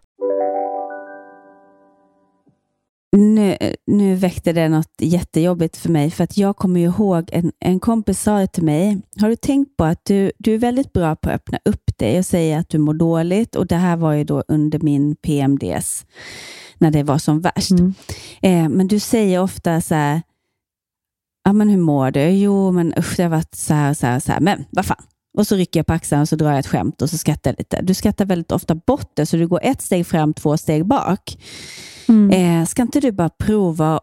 Nu, 3.12 3.58
nu 3.88 4.16
väckte 4.16 4.54
det 4.54 4.70
något 4.70 4.94
jättejobbigt 5.00 5.78
för 5.78 5.90
mig, 5.90 6.12
för 6.12 6.24
att 6.24 6.38
jag 6.38 6.58
kommer 6.58 6.80
ihåg 6.80 7.30
en, 7.32 7.52
en 7.60 7.80
kompis 7.80 8.22
sa 8.22 8.48
till 8.48 8.64
mig, 8.64 9.02
har 9.20 9.30
du 9.30 9.36
tänkt 9.36 9.78
på 9.78 9.84
att 9.84 10.06
du, 10.06 10.32
du 10.38 10.54
är 10.54 10.58
väldigt 10.58 10.94
bra 10.94 11.16
på 11.16 11.30
att 11.30 11.36
öppna 11.36 11.60
upp 11.66 11.98
dig 11.98 12.20
och 12.20 12.26
säga 12.26 12.60
att 12.60 12.70
du 12.70 12.78
mår 12.78 12.94
dåligt? 12.94 13.56
Och 13.56 13.68
Det 13.68 13.76
här 13.76 13.98
var 13.98 14.14
ju 14.14 14.24
då 14.24 14.44
under 14.48 14.80
min 14.80 15.16
PMDS, 15.16 16.06
när 16.78 16.92
det 16.92 17.04
var 17.04 17.18
som 17.18 17.42
värst. 17.42 17.72
Mm. 17.72 17.94
Eh, 18.42 18.70
men 18.70 18.88
du 18.88 19.00
säger 19.00 19.42
ofta 19.42 19.82
så 19.82 19.96
här, 19.96 20.22
ja 21.44 21.54
men 21.54 21.70
hur 21.70 21.78
mår 21.78 22.12
du? 22.12 22.30
Jo, 22.30 22.72
men 22.72 22.94
usch, 22.98 23.14
det 23.18 23.24
har 23.24 23.30
varit 23.30 23.56
så 23.56 23.74
här, 23.74 23.94
så 23.94 24.08
här, 24.08 24.20
så 24.20 24.32
här. 24.32 24.40
Men 24.40 24.66
vad 24.70 24.86
fan. 24.86 25.04
Och 25.38 25.48
så 25.48 25.56
rycker 25.56 25.80
jag 25.80 25.88
på 25.88 25.94
axlarna 25.94 26.22
och 26.22 26.30
så 26.30 26.36
drar 26.36 26.50
jag 26.50 26.60
ett 26.60 26.68
skämt 26.68 27.02
och 27.02 27.10
så 27.10 27.18
skrattar 27.18 27.52
jag 27.52 27.60
lite. 27.60 27.82
Du 27.82 27.94
skrattar 27.94 28.26
väldigt 28.26 28.52
ofta 28.52 28.76
bort 28.76 29.12
det, 29.14 29.26
så 29.26 29.38
du 29.38 29.48
går 29.48 29.60
ett 29.64 29.82
steg 29.82 30.08
fram, 30.08 30.34
två 30.34 30.58
steg 30.58 30.86
bak. 30.86 31.38
Mm. 32.10 32.62
Eh, 32.62 32.66
ska 32.66 32.82
inte 32.82 33.00
du 33.00 33.12
bara 33.12 33.30
prova, 33.30 34.00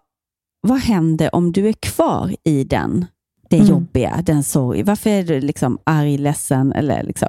vad 0.60 0.78
händer 0.78 1.34
om 1.34 1.52
du 1.52 1.68
är 1.68 1.72
kvar 1.72 2.36
i 2.44 2.64
den, 2.64 3.06
det 3.50 3.56
Mm. 3.56 3.68
jobbiga, 3.68 4.22
den 4.26 4.42
sorg? 4.42 4.82
Varför 4.82 5.10
är 5.10 5.24
du 5.24 5.40
liksom 5.40 5.78
arg, 5.84 6.18
ledsen? 6.18 6.72
Eller 6.72 7.02
liksom? 7.02 7.28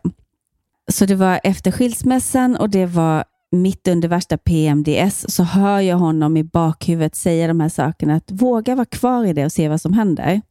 Så 0.91 1.05
det 1.05 1.15
var 1.15 1.39
efter 1.43 1.71
skilsmässan 1.71 2.55
och 2.55 2.69
det 2.69 2.85
var 2.85 3.23
mitt 3.51 3.87
under 3.87 4.07
värsta 4.07 4.37
PMDS, 4.37 5.25
så 5.35 5.43
hör 5.43 5.79
jag 5.79 5.97
honom 5.97 6.37
i 6.37 6.43
bakhuvudet 6.43 7.15
säga 7.15 7.47
de 7.47 7.59
här 7.59 7.69
sakerna, 7.69 8.15
att 8.15 8.31
våga 8.31 8.75
vara 8.75 8.85
kvar 8.85 9.25
i 9.25 9.33
det 9.33 9.45
och 9.45 9.51
se 9.51 9.69
vad 9.69 9.81
som 9.81 9.93
händer. 9.93 10.41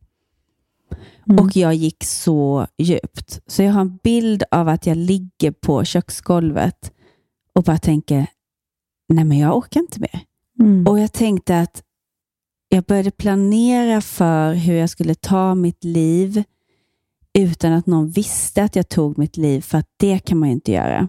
Mm. 1.29 1.45
Och 1.45 1.57
jag 1.57 1.75
gick 1.75 2.05
så 2.05 2.67
djupt. 2.79 3.41
Så 3.47 3.63
jag 3.63 3.73
har 3.73 3.81
en 3.81 3.97
bild 4.03 4.43
av 4.51 4.69
att 4.69 4.87
jag 4.87 4.97
ligger 4.97 5.51
på 5.51 5.85
köksgolvet 5.85 6.93
och 7.55 7.63
bara 7.63 7.79
tänker, 7.79 8.27
nej 9.09 9.25
men 9.25 9.39
jag 9.39 9.57
orkar 9.57 9.81
inte 9.81 10.01
mer. 10.01 10.21
Mm. 10.61 10.87
Och 10.87 11.01
jag 11.01 11.13
tänkte 11.13 11.61
att 11.61 11.83
jag 12.69 12.85
började 12.85 13.11
planera 13.11 14.01
för 14.01 14.55
hur 14.55 14.75
jag 14.75 14.91
skulle 14.91 15.15
ta 15.15 15.55
mitt 15.55 15.85
liv 15.85 16.45
utan 17.39 17.73
att 17.73 17.87
någon 17.87 18.11
visste 18.11 18.63
att 18.63 18.77
jag 18.77 18.89
tog 18.89 19.19
mitt 19.19 19.37
liv, 19.37 19.61
för 19.61 19.79
att 19.79 19.89
det 19.97 20.19
kan 20.19 20.39
man 20.39 20.49
ju 20.49 20.53
inte 20.53 20.73
göra. 20.73 21.09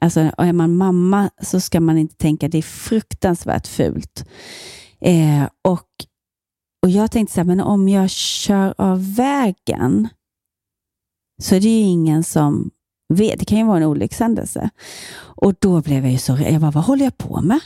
Alltså, 0.00 0.20
är 0.20 0.52
man 0.52 0.76
mamma 0.76 1.30
så 1.42 1.60
ska 1.60 1.80
man 1.80 1.98
inte 1.98 2.16
tänka 2.16 2.48
det 2.48 2.58
är 2.58 2.62
fruktansvärt 2.62 3.66
fult. 3.66 4.24
Eh, 5.00 5.44
och, 5.64 5.88
och 6.82 6.90
jag 6.90 7.10
tänkte 7.10 7.34
så 7.34 7.40
här, 7.40 7.46
men 7.46 7.60
om 7.60 7.88
jag 7.88 8.10
kör 8.10 8.74
av 8.78 9.14
vägen 9.14 10.08
så 11.42 11.54
är 11.54 11.60
det 11.60 11.68
ju 11.68 11.80
ingen 11.80 12.24
som 12.24 12.70
vet. 13.08 13.38
Det 13.38 13.44
kan 13.44 13.58
ju 13.58 13.64
vara 13.64 13.76
en 13.76 13.82
olyckshändelse. 13.84 14.70
Och 15.18 15.54
då 15.58 15.80
blev 15.82 16.02
jag 16.04 16.12
ju 16.12 16.18
så. 16.18 16.38
Jag 16.50 16.60
bara, 16.60 16.70
vad 16.70 16.84
håller 16.84 17.04
jag 17.04 17.18
på 17.18 17.40
med? 17.40 17.60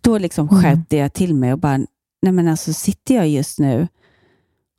Då 0.00 0.18
liksom 0.18 0.48
Mm. 0.48 0.62
skärpte 0.62 0.96
jag 0.96 1.12
till 1.12 1.34
mig 1.34 1.52
och 1.52 1.58
bara, 1.58 1.76
nej 2.22 2.32
men 2.32 2.48
alltså 2.48 2.72
sitter 2.72 3.14
jag 3.14 3.28
just 3.28 3.58
nu 3.58 3.88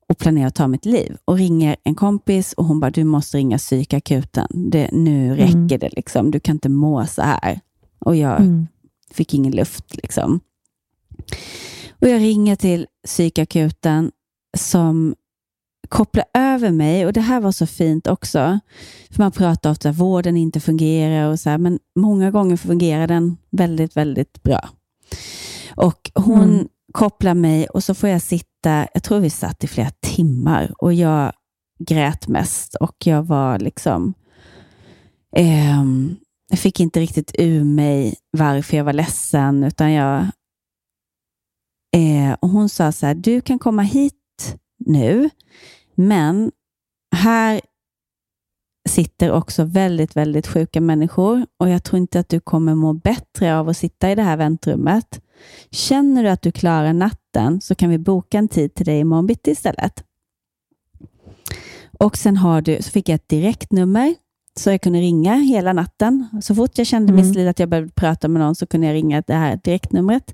och 0.09 0.17
planerar 0.17 0.47
att 0.47 0.55
ta 0.55 0.67
mitt 0.67 0.85
liv 0.85 1.17
och 1.25 1.37
ringer 1.37 1.75
en 1.83 1.95
kompis 1.95 2.53
och 2.53 2.65
hon 2.65 2.79
bara, 2.79 2.91
du 2.91 3.03
måste 3.03 3.37
ringa 3.37 3.57
psykakuten. 3.57 4.47
Det, 4.71 4.89
nu 4.91 5.35
räcker 5.35 5.53
Mm. 5.55 5.67
det 5.67 5.89
liksom. 5.89 6.31
Du 6.31 6.39
kan 6.39 6.55
inte 6.55 6.69
må 6.69 7.05
så 7.05 7.21
här. 7.21 7.59
Och 7.99 8.15
jag 8.15 8.39
Mm. 8.41 8.67
fick 9.11 9.33
ingen 9.33 9.51
luft. 9.55 9.95
liksom. 9.95 10.39
Och 12.01 12.07
Jag 12.09 12.19
ringer 12.21 12.55
till 12.55 12.87
psykakuten 13.05 14.11
som 14.57 15.15
kopplar 15.93 16.25
över 16.33 16.71
mig 16.71 17.05
och 17.05 17.13
det 17.13 17.21
här 17.21 17.39
var 17.39 17.51
så 17.51 17.65
fint 17.67 18.07
också. 18.07 18.59
För 19.11 19.23
Man 19.23 19.31
pratar 19.31 19.71
ofta 19.71 19.89
om 19.89 19.91
att 19.93 19.99
vården 19.99 20.37
inte 20.37 20.59
fungerar 20.59 21.29
och 21.31 21.39
så 21.39 21.49
här, 21.49 21.57
men 21.57 21.79
många 21.95 22.31
gånger 22.31 22.57
fungerar 22.57 23.07
den 23.07 23.37
väldigt, 23.51 23.97
väldigt 23.97 24.43
bra. 24.43 24.69
Och 25.75 26.11
Hon 26.15 26.53
Mm. 26.53 26.67
kopplar 26.93 27.33
mig 27.33 27.67
och 27.67 27.83
så 27.83 27.93
får 27.93 28.09
jag 28.09 28.21
sitta, 28.21 28.87
jag 28.93 29.03
tror 29.03 29.19
vi 29.19 29.29
satt 29.29 29.63
i 29.63 29.67
flera 29.67 29.89
timmar 30.01 30.73
och 30.77 30.93
jag 30.93 31.33
grät 31.79 32.27
mest 32.27 32.75
och 32.75 32.95
jag 33.05 33.23
var 33.23 33.59
liksom 33.59 34.13
ehm, 35.35 36.15
jag 36.49 36.59
fick 36.59 36.79
inte 36.79 36.99
riktigt 36.99 37.35
ur 37.39 37.63
mig 37.63 38.15
varför 38.31 38.77
jag 38.77 38.83
var 38.83 38.93
ledsen, 38.93 39.63
utan 39.63 39.91
jag... 39.91 40.27
Eh, 41.95 42.33
och 42.39 42.49
hon 42.49 42.69
sa 42.69 42.91
så 42.91 43.05
här, 43.05 43.15
du 43.15 43.41
kan 43.41 43.59
komma 43.59 43.81
hit 43.81 44.13
nu, 44.85 45.29
men 45.95 46.51
här 47.15 47.61
sitter 48.89 49.31
också 49.31 49.63
väldigt, 49.63 50.15
väldigt 50.15 50.47
sjuka 50.47 50.81
människor 50.81 51.45
och 51.59 51.69
jag 51.69 51.83
tror 51.83 51.97
inte 51.97 52.19
att 52.19 52.29
du 52.29 52.39
kommer 52.39 52.75
må 52.75 52.93
bättre 52.93 53.57
av 53.57 53.69
att 53.69 53.77
sitta 53.77 54.11
i 54.11 54.15
det 54.15 54.23
här 54.23 54.37
väntrummet. 54.37 55.21
Känner 55.71 56.23
du 56.23 56.29
att 56.29 56.41
du 56.41 56.51
klarar 56.51 56.93
natten 56.93 57.61
så 57.61 57.75
kan 57.75 57.89
vi 57.89 57.97
boka 57.97 58.37
en 58.37 58.47
tid 58.47 58.73
till 58.75 58.85
dig 58.85 58.99
imorgon 58.99 59.27
bitti 59.27 59.51
istället. 59.51 60.03
Och 61.99 62.17
sen 62.17 62.37
har 62.37 62.61
du, 62.61 62.81
så 62.81 62.91
fick 62.91 63.09
jag 63.09 63.15
ett 63.15 63.29
direktnummer 63.29 64.15
så 64.59 64.71
jag 64.71 64.81
kunde 64.81 64.99
ringa 64.99 65.35
hela 65.35 65.73
natten. 65.73 66.27
Så 66.41 66.55
fort 66.55 66.77
jag 66.77 66.87
kände 66.87 67.13
Mm. 67.13 67.31
mig 67.31 67.47
att 67.47 67.59
jag 67.59 67.69
behövde 67.69 67.91
prata 67.93 68.27
med 68.27 68.41
någon 68.41 68.55
så 68.55 68.65
kunde 68.65 68.87
jag 68.87 68.93
ringa 68.93 69.23
det 69.27 69.33
här 69.33 69.59
direktnumret. 69.63 70.33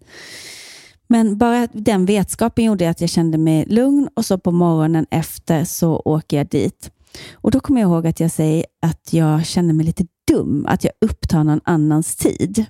Men 1.10 1.38
bara 1.38 1.68
den 1.74 2.06
vetskapen 2.06 2.66
gjorde 2.66 2.90
att 2.90 3.02
jag 3.02 3.10
kände 3.10 3.38
mig 3.38 3.66
lugn 3.66 4.10
och 4.14 4.26
så 4.26 4.38
på 4.38 4.52
morgonen 4.52 5.06
efter 5.12 5.66
så 5.66 6.02
åker 6.06 6.38
jag 6.38 6.48
dit. 6.48 6.92
Och 7.34 7.52
Då 7.52 7.60
kommer 7.60 7.82
jag 7.82 7.90
ihåg 7.90 8.08
att 8.08 8.20
jag 8.20 8.32
säger 8.32 8.66
att 8.82 9.14
jag 9.14 9.46
känner 9.46 9.74
mig 9.74 9.86
lite 9.86 10.06
dum, 10.28 10.66
att 10.70 10.84
jag 10.84 10.94
upptar 11.02 11.44
någon 11.44 11.62
annans 11.64 12.16
tid. 12.16 12.66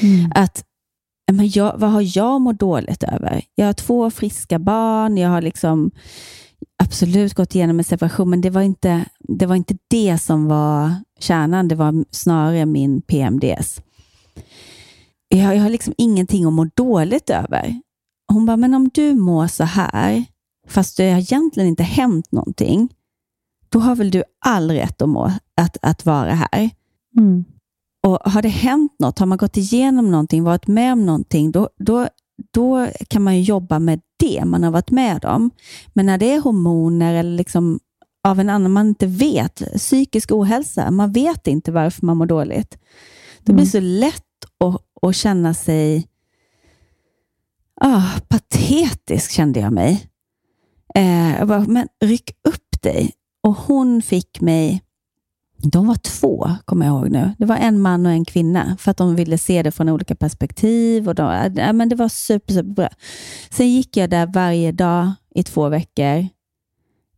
Mm. 0.00 0.32
Att 0.34 0.64
men 1.32 1.48
jag, 1.48 1.78
vad 1.78 1.90
har 1.90 2.16
jag 2.16 2.40
mått 2.40 2.60
dåligt 2.60 3.02
över? 3.02 3.44
Jag 3.54 3.66
har 3.66 3.72
två 3.72 4.10
friska 4.10 4.58
barn, 4.58 5.16
jag 5.16 5.28
har 5.28 5.42
liksom 5.42 5.90
absolut 6.82 7.34
gått 7.34 7.54
igenom 7.54 7.78
en 7.78 7.84
separation, 7.84 8.30
men 8.30 8.40
det 8.40 8.50
var 8.50 8.62
inte 8.62 9.04
det, 9.18 9.46
var 9.46 9.56
inte 9.56 9.76
det 9.88 10.18
som 10.18 10.46
var 10.46 10.94
kärnan. 11.18 11.68
Det 11.68 11.74
var 11.74 12.04
snarare 12.10 12.66
min 12.66 13.02
PMDS. 13.02 13.80
Jag, 15.34 15.56
jag 15.56 15.62
har 15.62 15.70
liksom 15.70 15.94
ingenting 15.98 16.44
att 16.44 16.52
må 16.52 16.64
dåligt 16.64 17.30
över. 17.30 17.80
Hon 18.32 18.46
bara, 18.46 18.56
men 18.56 18.74
om 18.74 18.90
du 18.94 19.14
mår 19.14 19.46
så 19.46 19.64
här, 19.64 20.24
fast 20.68 20.96
det 20.96 21.10
har 21.10 21.18
egentligen 21.18 21.68
inte 21.68 21.82
hänt 21.82 22.32
någonting, 22.32 22.88
då 23.68 23.78
har 23.78 23.94
väl 23.96 24.10
du 24.10 24.22
all 24.46 24.70
rätt 24.70 25.02
att, 25.02 25.08
må, 25.08 25.32
att, 25.56 25.76
att 25.82 26.06
vara 26.06 26.34
här. 26.34 26.70
Mm. 27.16 27.44
Och 28.06 28.18
Har 28.32 28.42
det 28.42 28.48
hänt 28.48 28.92
något, 28.98 29.18
har 29.18 29.26
man 29.26 29.38
gått 29.38 29.56
igenom 29.56 30.10
någonting, 30.10 30.44
varit 30.44 30.66
med 30.66 30.92
om 30.92 31.06
någonting, 31.06 31.52
då, 31.52 31.68
då, 31.78 32.08
då 32.54 32.86
kan 33.08 33.22
man 33.22 33.36
ju 33.36 33.42
jobba 33.42 33.78
med 33.78 34.00
det 34.18 34.44
man 34.44 34.62
har 34.62 34.70
varit 34.70 34.90
med 34.90 35.24
om. 35.24 35.50
Men 35.92 36.06
när 36.06 36.18
det 36.18 36.32
är 36.32 36.40
hormoner 36.40 37.14
eller 37.14 37.36
liksom 37.36 37.80
av 38.28 38.40
en 38.40 38.50
annan 38.50 38.72
man 38.72 38.88
inte 38.88 39.06
vet, 39.06 39.62
psykisk 39.76 40.32
ohälsa, 40.32 40.90
man 40.90 41.12
vet 41.12 41.46
inte 41.46 41.72
varför 41.72 42.06
man 42.06 42.16
mår 42.16 42.26
dåligt. 42.26 42.78
Det 43.42 43.52
blir 43.52 43.64
Mm. 43.64 43.66
så 43.66 43.80
lätt 43.80 44.24
att, 44.64 44.82
att 45.02 45.16
känna 45.16 45.54
sig 45.54 46.08
ah, 47.80 48.02
patetisk, 48.28 49.30
kände 49.30 49.60
jag 49.60 49.72
mig. 49.72 50.06
Eh, 50.94 51.38
jag 51.38 51.48
bara, 51.48 51.60
men 51.60 51.88
ryck 52.04 52.30
upp 52.48 52.82
dig. 52.82 53.12
Och 53.42 53.54
hon 53.54 54.02
fick 54.02 54.40
mig 54.40 54.82
de 55.62 55.86
var 55.86 55.94
två, 55.94 56.50
kommer 56.64 56.86
jag 56.86 56.94
ihåg 56.96 57.10
nu. 57.10 57.32
Det 57.38 57.46
var 57.46 57.56
en 57.56 57.80
man 57.80 58.06
och 58.06 58.12
en 58.12 58.24
kvinna, 58.24 58.76
för 58.80 58.90
att 58.90 58.96
de 58.96 59.14
ville 59.16 59.38
se 59.38 59.62
det 59.62 59.70
från 59.72 59.88
olika 59.88 60.14
perspektiv. 60.14 61.08
Och 61.08 61.14
de, 61.14 61.50
ja, 61.56 61.72
men 61.72 61.88
det 61.88 61.96
var 61.96 62.08
super, 62.08 62.54
superbra. 62.54 62.88
Sen 63.50 63.68
gick 63.68 63.96
jag 63.96 64.10
där 64.10 64.26
varje 64.26 64.72
dag 64.72 65.12
i 65.34 65.42
två 65.42 65.68
veckor. 65.68 66.26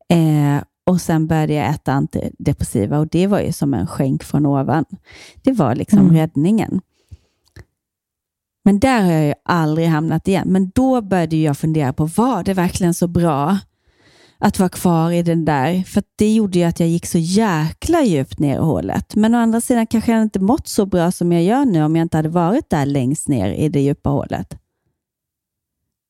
Eh, 0.09 0.63
och 0.87 1.01
Sen 1.01 1.27
började 1.27 1.53
jag 1.55 1.71
äta 1.71 1.93
antidepressiva 1.93 2.99
och 2.99 3.09
det 3.09 3.27
var 3.27 3.41
ju 3.41 3.53
som 3.53 3.75
en 3.75 3.87
skänk 3.87 4.23
från 4.23 4.47
ovan. 4.47 4.85
Det 5.43 5.53
var 5.53 5.75
liksom 5.75 5.99
Mm. 5.99 6.15
räddningen. 6.17 6.81
Men 8.65 8.79
där 8.79 9.03
har 9.03 9.13
jag 9.13 9.27
ju 9.27 9.35
aldrig 9.45 9.89
hamnat 9.89 10.29
igen. 10.29 10.49
Men 10.49 10.71
då 10.75 11.01
började 11.01 11.37
jag 11.37 11.59
fundera 11.59 11.93
på, 11.93 12.05
var 12.05 12.45
det 12.45 12.55
verkligen 12.55 12.95
så 12.95 13.07
bra 13.07 13.59
att 14.39 14.59
vara 14.59 14.69
kvar 14.69 15.11
i 15.11 15.23
den 15.23 15.45
där. 15.45 15.83
För 15.83 16.03
det 16.17 16.33
gjorde 16.33 16.59
ju 16.59 16.65
att 16.65 16.81
jag 16.81 16.89
gick 16.89 17.07
så 17.07 17.19
jäkla 17.19 18.03
djupt 18.03 18.39
ner 18.39 18.57
i 18.57 18.63
hålet. 18.63 19.15
Men 19.15 19.35
å 19.35 19.39
andra 19.39 19.61
sidan 19.61 19.87
kanske 19.87 20.13
jag 20.13 20.23
inte 20.23 20.41
mått 20.41 20.69
så 20.69 20.87
bra 20.87 21.13
som 21.13 21.33
jag 21.33 21.43
gör 21.43 21.65
nu 21.65 21.83
om 21.83 21.97
jag 21.97 22.05
inte 22.05 22.17
hade 22.17 22.29
varit 22.29 22.71
där 22.71 22.87
längst 22.87 23.29
ner 23.29 23.51
i 23.51 23.69
det 23.69 23.81
djupa 23.81 24.11
hålet. 24.11 24.59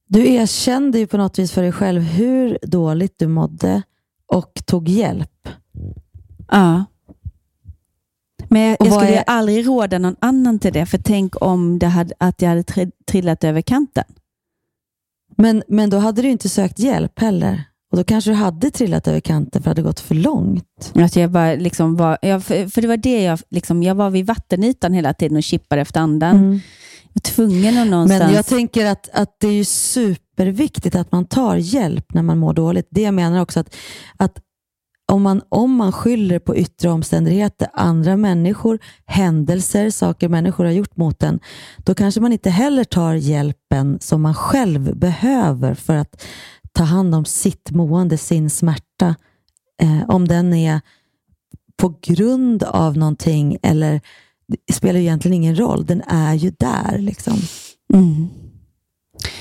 Du 0.08 0.32
erkände 0.32 0.98
ju 0.98 1.06
på 1.06 1.16
något 1.16 1.38
vis 1.38 1.52
för 1.52 1.62
dig 1.62 1.72
själv 1.72 2.02
hur 2.02 2.58
dåligt 2.62 3.18
du 3.18 3.26
mådde 3.26 3.82
och 4.26 4.62
tog 4.66 4.88
hjälp. 4.88 5.48
Ja. 6.50 6.84
Men 8.52 8.62
jag, 8.62 8.76
jag 8.80 8.92
skulle 8.92 9.18
är- 9.18 9.24
aldrig 9.26 9.66
råda 9.66 9.98
någon 9.98 10.16
annan 10.20 10.58
till 10.58 10.72
det, 10.72 10.86
för 10.86 10.98
tänk 10.98 11.42
om 11.42 11.78
det 11.78 11.86
hade, 11.86 12.14
att 12.18 12.42
jag 12.42 12.48
hade 12.48 12.62
tri- 12.62 12.92
trillat 13.06 13.44
över 13.44 13.62
kanten. 13.62 14.04
Men, 15.36 15.62
men 15.68 15.90
då 15.90 15.98
hade 15.98 16.22
du 16.22 16.28
inte 16.28 16.48
sökt 16.48 16.78
hjälp 16.78 17.18
heller. 17.18 17.64
Och 17.90 17.98
då 17.98 18.04
kanske 18.04 18.30
du 18.30 18.34
hade 18.34 18.70
trillat 18.70 19.08
över 19.08 19.20
kanten 19.20 19.62
för 19.62 19.64
det 19.64 19.70
hade 19.70 19.82
gått 19.82 20.00
för 20.00 20.14
långt. 20.14 20.92
Att 20.94 21.16
jag 21.16 21.30
bara 21.30 21.54
liksom 21.54 21.96
var, 21.96 22.18
jag, 22.22 22.44
för, 22.44 22.68
för 22.68 22.82
det 22.82 22.88
var 22.88 22.96
det 22.96 23.22
jag, 23.22 23.38
liksom, 23.50 23.82
jag 23.82 23.94
var 23.94 24.10
vid 24.10 24.26
vattenytan 24.26 24.92
hela 24.92 25.14
tiden 25.14 25.36
och 25.36 25.42
chippade 25.42 25.82
efter 25.82 26.00
andan. 26.00 26.36
Mm. 26.36 26.60
var 27.12 27.20
tvungen 27.20 27.78
att 27.78 27.88
någonstans... 27.88 28.22
Men 28.22 28.34
jag 28.34 28.46
tänker 28.46 28.86
att, 28.86 29.08
att 29.12 29.36
det 29.40 29.48
är 29.48 29.64
superviktigt 29.64 30.96
att 30.96 31.12
man 31.12 31.24
tar 31.24 31.56
hjälp 31.56 32.14
när 32.14 32.22
man 32.22 32.38
mår 32.38 32.52
dåligt. 32.52 32.86
Det 32.90 33.02
jag 33.02 33.14
menar 33.14 33.40
också 33.40 33.60
att, 33.60 33.76
att 34.16 34.38
om 35.12 35.22
man, 35.22 35.42
om 35.48 35.74
man 35.74 35.92
skyller 35.92 36.38
på 36.38 36.56
yttre 36.56 36.90
omständigheter, 36.90 37.68
andra 37.74 38.16
människor, 38.16 38.78
händelser, 39.06 39.90
saker 39.90 40.28
människor 40.28 40.64
har 40.64 40.72
gjort 40.72 40.96
mot 40.96 41.22
en, 41.22 41.40
då 41.76 41.94
kanske 41.94 42.20
man 42.20 42.32
inte 42.32 42.50
heller 42.50 42.84
tar 42.84 43.14
hjälpen 43.14 43.98
som 44.00 44.22
man 44.22 44.34
själv 44.34 44.96
behöver 44.96 45.74
för 45.74 45.96
att 45.96 46.24
ta 46.72 46.84
hand 46.84 47.14
om 47.14 47.24
sitt 47.24 47.70
mående, 47.70 48.18
sin 48.18 48.50
smärta. 48.50 49.14
Eh, 49.82 50.10
om 50.10 50.28
den 50.28 50.54
är 50.54 50.80
på 51.76 51.94
grund 52.02 52.62
av 52.62 52.96
någonting 52.96 53.56
eller 53.62 54.00
det 54.48 54.74
spelar 54.74 55.00
egentligen 55.00 55.34
ingen 55.34 55.58
roll. 55.58 55.86
Den 55.86 56.02
är 56.06 56.34
ju 56.34 56.52
där. 56.58 56.98
Liksom. 56.98 57.36
Mm. 57.94 58.28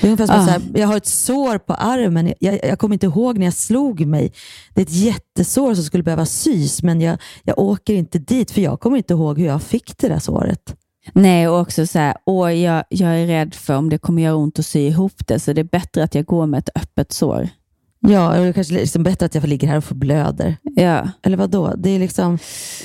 Det 0.00 0.06
är 0.06 0.10
ungefär 0.10 0.26
som 0.26 0.36
Ah. 0.36 0.44
så 0.44 0.50
här, 0.50 0.62
jag 0.74 0.86
har 0.88 0.96
ett 0.96 1.06
sår 1.06 1.58
på 1.58 1.74
armen. 1.74 2.32
Jag, 2.40 2.60
jag 2.64 2.78
kommer 2.78 2.94
inte 2.94 3.06
ihåg 3.06 3.38
när 3.38 3.46
jag 3.46 3.54
slog 3.54 4.06
mig. 4.06 4.32
Det 4.74 4.80
är 4.80 4.86
ett 4.86 4.92
jättesår 4.92 5.74
som 5.74 5.84
skulle 5.84 6.02
behöva 6.02 6.26
sys, 6.26 6.82
men 6.82 7.00
jag, 7.00 7.18
jag 7.42 7.58
åker 7.58 7.94
inte 7.94 8.18
dit 8.18 8.50
för 8.50 8.60
jag 8.60 8.80
kommer 8.80 8.96
inte 8.96 9.14
ihåg 9.14 9.38
hur 9.38 9.46
jag 9.46 9.62
fick 9.62 9.98
det 9.98 10.08
där 10.08 10.18
såret. 10.18 10.76
Nej, 11.12 11.48
och 11.48 11.58
också 11.60 11.86
så 11.86 11.98
här, 11.98 12.14
åh, 12.26 12.54
jag, 12.54 12.84
jag 12.88 13.20
är 13.20 13.26
rädd 13.26 13.54
för 13.54 13.74
om 13.74 13.88
det 13.88 13.98
kommer 13.98 14.22
göra 14.22 14.34
ont 14.34 14.58
att 14.58 14.66
sy 14.66 14.80
ihop 14.80 15.26
det, 15.26 15.40
så 15.40 15.52
det 15.52 15.60
är 15.60 15.64
bättre 15.64 16.04
att 16.04 16.14
jag 16.14 16.24
går 16.24 16.46
med 16.46 16.58
ett 16.58 16.70
öppet 16.74 17.12
sår. 17.12 17.48
Ja, 18.00 18.32
det 18.32 18.38
är 18.48 18.52
kanske 18.52 18.74
liksom 18.74 19.02
bättre 19.02 19.26
att 19.26 19.34
jag 19.34 19.44
ligger 19.44 19.68
här 19.68 19.76
och 19.76 19.84
får 19.84 19.94
blöder. 19.94 20.56
Ja. 20.62 21.08
Eller 21.22 21.36
vad 21.36 21.50
då? 21.50 21.74
Det 21.76 21.90
är 21.90 21.98
liksom, 21.98 22.38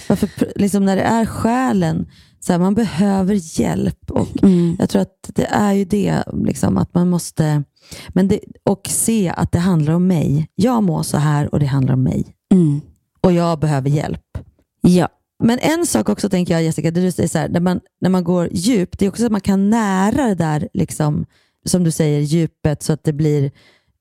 varför, 0.07 0.29
liksom 0.55 0.85
när 0.85 0.95
det 0.95 1.01
är 1.01 1.25
själen, 1.25 2.07
så 2.47 2.53
här, 2.53 2.59
man 2.59 2.75
behöver 2.75 3.59
hjälp. 3.59 4.11
Och 4.11 4.43
Mm. 4.43 4.75
Jag 4.79 4.89
tror 4.89 5.01
att 5.01 5.29
det 5.35 5.45
är 5.45 5.73
ju 5.73 5.85
det, 5.85 6.23
liksom, 6.33 6.77
att 6.77 6.93
man 6.93 7.09
måste, 7.09 7.63
men 8.09 8.27
det, 8.27 8.39
och 8.63 8.81
se 8.89 9.33
att 9.37 9.51
det 9.51 9.59
handlar 9.59 9.93
om 9.93 10.07
mig. 10.07 10.47
Jag 10.55 10.83
mår 10.83 11.03
så 11.03 11.17
här 11.17 11.53
och 11.53 11.59
det 11.59 11.65
handlar 11.65 11.93
om 11.93 12.03
mig. 12.03 12.25
Mm. 12.51 12.81
Och 13.21 13.31
jag 13.33 13.59
behöver 13.59 13.89
hjälp. 13.89 14.37
Ja. 14.81 15.09
Men 15.43 15.59
en 15.59 15.85
sak 15.85 16.09
också 16.09 16.29
tänker 16.29 16.53
jag 16.53 16.63
Jessica, 16.63 16.91
det 16.91 17.01
du 17.01 17.11
säger 17.11 17.29
så 17.29 17.37
här, 17.37 17.49
när, 17.49 17.59
man, 17.59 17.79
när 18.01 18.09
man 18.09 18.23
går 18.23 18.49
djupt, 18.51 18.99
det 18.99 19.05
är 19.05 19.09
också 19.09 19.25
att 19.25 19.31
man 19.31 19.41
kan 19.41 19.69
nära 19.69 20.27
det 20.27 20.35
där, 20.35 20.69
liksom, 20.73 21.25
som 21.65 21.83
du 21.83 21.91
säger, 21.91 22.19
djupet 22.19 22.83
så 22.83 22.93
att 22.93 23.03
det 23.03 23.13
blir, 23.13 23.43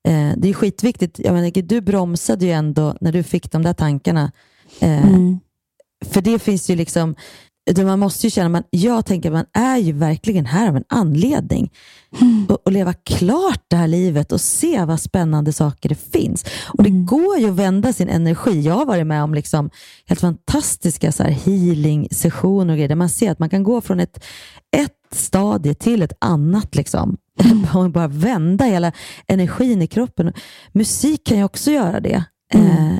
eh, 0.07 0.31
det 0.37 0.49
är 0.49 0.53
skitviktigt. 0.53 1.19
Jag 1.19 1.33
menar, 1.33 1.61
du 1.61 1.81
bromsade 1.81 2.45
ju 2.45 2.51
ändå 2.51 2.95
när 3.01 3.11
du 3.11 3.23
fick 3.23 3.51
de 3.51 3.63
där 3.63 3.73
tankarna. 3.73 4.31
Eh, 4.79 5.07
Mm. 5.07 5.39
För 6.05 6.21
det 6.21 6.39
finns 6.39 6.69
ju 6.69 6.75
liksom, 6.75 7.15
det 7.73 7.85
man 7.85 7.99
måste 7.99 8.27
ju 8.27 8.31
känna, 8.31 8.49
man, 8.49 8.63
jag 8.69 9.05
tänker 9.05 9.31
man 9.31 9.45
är 9.53 9.77
ju 9.77 9.91
verkligen 9.91 10.45
här 10.45 10.69
av 10.69 10.75
en 10.75 10.83
anledning. 10.89 11.71
Och, 12.49 12.61
och 12.65 12.71
leva 12.71 12.93
klart 12.93 13.61
det 13.67 13.75
här 13.75 13.87
livet 13.87 14.31
och 14.31 14.41
se 14.41 14.85
vad 14.85 15.01
spännande 15.01 15.53
saker 15.53 15.89
det 15.89 16.11
finns. 16.11 16.45
Och 16.77 16.83
Det 16.83 16.89
går 16.89 17.37
ju 17.37 17.49
att 17.49 17.55
vända 17.55 17.93
sin 17.93 18.09
energi. 18.09 18.61
Jag 18.61 18.73
har 18.73 18.85
varit 18.85 19.07
med 19.07 19.23
om 19.23 19.33
liksom 19.33 19.69
helt 20.05 20.21
fantastiska 20.21 21.11
så 21.11 21.23
healing-sessioner 21.23 22.73
och 22.73 22.77
grejer, 22.77 22.89
där 22.89 22.95
man 22.95 23.09
ser 23.09 23.31
att 23.31 23.39
man 23.39 23.49
kan 23.49 23.63
gå 23.63 23.81
från 23.81 23.99
ett, 23.99 24.23
ett 24.77 24.97
stadie 25.11 25.73
till 25.73 26.01
ett 26.01 26.13
annat. 26.19 26.75
Liksom. 26.75 27.17
Och 27.73 27.91
bara 27.91 28.07
vända 28.07 28.65
hela 28.65 28.91
energin 29.27 29.81
i 29.81 29.87
kroppen. 29.87 30.33
Musik 30.71 31.25
kan 31.25 31.37
ju 31.37 31.43
också 31.43 31.71
göra 31.71 31.99
det. 31.99 32.23
Eh, 32.53 32.97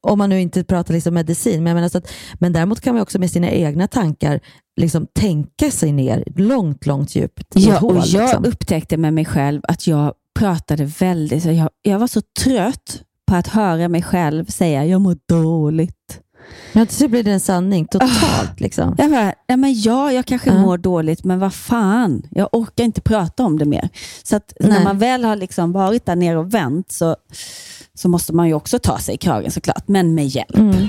om 0.00 0.18
man 0.18 0.30
nu 0.30 0.40
inte 0.40 0.64
pratar 0.64 0.94
liksom 0.94 1.14
medicin. 1.14 1.62
Men, 1.62 1.66
jag 1.70 1.74
menar 1.74 1.88
så 1.88 1.98
att, 1.98 2.12
men 2.34 2.52
däremot 2.52 2.80
kan 2.80 2.94
man 2.94 3.02
också 3.02 3.18
med 3.18 3.30
sina 3.30 3.50
egna 3.50 3.88
tankar 3.88 4.40
liksom 4.80 5.06
tänka 5.14 5.70
sig 5.70 5.92
ner 5.92 6.24
långt, 6.36 6.86
långt 6.86 7.14
djupt 7.16 7.46
Ja, 7.54 7.78
hål. 7.78 7.96
och 7.96 8.06
jag 8.06 8.22
liksom. 8.22 8.44
upptäckte 8.44 8.96
med 8.96 9.14
mig 9.14 9.24
själv 9.24 9.60
att 9.68 9.86
jag 9.86 10.14
pratade 10.38 10.84
väldigt... 10.84 11.42
så 11.42 11.50
Jag, 11.50 11.68
jag 11.82 11.98
var 11.98 12.06
så 12.06 12.20
trött 12.40 13.02
på 13.26 13.34
att 13.36 13.46
höra 13.48 13.88
mig 13.88 14.02
själv 14.02 14.44
säga 14.44 14.84
jag 14.86 15.00
mår 15.00 15.16
dåligt. 15.28 16.18
Men 16.72 16.86
till 16.86 16.96
slut 16.96 17.10
blir 17.10 17.22
det 17.22 17.30
en 17.32 17.40
sanning 17.40 17.86
totalt. 17.86 18.60
Liksom. 18.60 18.94
Jag 18.98 19.10
bara, 19.10 19.34
ja, 19.46 19.56
men 19.56 19.80
ja, 19.80 20.12
jag 20.12 20.26
kanske 20.26 20.50
Ja. 20.50 20.58
mår 20.58 20.78
dåligt, 20.78 21.24
men 21.24 21.38
vad 21.38 21.54
fan, 21.54 22.22
jag 22.30 22.48
orkar 22.52 22.84
inte 22.84 23.00
prata 23.00 23.44
om 23.44 23.58
det 23.58 23.64
mer. 23.64 23.88
Så 24.22 24.36
att 24.36 24.52
när 24.60 24.84
man 24.84 24.98
väl 24.98 25.24
har 25.24 25.36
liksom 25.36 25.72
varit 25.72 26.06
där 26.06 26.16
nere 26.16 26.38
och 26.38 26.54
vänt 26.54 26.92
så, 26.92 27.16
så 27.98 28.08
måste 28.08 28.32
man 28.32 28.48
ju 28.48 28.54
också 28.54 28.78
ta 28.78 28.98
sig 28.98 29.14
i 29.14 29.18
kragen 29.18 29.50
såklart, 29.50 29.88
men 29.88 30.14
med 30.14 30.26
hjälp. 30.26 30.56
Mm. 30.56 30.88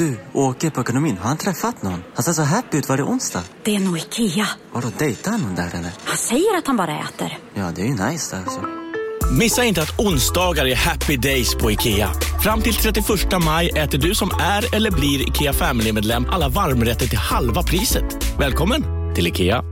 Du, 0.00 0.16
åker 0.32 0.70
på 0.70 0.80
ekonomin. 0.80 1.18
Har 1.18 1.28
han 1.28 1.36
träffat 1.36 1.82
någon? 1.82 2.02
Han 2.14 2.22
ser 2.22 2.32
så 2.32 2.42
happy 2.42 2.78
ut. 2.78 2.88
Var 2.88 2.96
det 2.96 3.02
onsdag? 3.02 3.42
Det 3.62 3.76
är 3.76 3.80
nog 3.80 3.98
Ikea. 3.98 4.46
Vadå, 4.72 4.88
dejtar 4.98 5.30
han 5.30 5.40
någon 5.40 5.54
där 5.54 5.68
eller? 5.74 5.90
Han 6.04 6.16
säger 6.16 6.58
att 6.58 6.66
han 6.66 6.76
bara 6.76 6.98
äter. 6.98 7.38
Ja, 7.54 7.72
det 7.74 7.82
är 7.82 7.86
ju 7.86 7.92
nice 7.92 8.36
där 8.36 8.42
alltså. 8.42 8.60
Missa 9.38 9.64
inte 9.64 9.82
att 9.82 10.00
onsdagar 10.00 10.66
är 10.66 10.74
happy 10.74 11.16
days 11.16 11.54
på 11.54 11.70
IKEA. 11.70 12.10
Fram 12.42 12.62
till 12.62 12.74
31 12.74 13.06
maj 13.44 13.68
äter 13.68 13.98
du 13.98 14.14
som 14.14 14.30
är 14.40 14.74
eller 14.76 14.90
blir 14.90 15.28
IKEA 15.28 15.52
Family-medlem 15.52 16.26
alla 16.30 16.48
varmrätter 16.48 17.06
till 17.06 17.18
halva 17.18 17.62
priset. 17.62 18.38
Välkommen 18.38 18.84
till 19.14 19.26
IKEA. 19.26 19.62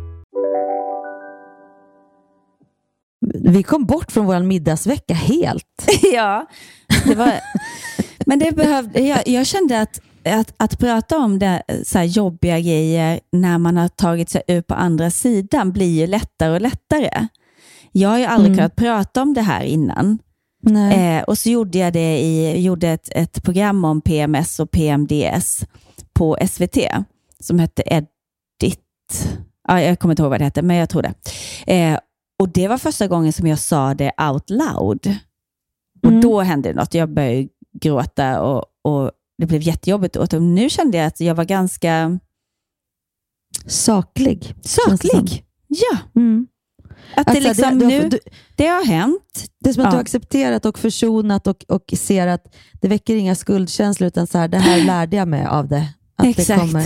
Vi 3.44 3.62
kom 3.62 3.86
bort 3.86 4.12
från 4.12 4.26
vår 4.26 4.42
middagsvecka 4.42 5.14
helt. 5.14 5.64
ja, 6.02 6.46
det 7.04 7.14
var, 7.14 7.40
men 8.26 8.38
det 8.38 8.52
behövde, 8.52 9.00
jag, 9.00 9.28
jag 9.28 9.46
kände 9.46 9.80
att, 9.80 10.00
att, 10.24 10.54
att 10.56 10.78
prata 10.78 11.18
om 11.18 11.38
det, 11.38 11.62
så 11.84 11.98
här 11.98 12.04
jobbiga 12.04 12.60
grejer 12.60 13.20
när 13.32 13.58
man 13.58 13.76
har 13.76 13.88
tagit 13.88 14.30
sig 14.30 14.42
ut 14.48 14.66
på 14.66 14.74
andra 14.74 15.10
sidan 15.10 15.72
blir 15.72 16.00
ju 16.00 16.06
lättare 16.06 16.50
och 16.54 16.60
lättare. 16.60 17.26
Jag 17.92 18.08
har 18.08 18.18
ju 18.18 18.24
aldrig 18.24 18.46
Mm. 18.52 18.56
kunnat 18.58 18.76
prata 18.76 19.22
om 19.22 19.34
det 19.34 19.42
här 19.42 19.62
innan. 19.64 20.18
Eh, 20.92 21.22
och 21.22 21.38
så 21.38 21.50
gjorde 21.50 21.78
jag 21.78 21.92
det 21.92 22.18
i, 22.18 22.60
gjorde 22.62 22.88
ett, 22.88 23.08
ett 23.12 23.42
program 23.42 23.84
om 23.84 24.00
PMS 24.00 24.60
och 24.60 24.70
PMDS 24.70 25.60
på 26.12 26.38
SVT 26.48 26.78
som 27.40 27.58
hette 27.58 27.82
Edit. 27.86 28.80
Ja, 29.68 29.80
jag 29.82 29.98
kommer 29.98 30.12
inte 30.12 30.22
ihåg 30.22 30.30
vad 30.30 30.40
det 30.40 30.44
hette, 30.44 30.62
men 30.62 30.76
jag 30.76 30.88
tror 30.88 31.02
det. 31.02 31.14
Eh, 31.74 31.98
och 32.40 32.48
Det 32.48 32.68
var 32.68 32.78
första 32.78 33.06
gången 33.06 33.32
som 33.32 33.46
jag 33.46 33.58
sa 33.58 33.94
det 33.94 34.12
out 34.30 34.50
loud. 34.50 35.16
Och 36.02 36.12
Då 36.12 36.40
hände 36.40 36.68
det 36.68 36.74
något. 36.74 36.94
Jag 36.94 37.08
började 37.14 37.48
gråta 37.80 38.40
och, 38.42 38.64
och 38.84 39.10
det 39.38 39.46
blev 39.46 39.62
jättejobbigt. 39.62 40.16
Och 40.16 40.42
nu 40.42 40.70
kände 40.70 40.98
jag 40.98 41.06
att 41.06 41.20
jag 41.20 41.34
var 41.34 41.44
ganska 41.44 42.18
saklig. 43.66 44.54
det. 44.62 44.68
Saklig, 44.68 45.44
ja. 45.66 45.98
Mm. 46.16 46.46
Att 47.16 47.26
det, 47.26 47.30
Alltså, 47.32 47.48
liksom 47.48 47.78
du- 47.78 47.86
du- 47.86 47.98
nu, 48.02 48.08
du- 48.08 48.18
det 48.56 48.66
har 48.66 48.84
hänt. 48.84 49.44
Det 49.60 49.68
är 49.70 49.74
som 49.74 49.82
att 49.82 49.86
du 49.90 49.94
Ja. 49.94 49.96
har 49.96 50.00
accepterat 50.02 50.64
och 50.66 50.78
försonat 50.78 51.46
och, 51.46 51.64
och 51.68 51.84
ser 51.98 52.26
att 52.26 52.54
det 52.80 52.88
väcker 52.88 53.16
inga 53.16 53.34
skuldkänslor 53.34 54.06
utan 54.08 54.26
så 54.26 54.38
här, 54.38 54.48
det 54.48 54.58
här 54.58 54.84
lärde 54.84 55.16
jag 55.16 55.28
mig 55.28 55.46
av 55.46 55.68
det. 55.68 55.88
Att 56.16 56.24
Det 56.24 56.30
Exakt. 56.30 56.60
kommer. 56.60 56.84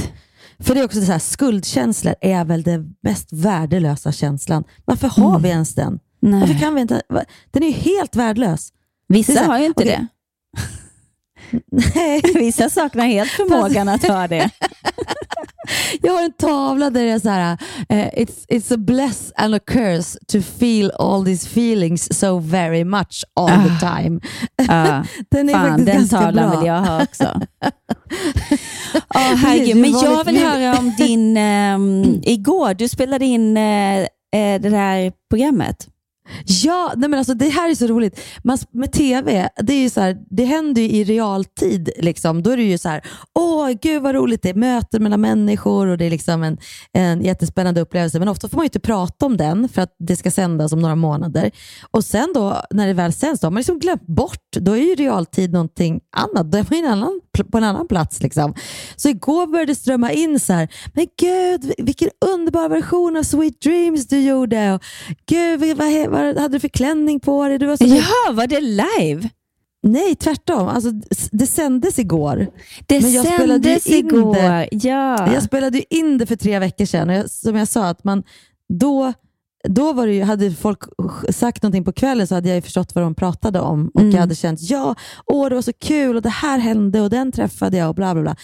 För 0.58 0.74
det 0.74 0.80
är 0.80 0.84
också 0.84 1.00
så 1.00 1.12
här, 1.12 1.18
skuldkänslor 1.18 2.14
är 2.20 2.44
väl 2.44 2.62
den 2.62 2.94
mest 3.02 3.32
värdelösa 3.32 4.12
känslan. 4.12 4.64
Varför 4.84 5.08
har 5.08 5.30
Mm. 5.30 5.42
vi 5.42 5.48
ens 5.48 5.74
den? 5.74 5.98
Nej. 6.20 6.40
Varför 6.40 6.58
kan 6.58 6.74
vi 6.74 6.80
inte? 6.80 7.02
Den 7.50 7.62
är 7.62 7.66
ju 7.66 7.72
helt 7.72 8.16
värdelös. 8.16 8.72
Vissa 9.08 9.32
Det 9.32 9.38
här, 9.38 9.46
har 9.46 9.58
ju 9.58 9.64
inte 9.66 9.82
okej. 9.82 9.98
det. 9.98 10.06
Vissa 12.34 12.70
saknar 12.70 13.06
helt 13.06 13.30
förmågan 13.30 13.88
att 13.88 14.08
ha 14.08 14.28
det. 14.28 14.50
Jag 16.02 16.12
har 16.12 16.22
en 16.22 16.32
tavla 16.32 16.90
där 16.90 17.04
det 17.04 17.10
är 17.10 17.18
så 17.18 17.28
här, 17.28 17.58
eh, 17.88 18.08
it's, 18.08 18.46
it's 18.48 18.74
a 18.74 18.76
bless 18.76 19.32
and 19.36 19.54
a 19.54 19.58
curse 19.66 20.18
to 20.26 20.40
feel 20.58 20.90
all 20.98 21.24
these 21.24 21.48
feelings 21.48 22.18
so 22.18 22.38
very 22.38 22.84
much 22.84 23.24
all 23.34 23.48
the 23.48 23.86
time. 23.86 24.20
Ja, 24.68 25.04
den 25.30 25.48
är 25.48 25.52
fan, 25.52 25.68
faktiskt 25.68 25.86
den 25.86 25.96
ganska 25.96 26.18
tavlan 26.18 26.50
bra. 26.50 26.58
vill 26.58 26.66
jag 26.66 26.80
ha 26.80 27.02
också. 27.02 27.40
Precis, 29.14 29.44
herregud. 29.44 29.76
Men 29.76 29.90
jag 29.90 30.24
vill 30.24 30.38
höra 30.38 30.78
om 30.78 30.94
din... 30.98 31.36
ehm, 31.36 32.20
igår, 32.22 32.74
du 32.74 32.88
spelade 32.88 33.24
in 33.24 33.56
eh, 33.56 34.06
det 34.32 34.58
där 34.58 35.12
programmet. 35.30 35.88
Ja, 36.46 36.92
nej 36.96 37.08
men 37.08 37.18
alltså 37.18 37.34
det 37.34 37.48
här 37.48 37.70
är 37.70 37.74
så 37.74 37.86
roligt. 37.86 38.20
Man, 38.44 38.58
med 38.72 38.92
tv, 38.92 39.48
det, 39.56 39.72
är 39.72 39.80
ju 39.80 39.90
så 39.90 40.00
här, 40.00 40.16
det 40.30 40.44
händer 40.44 40.82
ju 40.82 40.88
i 40.88 41.04
realtid. 41.04 41.90
Liksom. 41.98 42.42
Då 42.42 42.50
är 42.50 42.56
det 42.56 42.62
ju 42.62 42.78
så 42.78 42.88
här, 42.88 43.02
åh 43.34 43.70
gud 43.82 44.02
vad 44.02 44.14
roligt 44.14 44.42
det 44.42 44.48
är, 44.48 44.54
möten 44.54 45.02
mellan 45.02 45.20
människor 45.20 45.86
och 45.86 45.98
det 45.98 46.04
är 46.04 46.10
liksom 46.10 46.42
en, 46.42 46.58
en 46.92 47.22
jättespännande 47.22 47.80
upplevelse. 47.80 48.18
Men 48.18 48.28
ofta 48.28 48.48
får 48.48 48.56
man 48.56 48.64
ju 48.64 48.66
inte 48.66 48.80
prata 48.80 49.26
om 49.26 49.36
den 49.36 49.68
för 49.68 49.82
att 49.82 49.96
det 49.98 50.16
ska 50.16 50.30
sändas 50.30 50.72
om 50.72 50.78
några 50.78 50.94
månader. 50.94 51.50
Och 51.90 52.04
sen 52.04 52.32
då, 52.34 52.62
när 52.70 52.86
det 52.86 52.94
väl 52.94 53.12
sänds, 53.12 53.40
då 53.40 53.46
har 53.46 53.50
man 53.50 53.60
liksom 53.60 53.78
glömt 53.78 54.06
bort. 54.06 54.56
Då 54.56 54.76
är 54.76 54.80
ju 54.80 54.94
realtid 54.94 55.52
någonting 55.52 56.00
annat. 56.16 56.52
Då 56.52 56.58
är 56.58 56.66
man 56.70 56.78
en 56.78 56.92
annan, 56.92 57.20
på 57.52 57.58
en 57.58 57.64
annan 57.64 57.88
plats. 57.88 58.22
Liksom. 58.22 58.54
Så 58.96 59.08
igår 59.08 59.46
började 59.46 59.72
det 59.72 59.76
strömma 59.76 60.12
in 60.12 60.40
så 60.40 60.52
här, 60.52 60.68
men 60.94 61.06
gud 61.20 61.72
vilken 61.78 62.08
underbar 62.24 62.68
version 62.68 63.16
av 63.16 63.22
Sweet 63.22 63.60
Dreams 63.60 64.08
du 64.08 64.20
gjorde. 64.20 64.72
Och, 64.72 64.82
gud 65.26 65.60
vad, 65.60 65.76
vad, 66.10 66.21
vad 66.26 66.38
hade 66.38 66.54
du 66.56 66.60
för 66.60 66.68
klänning 66.68 67.20
på 67.20 67.48
dig? 67.48 67.58
Du 67.58 67.66
var 67.66 67.76
så 67.76 67.84
Ja, 67.84 68.32
var 68.32 68.46
det 68.46 68.60
live? 68.60 69.28
Nej, 69.82 70.14
tvärtom. 70.14 70.68
Alltså, 70.68 70.90
det 71.32 71.46
sändes 71.46 71.98
igår. 71.98 72.46
Det 72.86 73.00
Men 73.00 73.12
jag 73.12 73.26
sändes 73.26 73.86
igår. 73.86 74.34
det. 74.34 74.68
Ja. 74.72 75.32
Jag 75.34 75.42
spelade 75.42 75.94
in 75.94 76.18
det 76.18 76.26
för 76.26 76.36
tre 76.36 76.58
veckor 76.58 76.84
sedan 76.84 77.08
och 77.10 77.14
jag, 77.14 77.30
som 77.30 77.56
jag 77.56 77.68
sa, 77.68 77.84
att 77.88 78.04
man, 78.04 78.22
då, 78.68 79.12
då 79.68 79.92
var 79.92 80.06
det 80.06 80.14
ju, 80.14 80.22
hade 80.22 80.50
folk 80.50 80.78
sagt 81.30 81.62
någonting 81.62 81.84
på 81.84 81.92
kvällen 81.92 82.26
så 82.26 82.34
hade 82.34 82.48
jag 82.48 82.56
ju 82.56 82.62
förstått 82.62 82.94
vad 82.94 83.04
de 83.04 83.14
pratade 83.14 83.60
om 83.60 83.90
och 83.94 84.00
Mm. 84.00 84.12
jag 84.12 84.20
hade 84.20 84.34
känt 84.34 84.60
ja, 84.62 84.94
åh 85.26 85.48
det 85.48 85.54
var 85.54 85.62
så 85.62 85.72
kul 85.72 86.16
och 86.16 86.22
det 86.22 86.28
här 86.28 86.58
hände 86.58 87.00
och 87.00 87.10
den 87.10 87.32
träffade 87.32 87.76
jag 87.76 87.88
och 87.88 87.94
bla 87.94 88.14
bla 88.14 88.22
bla. 88.22 88.36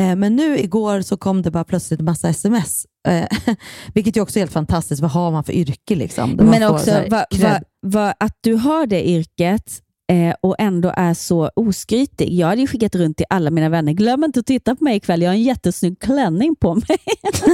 Eh, 0.00 0.16
men 0.16 0.36
nu 0.36 0.58
igår 0.58 1.00
så 1.00 1.16
kom 1.16 1.42
det 1.42 1.50
bara 1.50 1.64
plötsligt 1.64 2.00
massa 2.00 2.28
sms. 2.28 2.86
Eh, 3.08 3.26
vilket 3.94 4.16
ju 4.16 4.20
också 4.20 4.38
är 4.38 4.40
helt 4.40 4.52
fantastiskt. 4.52 5.02
Vad 5.02 5.10
har 5.10 5.30
man 5.30 5.44
för 5.44 5.52
yrke? 5.52 5.94
Liksom? 5.94 6.30
Men 6.30 6.62
också 6.62 6.90
va, 7.10 7.24
va, 7.40 7.60
va, 7.86 8.14
att 8.20 8.36
du 8.40 8.54
har 8.54 8.86
det 8.86 9.08
yrket 9.08 9.80
eh, 10.12 10.34
och 10.40 10.56
ändå 10.58 10.92
är 10.96 11.14
så 11.14 11.50
oskrytig. 11.56 12.32
Jag 12.32 12.46
hade 12.46 12.60
ju 12.60 12.66
skickat 12.66 12.94
runt 12.94 13.16
till 13.16 13.26
alla 13.30 13.50
mina 13.50 13.68
vänner. 13.68 13.92
Glöm 13.92 14.24
inte 14.24 14.40
att 14.40 14.46
titta 14.46 14.76
på 14.76 14.84
mig 14.84 14.96
ikväll. 14.96 15.22
Jag 15.22 15.30
har 15.30 15.34
en 15.34 15.42
jättesnygg 15.42 16.00
klänning 16.00 16.56
på 16.56 16.74
mig. 16.74 16.98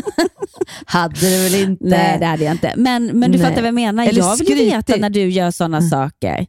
Hade 0.85 1.21
du 1.21 1.43
väl 1.43 1.55
inte? 1.55 1.85
Nej, 1.85 2.19
det 2.21 2.27
hade 2.27 2.45
jag 2.45 2.55
inte. 2.55 2.75
Men, 2.77 3.07
men 3.07 3.33
du 3.33 3.39
Nej. 3.39 3.47
fattar 3.47 3.63
vad 3.63 3.67
jag 3.69 3.75
menar. 3.75 4.07
Eller 4.07 4.19
jag 4.19 4.37
vill 4.37 4.49
ju 4.49 4.65
veta 4.65 4.83
skrytig. 4.83 5.01
när 5.01 5.11
du 5.11 5.29
gör 5.29 5.51
sådana 5.51 5.83
saker. 5.83 6.47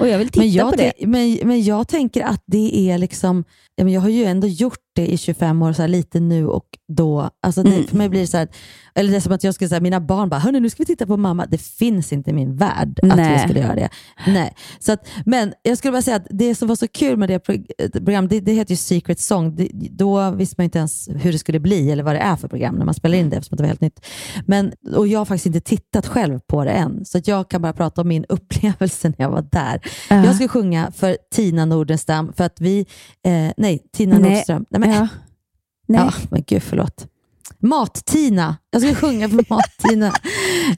Och 0.00 0.08
jag 0.08 0.18
vill 0.18 0.28
titta 0.28 0.40
men 0.40 0.52
jag 0.52 0.70
på 0.70 0.76
det. 0.76 0.92
Men, 1.06 1.38
men 1.44 1.62
jag 1.64 1.88
tänker 1.88 2.22
att 2.22 2.42
det 2.46 2.90
är 2.90 2.98
liksom, 2.98 3.44
jag 3.76 4.00
har 4.00 4.08
ju 4.08 4.24
ändå 4.24 4.46
gjort 4.46 4.78
i 5.02 5.16
25 5.18 5.62
år, 5.62 5.72
så 5.72 5.82
här, 5.82 5.88
lite 5.88 6.20
nu 6.20 6.46
och 6.46 6.66
då. 6.88 7.30
Alltså 7.42 7.62
det, 7.62 7.76
Mm. 7.76 7.88
För 7.88 7.96
mig 7.96 8.08
blir 8.08 8.20
det 8.20 8.26
så 8.26 8.36
här, 8.36 8.48
eller 8.94 9.10
det 9.10 9.16
är 9.16 9.20
som 9.20 9.32
att 9.32 9.44
jag 9.44 9.54
skulle 9.54 9.68
säga, 9.68 9.80
mina 9.80 10.00
barn 10.00 10.28
bara, 10.28 10.40
hörni 10.40 10.60
nu 10.60 10.70
ska 10.70 10.82
vi 10.82 10.86
titta 10.86 11.06
på 11.06 11.16
mamma. 11.16 11.46
Det 11.46 11.58
finns 11.58 12.12
inte 12.12 12.30
i 12.30 12.32
min 12.32 12.56
värld 12.56 13.00
att 13.02 13.16
Nej. 13.16 13.32
jag 13.32 13.40
skulle 13.40 13.60
göra 13.60 13.74
det. 13.74 13.88
Nej. 14.26 14.54
Så 14.78 14.92
att, 14.92 15.08
men 15.24 15.52
jag 15.62 15.78
skulle 15.78 15.92
bara 15.92 16.02
säga 16.02 16.16
att 16.16 16.26
det 16.30 16.54
som 16.54 16.68
var 16.68 16.76
så 16.76 16.88
kul 16.88 17.16
med 17.16 17.28
det 17.28 17.48
eh, 17.48 17.90
programmet, 17.90 18.30
det, 18.30 18.40
det 18.40 18.52
heter 18.52 18.72
ju 18.72 18.76
Secret 18.76 19.20
Song. 19.20 19.56
Det, 19.56 19.68
då 19.90 20.30
visste 20.30 20.54
man 20.58 20.64
inte 20.64 20.78
ens 20.78 21.08
hur 21.08 21.32
det 21.32 21.38
skulle 21.38 21.60
bli 21.60 21.90
eller 21.90 22.02
vad 22.02 22.14
det 22.14 22.18
är 22.18 22.36
för 22.36 22.48
program 22.48 22.74
när 22.74 22.84
man 22.84 22.94
spelar 22.94 23.18
in 23.18 23.30
det, 23.30 23.36
eftersom 23.36 23.56
det 23.56 23.62
var 23.62 23.68
helt 23.68 23.80
nytt. 23.80 24.06
Men, 24.46 24.72
och 24.96 25.08
jag 25.08 25.20
har 25.20 25.24
faktiskt 25.24 25.46
inte 25.46 25.60
tittat 25.60 26.06
själv 26.06 26.40
på 26.46 26.64
det 26.64 26.70
än, 26.70 27.04
så 27.04 27.18
att 27.18 27.28
jag 27.28 27.48
kan 27.48 27.62
bara 27.62 27.72
prata 27.72 28.00
om 28.00 28.08
min 28.08 28.24
upplevelse 28.28 29.08
när 29.08 29.24
jag 29.24 29.30
var 29.30 29.42
där. 29.42 29.80
Ja. 30.10 30.24
Jag 30.24 30.34
ska 30.34 30.48
sjunga 30.48 30.90
för 30.96 31.16
Tina 31.34 31.64
Nordenstam, 31.64 32.32
för 32.32 32.44
att 32.44 32.60
vi, 32.60 32.86
eh, 33.24 33.52
nej, 33.56 33.82
Tina 33.92 34.18
Nej. 34.18 34.30
Nordström. 34.30 34.66
Nej, 34.70 34.80
Ja. 34.94 35.08
Nej. 35.88 36.00
Ja, 36.00 36.12
men 36.30 36.44
gud 36.46 36.62
förlåt. 36.62 37.06
Mat-Tina. 37.58 38.56
Jag 38.70 38.82
ska 38.82 38.94
sjunga 38.94 39.28
för 39.28 39.44
Mat-Tina. 39.48 40.12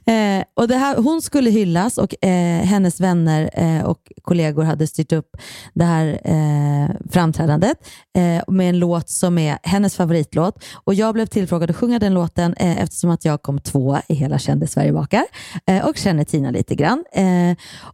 Eh, 0.05 0.43
och 0.53 0.67
det 0.67 0.75
här, 0.75 0.97
hon 0.97 1.21
skulle 1.21 1.49
hyllas 1.49 1.97
och 1.97 2.25
eh, 2.25 2.63
hennes 2.65 2.99
vänner 2.99 3.49
eh, 3.53 3.85
och 3.85 4.11
kollegor 4.21 4.63
hade 4.63 4.87
styrt 4.87 5.11
upp 5.11 5.29
det 5.73 5.83
här 5.83 6.21
eh, 6.23 6.95
framträdandet 7.11 7.77
eh, 8.17 8.43
med 8.53 8.69
en 8.69 8.79
låt 8.79 9.09
som 9.09 9.37
är 9.37 9.57
hennes 9.63 9.95
favoritlåt. 9.95 10.63
Och 10.73 10.93
Jag 10.93 11.13
blev 11.13 11.25
tillfrågad 11.25 11.69
att 11.69 11.75
sjunga 11.75 11.99
den 11.99 12.13
låten 12.13 12.53
eh, 12.53 12.83
eftersom 12.83 13.09
att 13.09 13.25
jag 13.25 13.41
kom 13.41 13.59
tvåa 13.59 14.01
i 14.07 14.13
Hela 14.13 14.39
kände 14.39 14.67
Sverige 14.67 14.93
bakar 14.93 15.25
och 15.83 15.97
känner 15.97 16.23
Tina 16.23 16.51
lite 16.51 16.75
grann. 16.75 17.03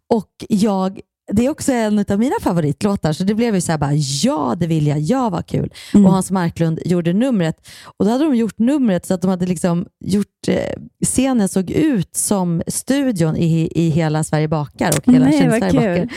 Och 0.09 0.29
jag 0.49 0.99
det 1.31 1.45
är 1.45 1.49
också 1.49 1.71
en 1.71 2.05
av 2.09 2.19
mina 2.19 2.35
favoritlåtar, 2.41 3.13
så 3.13 3.23
det 3.23 3.35
blev 3.35 3.55
ju 3.55 3.61
så 3.61 3.71
här 3.71 3.79
bara, 3.79 3.93
ja 3.93 4.55
det 4.57 4.67
vill 4.67 4.87
jag, 4.87 4.99
ja 4.99 5.29
vad 5.29 5.45
kul. 5.45 5.73
Mm. 5.93 6.05
Och 6.05 6.11
Hans 6.11 6.31
Marklund 6.31 6.79
gjorde 6.85 7.13
numret. 7.13 7.67
Och 7.97 8.05
då 8.05 8.11
hade 8.11 8.23
de 8.23 8.35
gjort 8.35 8.59
numret 8.59 9.05
så 9.05 9.13
att 9.13 9.21
de 9.21 9.27
hade 9.27 9.45
liksom 9.45 9.85
gjort, 10.05 10.47
eh, 10.47 10.81
scenen 11.05 11.49
såg 11.49 11.71
ut 11.71 12.15
som 12.15 12.61
studion 12.67 13.37
i, 13.37 13.71
i 13.75 13.89
Hela 13.89 14.23
Sverige 14.23 14.47
bakar 14.47 14.93
och 14.97 15.13
Hela 15.13 15.25
Nej, 15.25 15.39
Sverige 15.39 15.59
bakar. 15.73 16.09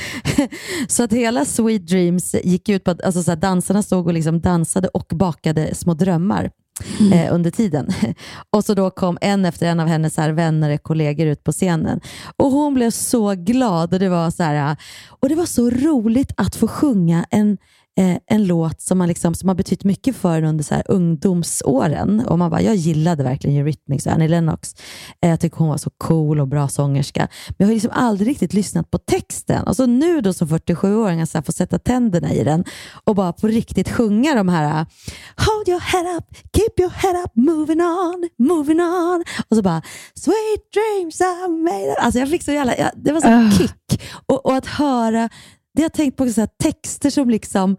så 0.88 1.02
att 1.02 1.12
hela 1.12 1.44
Sweet 1.44 1.86
Dreams 1.86 2.34
gick 2.44 2.68
ut 2.68 2.84
på 2.84 2.90
att 2.90 3.02
alltså 3.02 3.22
så 3.22 3.30
här, 3.30 3.36
dansarna 3.36 3.82
stod 3.82 4.06
och 4.06 4.12
liksom 4.12 4.40
dansade 4.40 4.88
och 4.88 5.12
bakade 5.14 5.74
små 5.74 5.94
drömmar. 5.94 6.50
Mm. 7.00 7.12
Eh, 7.12 7.34
under 7.34 7.50
tiden. 7.50 7.88
Och 8.50 8.64
så 8.64 8.74
då 8.74 8.90
kom 8.90 9.18
en 9.20 9.44
efter 9.44 9.66
en 9.66 9.80
av 9.80 9.88
hennes 9.88 10.16
här 10.16 10.30
vänner 10.30 10.74
och 10.74 10.82
kollegor 10.82 11.26
ut 11.26 11.44
på 11.44 11.52
scenen. 11.52 12.00
Och 12.36 12.50
hon 12.50 12.74
blev 12.74 12.90
så 12.90 13.34
glad 13.34 13.92
och 13.92 14.00
det 14.00 14.08
var 14.08 14.30
så 14.30 14.42
här, 14.42 14.76
och 15.08 15.28
det 15.28 15.34
var 15.34 15.46
så 15.46 15.70
roligt 15.70 16.32
att 16.36 16.56
få 16.56 16.68
sjunga 16.68 17.26
en, 17.30 17.58
eh, 17.98 18.16
en 18.26 18.46
låt 18.46 18.80
som, 18.80 18.98
man 18.98 19.08
liksom, 19.08 19.34
som 19.34 19.48
har 19.48 19.56
betytt 19.56 19.84
mycket 19.84 20.16
för 20.16 20.38
en 20.38 20.44
under 20.44 20.64
så 20.64 20.74
här 20.74 20.82
ungdomsåren. 20.88 22.20
Och 22.26 22.38
man 22.38 22.50
bara, 22.50 22.62
jag 22.62 22.74
gillade 22.74 23.22
verkligen 23.22 23.56
Eurythmics 23.56 24.06
och 24.06 24.12
Annie 24.12 24.28
Lennox. 24.28 24.74
Eh, 25.22 25.30
jag 25.30 25.40
tycker 25.40 25.56
hon 25.56 25.68
var 25.68 25.76
så 25.76 25.90
cool 25.90 26.40
och 26.40 26.48
bra 26.48 26.68
sångerska. 26.68 27.28
Men 27.48 27.56
jag 27.58 27.66
har 27.66 27.72
liksom 27.74 27.90
aldrig 27.94 28.28
riktigt 28.28 28.54
lyssnat 28.54 28.90
på 28.90 28.98
texten. 28.98 29.66
Och 29.66 29.76
så 29.76 29.86
nu 29.86 30.20
då 30.20 30.32
som 30.32 30.48
47-åring 30.48 31.20
att 31.20 31.46
få 31.46 31.52
sätta 31.52 31.78
tänderna 31.78 32.32
i 32.32 32.44
den 32.44 32.64
och 33.04 33.14
bara 33.14 33.32
på 33.32 33.46
riktigt 33.46 33.88
sjunga 33.90 34.34
de 34.34 34.48
här 34.48 34.86
Hold 35.36 35.68
your 35.68 35.80
head 35.80 36.16
up, 36.16 36.24
keep 36.56 36.72
your 36.78 36.90
head 36.90 37.22
up, 37.24 37.32
moving 37.36 37.80
on, 37.80 38.28
moving 38.38 38.80
on. 38.80 39.24
Och 39.48 39.56
så 39.56 39.62
bara 39.62 39.82
Sweet 40.14 40.62
dreams 40.74 41.20
are 41.20 41.48
made. 41.48 41.94
Alltså 42.00 42.20
jag 42.20 42.30
fick 42.30 42.42
så 42.42 42.52
jävla... 42.52 42.76
Jag, 42.76 42.90
det 42.96 43.12
var 43.12 43.20
så 43.20 43.28
Ah. 43.28 43.50
kick. 43.58 44.02
Och, 44.26 44.46
och 44.46 44.56
att 44.56 44.66
höra... 44.66 45.28
Det 45.74 45.82
jag 45.82 45.92
tänkt 45.92 46.16
på 46.16 46.28
så 46.28 46.46
texter 46.62 47.10
som 47.10 47.30
liksom 47.30 47.76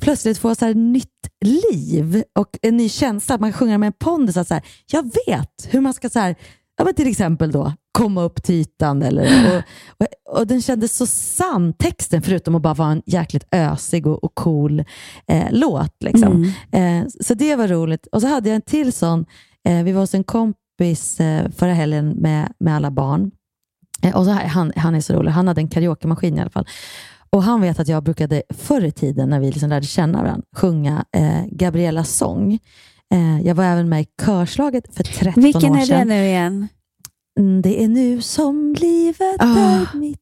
plötsligt 0.00 0.38
får 0.38 0.54
så 0.54 0.68
nytt 0.68 1.08
liv 1.44 2.22
och 2.38 2.58
en 2.62 2.76
ny 2.76 2.88
känsla. 2.88 3.34
Att 3.34 3.40
man 3.40 3.52
sjunger 3.52 3.78
med 3.78 3.86
en 3.86 3.92
pondus. 3.92 4.34
Så 4.34 4.54
här, 4.54 4.62
jag 4.86 5.02
vet 5.02 5.68
hur 5.68 5.80
man 5.80 5.94
ska 5.94 6.08
så 6.08 6.18
här, 6.18 6.36
ja, 6.76 6.84
men 6.84 6.94
till 6.94 7.08
exempel 7.08 7.52
då, 7.52 7.72
komma 7.92 8.22
upp 8.22 8.42
till 8.42 8.54
ytan. 8.54 9.02
Eller, 9.02 9.56
och, 9.56 10.06
och, 10.06 10.38
och 10.38 10.46
den 10.46 10.62
kändes 10.62 10.96
så 10.96 11.06
sann, 11.06 11.72
texten, 11.72 12.22
förutom 12.22 12.54
att 12.54 12.62
bara 12.62 12.74
vara 12.74 12.90
en 12.90 13.02
jäkligt 13.06 13.44
ösig 13.52 14.06
och, 14.06 14.24
och 14.24 14.34
cool 14.34 14.84
eh, 15.26 15.46
låt. 15.50 16.02
Liksom. 16.02 16.52
Eh, 16.72 17.06
så 17.20 17.34
det 17.34 17.56
var 17.56 17.68
roligt. 17.68 18.06
Och 18.06 18.20
så 18.20 18.28
hade 18.28 18.48
jag 18.48 18.56
en 18.56 18.62
till 18.62 18.92
sån. 18.92 19.26
Eh, 19.68 19.82
vi 19.82 19.92
var 19.92 20.00
hos 20.00 20.14
en 20.14 20.24
kompis 20.24 21.20
eh, 21.20 21.50
förra 21.50 21.74
helgen 21.74 22.08
med, 22.08 22.52
med 22.58 22.76
alla 22.76 22.90
barn. 22.90 23.30
Eh, 24.02 24.16
och 24.16 24.24
så 24.24 24.30
här, 24.30 24.46
han, 24.46 24.72
han 24.76 24.94
är 24.94 25.00
så 25.00 25.12
rolig. 25.12 25.30
Han 25.30 25.48
hade 25.48 25.60
en 25.60 25.68
karaokemaskin 25.68 26.38
i 26.38 26.40
alla 26.40 26.50
fall. 26.50 26.66
Och 27.32 27.42
Han 27.42 27.60
vet 27.60 27.80
att 27.80 27.88
jag 27.88 28.02
brukade 28.02 28.42
förr 28.54 28.84
i 28.84 28.92
tiden, 28.92 29.30
när 29.30 29.40
vi 29.40 29.50
liksom 29.50 29.68
lärde 29.68 29.86
känna 29.86 30.22
varandra, 30.22 30.44
sjunga 30.56 31.04
eh, 31.16 31.44
Gabriellas 31.46 32.16
sång. 32.16 32.58
Eh, 33.14 33.40
jag 33.46 33.54
var 33.54 33.64
även 33.64 33.88
med 33.88 34.02
i 34.02 34.06
körslaget 34.22 34.94
för 34.94 35.04
13 35.04 35.42
Vilken 35.42 35.72
år 35.72 35.78
är 35.78 35.84
sedan. 35.84 36.08
det 36.08 36.14
nu 36.14 36.24
igen? 36.26 36.68
Mm, 37.40 37.62
Det 37.62 37.84
är 37.84 37.88
nu 37.88 38.22
som 38.22 38.74
livet 38.78 39.36
Ah. 39.38 39.58
är 39.58 39.96
mitt. 39.98 40.18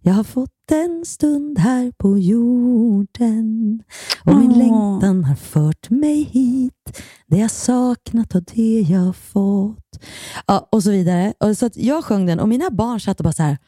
Jag 0.00 0.12
har 0.14 0.24
fått 0.24 0.50
en 0.72 1.04
stund 1.06 1.58
här 1.58 1.92
på 1.98 2.18
jorden. 2.18 3.82
Och 4.24 4.34
min 4.36 4.50
Åh. 4.52 4.58
längtan 4.58 5.24
har 5.24 5.34
fört 5.36 5.90
mig 5.90 6.22
hit. 6.22 7.02
Det 7.26 7.38
jag 7.38 7.50
saknat 7.50 8.34
och 8.34 8.42
det 8.54 8.80
jag 8.88 9.16
fått. 9.16 10.00
Ja, 10.46 10.68
och 10.72 10.82
så 10.82 10.90
vidare. 10.90 11.32
Och 11.40 11.56
så 11.58 11.70
jag 11.74 12.04
sjöng 12.04 12.26
den 12.26 12.40
och 12.40 12.48
mina 12.48 12.70
barn 12.70 13.00
satt 13.00 13.20
och 13.20 13.24
bara 13.24 13.32
så 13.32 13.42
här. 13.42 13.58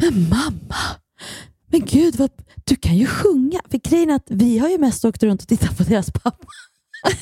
Men 0.00 0.22
mamma, 0.28 0.76
men 1.70 1.84
gud, 1.84 2.16
vad, 2.16 2.30
du 2.64 2.76
kan 2.76 2.96
ju 2.96 3.06
sjunga. 3.06 3.60
För 3.70 3.78
grejen 3.78 4.10
är 4.10 4.14
att 4.14 4.26
vi 4.30 4.58
har 4.58 4.68
ju 4.68 4.78
mest 4.78 5.04
åkt 5.04 5.22
runt 5.22 5.42
och 5.42 5.48
tittat 5.48 5.76
på 5.78 5.82
deras 5.82 6.10
pappa. 6.10 6.46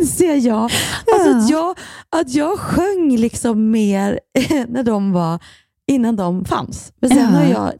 Inser 0.00 0.34
jag. 0.46 0.70
Alltså 1.12 1.30
att 1.38 1.50
jag. 1.50 1.78
Att 2.10 2.34
jag 2.34 2.58
sjöng 2.58 3.16
liksom 3.16 3.70
mer 3.70 4.20
när 4.68 4.82
de 4.82 5.12
var, 5.12 5.38
innan 5.86 6.16
de 6.16 6.44
fanns. 6.44 6.92
Men 7.00 7.10
sen 7.10 7.18
Ja. 7.18 7.24
har 7.26 7.44
jag 7.44 7.72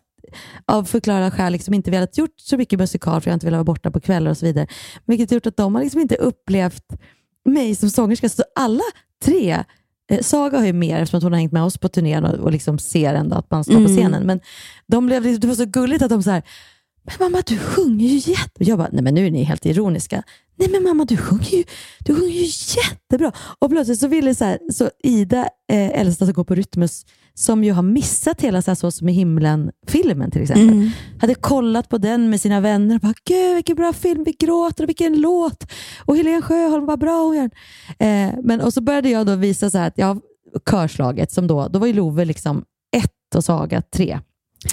av 0.66 0.84
förklarade 0.84 1.30
skäl 1.30 1.53
liksom 1.53 1.74
inte 1.74 1.91
velat 1.91 2.18
gjort 2.18 2.34
så 2.41 2.57
mycket 2.57 2.78
musikal 2.78 3.20
för 3.20 3.28
jag 3.28 3.32
har 3.32 3.36
inte 3.36 3.47
velat 3.47 3.57
vara 3.59 3.64
borta 3.64 3.91
på 3.91 4.01
kvällar 4.01 4.30
och 4.30 4.36
så 4.36 4.47
vidare. 4.47 4.66
Vilket 5.07 5.30
har 5.30 5.34
gjort 5.34 5.47
att 5.47 5.57
de 5.57 5.74
har 5.74 5.82
liksom 5.82 6.01
inte 6.01 6.14
upplevt 6.16 6.84
mig 7.45 7.74
som 7.74 7.91
sångerska. 7.91 8.28
Så 8.28 8.43
alla 8.55 8.82
tre 9.24 9.64
Saga 10.20 10.58
har 10.58 10.66
ju 10.66 10.72
mer 10.72 10.98
eftersom 11.00 11.22
hon 11.22 11.32
har 11.32 11.38
hängt 11.40 11.52
med 11.52 11.62
oss 11.62 11.78
på 11.78 11.88
turnén 11.88 12.24
och, 12.24 12.34
och 12.34 12.52
liksom 12.52 12.78
ser 12.78 13.14
ändå 13.14 13.36
att 13.36 13.50
man 13.50 13.64
står 13.64 13.74
på 13.74 13.78
Mm. 13.80 13.96
scenen. 13.96 14.22
Men 14.26 14.40
de 14.86 15.06
blev, 15.06 15.40
det 15.40 15.46
var 15.48 15.54
så 15.54 15.64
gulligt 15.64 16.02
att 16.02 16.11
de 16.11 16.22
så 16.22 16.30
här, 16.30 16.42
men 17.02 17.14
mamma 17.20 17.42
du 17.46 17.58
sjunger 17.58 18.08
ju 18.08 18.32
jätte... 18.32 18.64
Jag 18.64 18.78
bara, 18.78 18.88
nej 18.92 19.02
men 19.02 19.14
nu 19.14 19.26
är 19.26 19.30
ni 19.30 19.42
helt 19.42 19.66
ironiska. 19.66 20.22
Nej 20.56 20.68
men 20.70 20.82
mamma 20.82 21.04
du 21.04 21.16
sjunger 21.16 21.50
ju, 21.54 21.64
du 21.98 22.14
sjunger 22.14 22.32
ju 22.34 22.46
jättebra. 22.76 23.32
Och 23.58 23.70
plötsligt 23.70 24.00
så 24.00 24.08
ville 24.08 24.34
så, 24.34 24.44
här, 24.44 24.58
så 24.72 24.90
Ida, 25.02 25.48
eh, 25.72 26.00
äldsta 26.00 26.24
som 26.24 26.34
går 26.34 26.44
på 26.44 26.54
Rytmus, 26.54 27.06
som 27.41 27.64
ju 27.64 27.72
har 27.72 27.82
missat 27.82 28.41
hela 28.41 28.62
så, 28.62 28.70
här, 28.70 28.74
så 28.74 28.91
som 28.91 29.09
i 29.09 29.12
himlen-filmen 29.12 30.30
till 30.30 30.43
exempel. 30.43 30.68
Mm. 30.68 30.91
Hade 31.20 31.34
kollat 31.34 31.88
på 31.88 31.99
den 31.99 32.30
med 32.30 32.41
sina 32.41 32.61
vänner 32.61 32.95
och 32.95 33.01
bara, 33.01 33.14
gud 33.24 33.55
vilken 33.55 33.76
bra 33.76 33.93
film, 33.93 34.24
vi 34.24 34.32
gråter 34.32 34.84
och 34.84 34.88
vilken 34.88 35.20
låt. 35.20 35.72
Och 36.05 36.16
Helene 36.16 36.43
Sjöholm, 36.43 36.86
vad 36.86 36.99
bra 36.99 37.22
hon 37.22 37.36
gör. 37.36 37.51
Eh, 37.99 38.34
men, 38.43 38.61
och 38.61 38.74
så 38.74 38.80
började 38.80 39.09
jag 39.09 39.26
då 39.26 39.36
visa 39.36 39.70
så 39.70 39.78
här 39.78 39.88
att 39.88 39.99
jag 39.99 40.20
körslaget, 40.70 41.32
som 41.32 41.47
då, 41.47 41.68
då 41.68 41.78
var 41.78 41.86
ju 41.86 41.93
Love 41.93 42.24
liksom 42.24 42.64
ett 42.97 43.34
och 43.36 43.45
Saga 43.45 43.82
tre. 43.82 44.20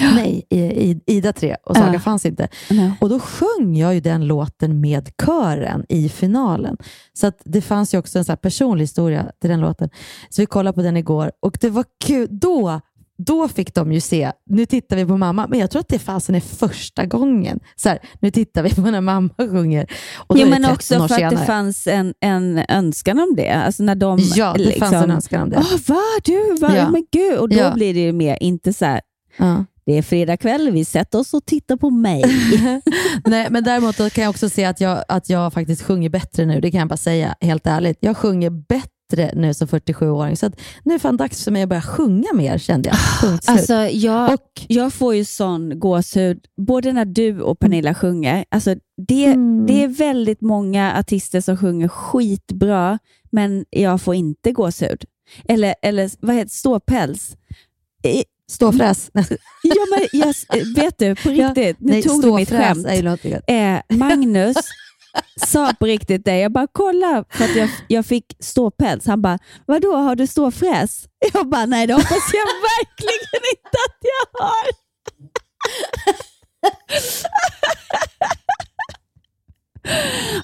Nej, 0.02 0.46
i, 0.50 0.60
i, 0.60 1.00
Ida 1.06 1.34
tre 1.34 1.56
och 1.66 1.76
Saga 1.76 1.94
Ja. 1.94 2.00
fanns 2.00 2.26
inte. 2.26 2.48
Nej. 2.70 2.92
Och 3.02 3.10
då 3.10 3.20
sjöng 3.20 3.76
jag 3.76 3.94
ju 3.94 4.00
den 4.00 4.28
låten 4.28 4.82
med 4.82 5.10
kören 5.26 5.86
i 5.90 6.10
finalen. 6.10 6.78
Så 7.14 7.28
att 7.28 7.42
det 7.46 7.62
fanns 7.62 7.94
ju 7.94 7.98
också 7.98 8.18
en 8.20 8.26
så 8.26 8.36
personlig 8.36 8.84
historia 8.84 9.32
till 9.42 9.50
den 9.50 9.60
låten. 9.60 9.90
Så 10.30 10.42
vi 10.42 10.46
kollade 10.46 10.76
på 10.76 10.82
den 10.82 10.98
igår 10.98 11.32
och 11.40 11.58
det 11.62 11.70
var 11.70 11.86
kul. 12.06 12.28
Då, 12.32 12.82
då 13.18 13.48
fick 13.48 13.74
de 13.74 13.92
ju 13.92 14.00
se, 14.02 14.32
nu 14.50 14.66
tittar 14.66 14.96
vi 14.96 15.06
på 15.06 15.18
mamma, 15.18 15.48
men 15.48 15.60
jag 15.60 15.72
tror 15.72 15.80
att 15.80 15.88
det 15.90 16.00
fasen 16.00 16.36
är 16.36 16.40
första 16.40 17.06
gången. 17.06 17.60
Så 17.76 17.90
här, 17.90 18.00
nu 18.20 18.32
tittar 18.32 18.64
vi 18.64 18.76
på 18.76 18.82
när 18.82 19.02
mamma 19.02 19.30
sjunger. 19.38 19.88
Och 20.28 20.38
Jo, 20.38 20.48
men 20.50 20.62
13 20.64 20.74
också 20.74 21.08
för 21.08 21.24
att 21.26 21.32
det 21.32 21.46
fanns 21.46 21.88
en, 21.88 22.14
en 22.20 22.62
önskan 22.70 23.20
om 23.20 23.34
det. 23.38 23.50
Alltså 23.52 23.84
när 23.84 23.96
de 23.96 24.20
Ja, 24.36 24.54
det 24.58 24.60
liksom, 24.66 24.80
fanns 24.92 25.04
en 25.04 25.12
önskan 25.12 25.42
om 25.42 25.50
det. 25.50 25.58
Åh, 25.58 25.78
va? 25.88 26.02
Du? 26.24 26.58
Va? 26.62 26.76
Ja. 26.76 26.90
Men 26.90 27.06
gud. 27.12 27.38
Och 27.38 27.50
då 27.50 27.56
Ja. 27.56 27.74
blir 27.74 27.94
det 27.94 28.00
ju 28.00 28.12
mer, 28.12 28.38
inte 28.44 28.74
så 28.74 28.86
här, 28.86 29.02
Ja. 29.38 29.66
Det 29.88 29.98
är 29.98 30.02
fredag 30.02 30.38
kväll, 30.38 30.72
vi 30.72 30.86
sätter 30.86 31.20
oss 31.20 31.34
och 31.34 31.46
tittar 31.46 31.78
på 31.78 31.90
mig. 31.90 32.24
Nej, 33.26 33.48
men 33.50 33.64
däremot 33.64 34.14
kan 34.14 34.24
jag 34.24 34.30
också 34.30 34.50
se 34.50 34.66
att 34.66 34.82
jag, 34.82 35.04
att 35.08 35.30
jag 35.30 35.54
faktiskt 35.54 35.82
sjunger 35.82 36.10
bättre 36.10 36.46
nu. 36.46 36.62
Det 36.62 36.72
kan 36.72 36.80
jag 36.80 36.88
bara 36.88 36.98
säga 36.98 37.36
helt 37.42 37.68
ärligt. 37.68 37.98
Jag 38.02 38.18
sjunger 38.18 38.50
bättre 38.50 39.32
nu 39.36 39.54
som 39.54 39.68
47-åring. 39.68 40.38
Så 40.38 40.50
nu 40.84 40.94
är 40.94 40.98
det 40.98 41.00
fan 41.00 41.18
dags 41.18 41.44
för 41.44 41.52
mig 41.52 41.64
att 41.64 41.70
börja 41.70 41.82
sjunga 41.82 42.34
mer 42.34 42.58
kände 42.58 42.90
jag. 42.90 42.98
Punkt. 43.30 43.46
Alltså, 43.48 43.74
jag, 43.74 44.38
jag 44.68 44.94
får 44.94 45.16
ju 45.16 45.26
sån 45.26 45.80
gåshud, 45.80 46.46
både 46.58 46.94
när 46.94 47.06
du 47.06 47.42
och 47.42 47.60
Pernilla 47.60 47.94
sjunger. 47.96 48.46
Alltså, 48.50 48.76
det, 49.08 49.26
Mm. 49.26 49.66
det 49.68 49.84
är 49.84 49.88
väldigt 49.88 50.42
många 50.42 51.00
artister 51.00 51.42
som 51.42 51.58
sjunger 51.58 51.88
skitbra, 51.88 53.00
men 53.32 53.66
jag 53.70 54.02
får 54.02 54.16
inte 54.16 54.52
gåshud. 54.52 55.04
Eller, 55.48 55.76
eller 55.82 56.10
vad 56.26 56.36
heter 56.36 56.50
ståpäls? 56.52 57.38
Ståfräs. 58.52 59.10
Ja, 59.64 59.86
men 59.92 60.08
jag, 60.12 60.34
vet 60.76 60.98
du, 60.98 61.16
på 61.16 61.32
Ja, 61.32 61.48
riktigt, 61.48 61.78
nu 61.80 61.92
nej, 61.92 62.04
tog 62.04 62.22
du 62.22 62.34
mitt 62.34 62.50
skämt. 62.50 62.88
Eh, 63.48 63.98
Magnus 63.98 64.58
sa 65.48 65.74
på 65.80 65.86
riktigt 65.86 66.26
det. 66.26 66.38
Jag 66.40 66.52
bara, 66.52 66.68
kolla, 66.72 67.24
för 67.30 67.44
att 67.46 67.56
jag, 67.56 67.70
jag 67.88 68.06
fick 68.06 68.26
ståpäls. 68.40 69.06
Han 69.06 69.22
bara, 69.22 69.40
vadå, 69.66 69.96
har 69.96 70.16
du 70.16 70.28
ståfräs? 70.28 71.06
Jag 71.34 71.50
bara, 71.50 71.66
nej 71.66 71.88
det 71.88 71.94
hoppas 71.94 72.34
jag 72.34 72.48
verkligen 72.78 73.42
inte 73.52 73.78
att 73.88 73.98
jag 74.02 74.42
har. 74.46 74.68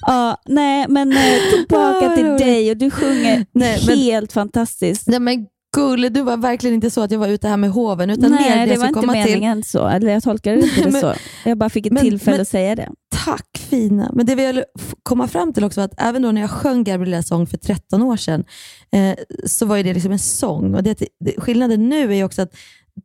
ja, 0.00 0.36
nej, 0.46 0.86
men 0.88 1.12
eh, 1.12 1.38
tillbaka 1.54 2.10
Ah, 2.12 2.14
till 2.16 2.24
dig 2.46 2.70
och 2.70 2.76
du 2.76 2.90
sjunger 2.90 3.46
Nej, 3.52 3.82
men- 3.86 3.98
helt 3.98 4.32
fantastiskt. 4.32 5.06
Nej, 5.08 5.20
men 5.20 5.46
gulle, 5.74 6.08
du 6.08 6.22
var 6.22 6.36
verkligen 6.36 6.74
inte 6.74 6.90
så 6.90 7.00
att 7.00 7.10
jag 7.10 7.18
var 7.18 7.28
ute 7.28 7.48
här 7.48 7.56
med 7.56 7.70
hoven, 7.70 8.10
utan 8.10 8.30
mer 8.30 8.38
Nej, 8.40 8.66
det 8.66 8.72
det 8.74 8.78
var 8.80 8.86
inte 8.88 9.00
komma 9.00 9.12
till. 9.12 9.24
meningen 9.24 9.62
så. 9.62 9.86
Eller 9.88 10.12
jag 10.12 10.22
tolkade 10.22 10.56
det 10.56 10.62
inte 10.62 10.80
det 10.84 10.90
Men- 10.92 11.00
så. 11.00 11.14
Jag 11.44 11.58
bara 11.58 11.70
fick 11.70 11.86
ett 11.86 11.92
men- 11.92 12.02
tillfälle 12.02 12.34
men- 12.36 12.42
att 12.42 12.48
säga 12.48 12.74
det. 12.76 12.88
Tack 13.24 13.58
fina. 13.58 14.10
Men 14.14 14.26
det 14.26 14.34
vi 14.34 14.46
ville 14.46 14.64
komma 15.02 15.28
fram 15.28 15.52
till 15.52 15.64
också 15.64 15.80
var 15.80 15.84
att 15.84 15.94
även 16.02 16.22
då 16.22 16.30
när 16.32 16.40
jag 16.40 16.50
sjöng 16.50 16.84
Gabriellas 16.84 17.28
sång 17.28 17.46
för 17.46 17.56
13 17.56 18.02
år 18.02 18.16
sedan, 18.16 18.44
eh, 18.92 19.14
så 19.46 19.66
var 19.66 19.76
det 19.82 19.94
liksom 19.94 20.12
en 20.12 20.18
sång. 20.18 20.74
Och 20.74 20.82
det, 20.82 20.98
det, 21.24 21.34
skillnaden 21.38 21.88
nu 21.88 22.16
är 22.16 22.24
också 22.24 22.42
att 22.42 22.54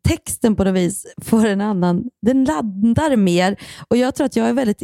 texten 0.08 0.56
på 0.56 0.64
något 0.64 0.76
vis 0.76 1.06
får 1.22 1.46
en 1.46 1.62
annan, 1.62 2.04
den 2.22 2.44
laddar 2.46 3.16
mer. 3.16 3.56
Och 3.88 3.98
jag 3.98 4.16
tror 4.16 4.26
att 4.26 4.36
jag 4.36 4.50
är 4.50 4.54
väldigt 4.54 4.84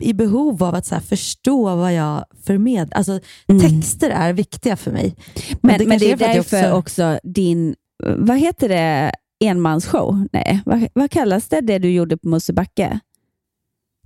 i, 0.00 0.12
behov 0.14 0.62
av 0.62 0.74
att 0.74 0.86
så 0.86 1.00
förstå 1.00 1.76
vad 1.76 1.94
jag 1.94 2.24
förmedlar. 2.44 2.98
Alltså, 2.98 3.20
Texter 3.60 4.10
är 4.10 4.32
viktiga 4.32 4.76
för 4.76 4.90
mig. 4.92 5.16
Men, 5.62 5.88
men 5.88 5.98
det, 5.98 6.12
är 6.12 6.16
för 6.16 6.24
att 6.24 6.34
jag 6.34 6.44
därför 6.44 6.72
också... 6.72 7.18
din, 7.22 7.74
vad 8.16 8.38
heter 8.38 8.68
det, 8.68 9.12
enmansshow? 9.44 10.26
Nej, 10.32 10.62
vad, 10.66 10.88
vad 10.94 11.10
kallas 11.10 11.48
det, 11.48 11.60
det 11.60 11.78
du 11.78 11.90
gjorde 11.90 12.16
på 12.16 12.28
Mosebacke? 12.28 13.00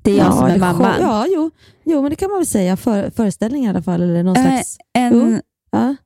Det 0.03 0.11
är 0.11 0.17
jag 0.17 0.35
som 0.35 0.45
är 0.45 0.59
mamman. 0.59 0.93
show- 0.93 1.01
Ja, 1.01 1.27
jo, 1.29 1.51
jo, 1.85 2.03
men 2.03 2.11
det 2.11 2.17
kan 2.17 2.31
man 2.31 2.39
väl 2.39 2.47
säga. 2.47 2.77
För, 2.77 3.11
föreställning 3.11 3.65
i 3.65 3.69
alla 3.69 3.83
fall. 3.83 4.03
Eller 4.03 4.23
någon 4.23 4.37
Eh, 4.37 4.43
slags... 4.43 4.79
en- 4.93 5.13
Jo, 5.15 5.41
ja. 5.71 5.97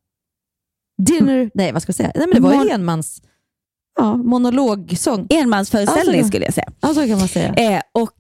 Dinner... 1.02 1.50
Nej, 1.54 1.72
vad 1.72 1.82
ska 1.82 1.90
jag 1.90 1.96
säga? 1.96 2.12
Nej, 2.14 2.26
men 2.26 2.34
det 2.34 2.48
var 2.48 2.54
Mon- 2.54 2.70
enmans... 2.74 3.22
Ja, 3.98 4.16
monologsång. 4.16 5.26
Enmansföreställning 5.30 6.16
Ja, 6.16 6.22
så- 6.22 6.28
skulle 6.28 6.44
jag 6.44 6.54
säga. 6.54 6.72
Ja, 6.80 6.88
så 6.94 7.06
kan 7.06 7.18
man 7.18 7.28
säga. 7.28 7.54
Eh, 7.54 7.80
och 7.92 8.12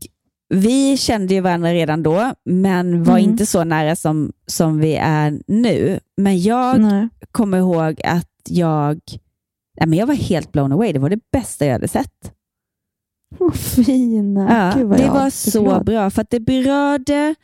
vi 0.54 0.96
kände 0.96 1.34
ju 1.34 1.40
varandra 1.40 1.72
redan 1.72 2.02
då, 2.02 2.32
men 2.44 3.04
var 3.04 3.18
Mm. 3.18 3.30
inte 3.30 3.46
så 3.46 3.64
nära 3.64 3.96
som, 3.96 4.32
som 4.46 4.78
vi 4.78 4.94
är 4.96 5.40
nu. 5.46 6.00
Men 6.16 6.42
jag 6.42 6.80
Nej. 6.80 7.08
kommer 7.32 7.58
ihåg 7.58 8.00
att 8.04 8.28
jag, 8.48 9.00
nej, 9.80 9.88
men 9.88 9.98
jag 9.98 10.06
var 10.06 10.14
helt 10.14 10.52
blown 10.52 10.72
away. 10.72 10.92
Det 10.92 10.98
var 10.98 11.08
det 11.10 11.20
bästa 11.32 11.66
jag 11.66 11.72
hade 11.72 11.88
sett. 11.88 12.32
Åh, 13.38 13.52
fina. 13.52 14.72
Ja, 14.76 14.84
vad 14.86 14.98
det 14.98 15.08
var 15.08 15.30
så 15.30 15.62
glad. 15.62 15.84
bra, 15.84 16.10
för 16.10 16.22
att 16.22 16.30
det 16.30 16.40
berörde 16.40 17.34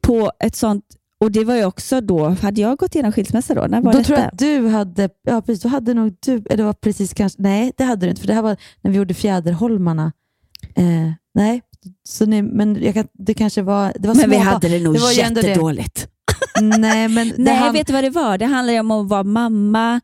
på 0.00 0.32
ett 0.38 0.56
sånt... 0.56 0.84
Och 1.20 1.32
det 1.32 1.44
var 1.44 1.54
ju 1.56 1.64
också 1.64 2.00
då, 2.00 2.28
hade 2.28 2.60
jag 2.60 2.78
gått 2.78 2.94
igenom 2.94 3.12
skilsmässa 3.12 3.54
då? 3.54 3.66
När 3.66 3.80
var 3.80 3.92
Då 3.92 3.98
detta? 3.98 4.04
tror 4.06 4.18
jag 4.18 4.26
att 4.28 4.38
du 4.38 4.68
hade, 4.68 5.08
ja 5.22 5.42
precis, 5.42 5.62
då 5.62 5.68
hade 5.68 5.94
nog 5.94 6.16
du, 6.20 6.32
eller 6.32 6.56
det 6.56 6.62
var 6.62 6.72
precis 6.72 7.14
kanske, 7.14 7.42
nej 7.42 7.72
det 7.76 7.84
hade 7.84 8.06
du 8.06 8.10
inte, 8.10 8.20
för 8.20 8.28
det 8.28 8.34
här 8.34 8.42
var 8.42 8.56
när 8.82 8.90
vi 8.90 8.96
gjorde 8.96 9.14
Fjäderholmarna. 9.14 10.12
Eh, 10.74 11.10
nej, 11.34 11.62
så 12.08 12.26
ni, 12.26 12.42
men 12.42 12.82
jag 12.82 13.06
det 13.12 13.34
kanske 13.34 13.62
var, 13.62 13.92
det 13.98 14.08
var 14.08 14.14
Men 14.14 14.30
vi 14.30 14.36
hade 14.36 14.68
det 14.68 14.80
nog 14.80 14.98
var 14.98 15.08
det. 15.08 15.14
jättedåligt. 15.14 16.08
Nej, 16.60 17.08
men 17.08 17.32
Nej, 17.38 17.56
han- 17.56 17.72
vet 17.72 17.86
du 17.86 17.92
vad 17.92 18.04
det 18.04 18.10
var? 18.10 18.38
Det 18.38 18.44
handlade 18.46 18.80
om 18.80 18.90
att 18.90 19.08
vara 19.08 19.22
mamma 19.24 20.00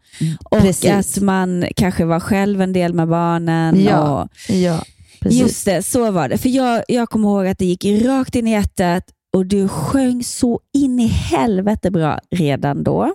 och 0.51 0.59
Precis. 0.61 1.17
att 1.17 1.23
man 1.23 1.65
kanske 1.77 2.05
var 2.05 2.21
själv 2.21 2.61
en 2.63 2.73
del 2.73 2.95
med 2.95 3.09
barnen. 3.09 3.85
Ja, 3.85 4.23
och, 4.23 4.55
ja, 4.55 4.85
precis. 5.21 5.41
Just 5.41 5.65
det, 5.65 5.83
så 5.83 6.11
var 6.11 6.29
det. 6.29 6.39
För 6.39 6.49
jag, 6.49 6.83
jag 6.89 7.09
kommer 7.11 7.29
ihåg 7.29 7.47
att 7.47 7.59
det 7.59 7.65
gick 7.67 7.85
rakt 8.07 8.35
in 8.35 8.49
i 8.49 8.51
hjärtat 8.51 9.05
och 9.37 9.47
du 9.47 9.69
sjöng 9.69 10.25
så 10.25 10.61
in 10.75 11.01
i 11.01 11.07
helvete 11.07 11.91
bra 11.91 12.19
redan 12.31 12.85
då. 12.85 13.15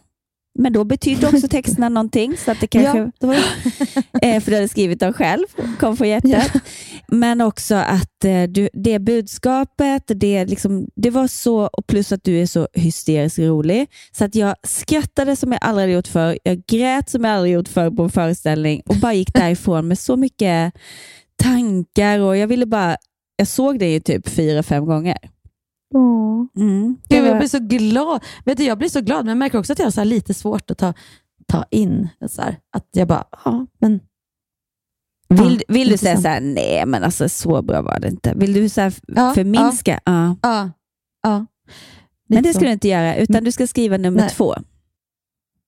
Men 0.59 0.73
då 0.73 0.83
betydde 0.83 1.27
också 1.27 1.47
texterna 1.49 1.89
någonting, 1.89 2.37
så 2.37 2.51
att 2.51 2.59
det 2.59 2.67
kanske... 2.67 3.11
Ja, 3.19 3.33
eh, 4.21 4.41
för 4.41 4.51
du 4.51 4.55
hade 4.55 4.67
skrivit 4.67 4.99
dem 4.99 5.13
själv, 5.13 5.45
kom 5.79 5.97
från 5.97 6.09
hjärtat. 6.09 6.51
Men 7.07 7.41
också 7.41 7.75
att 7.75 8.25
eh, 8.25 8.43
du, 8.43 8.69
det 8.73 8.99
budskapet, 8.99 10.03
det, 10.07 10.45
liksom, 10.45 10.87
det 10.95 11.09
var 11.09 11.27
så, 11.27 11.59
och 11.59 11.87
plus 11.87 12.11
att 12.11 12.23
du 12.23 12.41
är 12.41 12.45
så 12.45 12.67
hysteriskt 12.73 13.39
rolig, 13.39 13.87
så 14.11 14.25
att 14.25 14.35
jag 14.35 14.55
skrattade 14.63 15.35
som 15.35 15.51
jag 15.51 15.59
aldrig 15.63 15.93
gjort 15.93 16.07
förr. 16.07 16.37
Jag 16.43 16.65
grät 16.67 17.09
som 17.09 17.23
jag 17.23 17.33
aldrig 17.33 17.53
gjort 17.53 17.67
förr 17.67 17.91
på 17.91 18.03
en 18.03 18.09
föreställning 18.09 18.81
och 18.85 18.95
bara 18.95 19.13
gick 19.13 19.33
därifrån 19.33 19.87
med 19.87 19.99
så 19.99 20.15
mycket 20.15 20.73
tankar 21.43 22.19
och 22.19 22.37
jag 22.37 22.47
ville 22.47 22.65
bara, 22.65 22.97
jag 23.35 23.47
såg 23.47 23.79
det 23.79 23.93
ju 23.93 23.99
typ 23.99 24.29
fyra, 24.29 24.63
fem 24.63 24.85
gånger. 24.85 25.17
Mm, 25.95 26.97
Gud, 27.09 27.25
jag 27.25 27.37
blir 27.37 27.47
så 27.47 27.59
glad. 27.59 28.23
Vet 28.45 28.57
du, 28.57 28.63
jag 28.63 28.77
blir 28.77 28.89
så 28.89 29.01
glad, 29.01 29.25
men 29.25 29.29
jag 29.29 29.37
märker 29.37 29.57
också 29.57 29.73
att 29.73 29.79
jag 29.79 29.85
har 29.85 29.91
så 29.91 30.03
lite 30.03 30.33
svårt 30.33 30.71
att 30.71 30.77
ta, 30.77 30.93
ta 31.47 31.65
in. 31.71 32.09
Så 32.29 32.41
här, 32.41 32.57
att 32.75 32.87
jag 32.91 33.07
bara, 33.07 33.23
ja, 33.45 33.65
men... 33.79 33.99
Vill, 35.29 35.63
vill 35.67 35.89
du 35.89 35.97
säga 35.97 36.17
så 36.17 36.27
här, 36.27 36.41
nej 36.41 36.85
men 36.85 37.03
alltså 37.03 37.29
så 37.29 37.61
bra 37.61 37.81
var 37.81 37.99
det 37.99 38.07
inte. 38.07 38.33
Vill 38.35 38.53
du 38.53 38.69
så 38.69 38.81
här 38.81 38.93
Ja, 39.07 39.33
förminska? 39.33 39.99
Ja. 40.05 40.35
Ja, 40.41 40.71
ja. 41.23 41.45
Men 42.29 42.43
det 42.43 42.53
ska 42.53 42.65
du 42.65 42.71
inte 42.71 42.87
göra, 42.87 43.15
utan 43.15 43.43
du 43.43 43.51
ska 43.51 43.67
skriva 43.67 43.97
nummer 43.97 44.21
Nej. 44.21 44.29
två. 44.29 44.55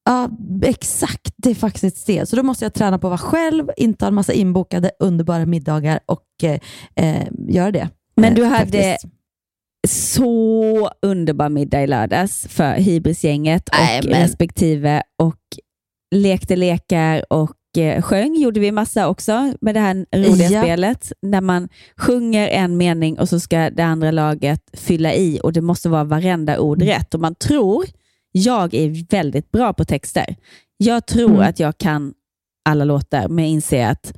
Ja, 0.06 0.30
exakt. 0.64 1.34
Det 1.38 1.50
är 1.50 1.56
faktiskt 1.56 2.08
det. 2.08 2.30
Så 2.30 2.36
då 2.36 2.44
måste 2.44 2.66
jag 2.66 2.74
träna 2.74 3.00
på 3.00 3.08
att 3.08 3.22
vara 3.22 3.32
själv, 3.32 3.70
inte 3.78 4.06
ha 4.06 4.08
en 4.08 4.14
massa 4.14 4.34
inbokade 4.34 4.92
underbara 5.00 5.46
middagar 5.46 6.00
och 6.06 6.26
eh, 6.44 6.60
eh, 6.96 7.28
göra 7.48 7.72
det. 7.72 7.90
Men 8.16 8.32
Eh, 8.32 8.36
du 8.36 8.44
hade 8.44 8.60
faktiskt. 8.60 9.06
Så 9.88 10.92
underbar 11.02 11.50
middag 11.50 11.84
i 11.84 11.88
lördags 11.88 12.48
för 12.50 12.74
Hybrisgänget 12.74 13.70
Nej, 13.74 14.00
och 14.00 14.06
men- 14.06 14.22
respektive 14.22 15.04
och 15.18 15.36
lekte 16.16 16.56
lekar 16.56 17.26
och 17.34 17.78
eh, 17.78 18.02
sjöng, 18.02 18.36
gjorde 18.36 18.60
vi 18.60 18.72
massa 18.72 19.08
också 19.08 19.54
med 19.62 19.76
det 19.76 19.80
här 19.80 20.06
roliga 20.16 20.50
Ja. 20.50 20.62
spelet. 20.64 21.12
När 21.22 21.42
man 21.42 21.70
sjunger 21.98 22.48
en 22.48 22.78
mening 22.78 23.20
och 23.20 23.30
så 23.30 23.40
ska 23.40 23.70
det 23.70 23.84
andra 23.84 24.12
laget 24.12 24.62
fylla 24.74 25.14
i 25.14 25.40
och 25.44 25.54
det 25.54 25.62
måste 25.62 25.90
vara 25.90 26.04
varenda 26.04 26.60
ord 26.60 26.82
Mm. 26.82 26.94
rätt. 26.94 27.14
Och 27.14 27.20
man 27.20 27.36
tror, 27.36 27.86
jag 28.32 28.74
är 28.74 29.06
väldigt 29.12 29.52
bra 29.52 29.74
på 29.74 29.86
texter. 29.86 30.36
Jag 30.78 31.06
tror 31.08 31.30
Mm. 31.30 31.42
att 31.50 31.60
jag 31.60 31.78
kan 31.78 32.14
alla 32.70 32.84
låtar, 32.86 33.28
men 33.28 33.46
inser 33.46 33.88
att 33.88 34.14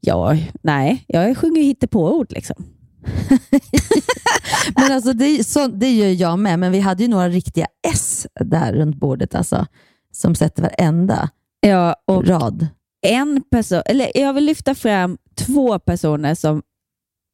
ja, 0.00 0.36
nej, 0.62 1.04
jag 1.06 1.36
sjunger 1.36 1.60
ju 1.60 1.66
hittepå-ord. 1.66 2.32
Liksom. 2.32 2.64
Men 4.76 4.92
alltså 4.92 5.12
det, 5.12 5.44
så, 5.46 5.66
det 5.66 5.90
gör 5.94 6.08
jag 6.08 6.38
med, 6.38 6.58
men 6.58 6.72
vi 6.72 6.80
hade 6.80 7.02
ju 7.02 7.08
några 7.08 7.28
riktiga 7.28 7.66
S 7.88 8.26
där 8.40 8.72
runt 8.72 8.96
bordet 8.96 9.34
alltså, 9.34 9.66
som 10.12 10.34
sätter 10.34 10.62
varenda 10.62 11.30
Ja, 11.60 11.96
och 12.04 12.26
rad. 12.26 12.66
en 13.06 13.42
person, 13.50 13.82
eller 13.86 14.10
jag 14.14 14.32
vill 14.34 14.44
lyfta 14.44 14.74
fram 14.74 15.18
två 15.34 15.78
personer 15.78 16.34
som 16.34 16.62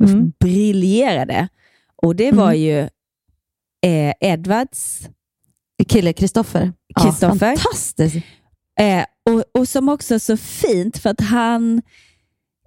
Mm. 0.02 0.32
briljerade. 0.40 1.48
Och 2.02 2.16
det 2.16 2.32
var 2.32 2.48
Mm. 2.52 2.60
ju 2.60 2.78
eh, 3.86 4.14
Edwards 4.20 5.08
Kille, 5.88 6.12
Kristoffer. 6.12 6.72
Kristoffer. 7.02 7.50
Ja, 7.50 7.56
fantastiskt. 7.56 8.16
Eh, 8.80 9.04
och, 9.30 9.60
och 9.60 9.68
som 9.68 9.88
också 9.88 10.18
så 10.20 10.36
fint 10.36 10.98
för 10.98 11.10
att 11.10 11.20
han, 11.20 11.82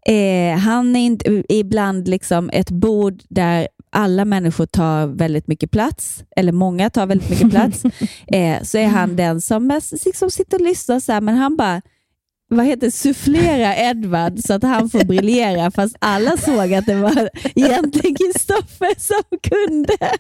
eh, 0.10 0.58
han 0.58 0.96
är 0.96 1.06
inte, 1.06 1.44
ibland 1.50 2.08
liksom 2.08 2.50
ett 2.54 2.72
bord 2.72 3.24
där 3.30 3.68
alla 3.90 4.26
människor 4.26 4.66
tar 4.66 5.08
väldigt 5.08 5.48
mycket 5.48 5.72
plats, 5.72 6.24
eller 6.36 6.52
många 6.52 6.90
tar 6.90 7.06
väldigt 7.06 7.30
mycket 7.30 7.50
plats, 7.50 7.84
eh, 8.28 8.64
så 8.64 8.78
är 8.78 8.88
han 8.88 9.16
den 9.16 9.42
som 9.42 9.68
mest 9.68 10.06
liksom 10.06 10.32
sitter 10.32 10.58
och 10.58 10.66
lyssnar 10.66 11.00
så 11.00 11.12
här, 11.12 11.22
men 11.22 11.36
han 11.36 11.56
bara 11.56 11.82
vad 12.48 12.66
heter 12.66 12.90
sufflera 12.90 13.76
Edvard 13.76 14.40
så 14.40 14.54
att 14.54 14.64
han 14.64 14.90
får 14.90 15.04
briljera 15.06 15.72
fast 15.76 15.96
alla 16.00 16.38
såg 16.38 16.74
att 16.74 16.86
det 16.86 16.96
var 16.96 17.30
egentligen 17.56 18.16
Kristoffer 18.16 19.00
som 19.00 19.40
kunde. 19.40 20.18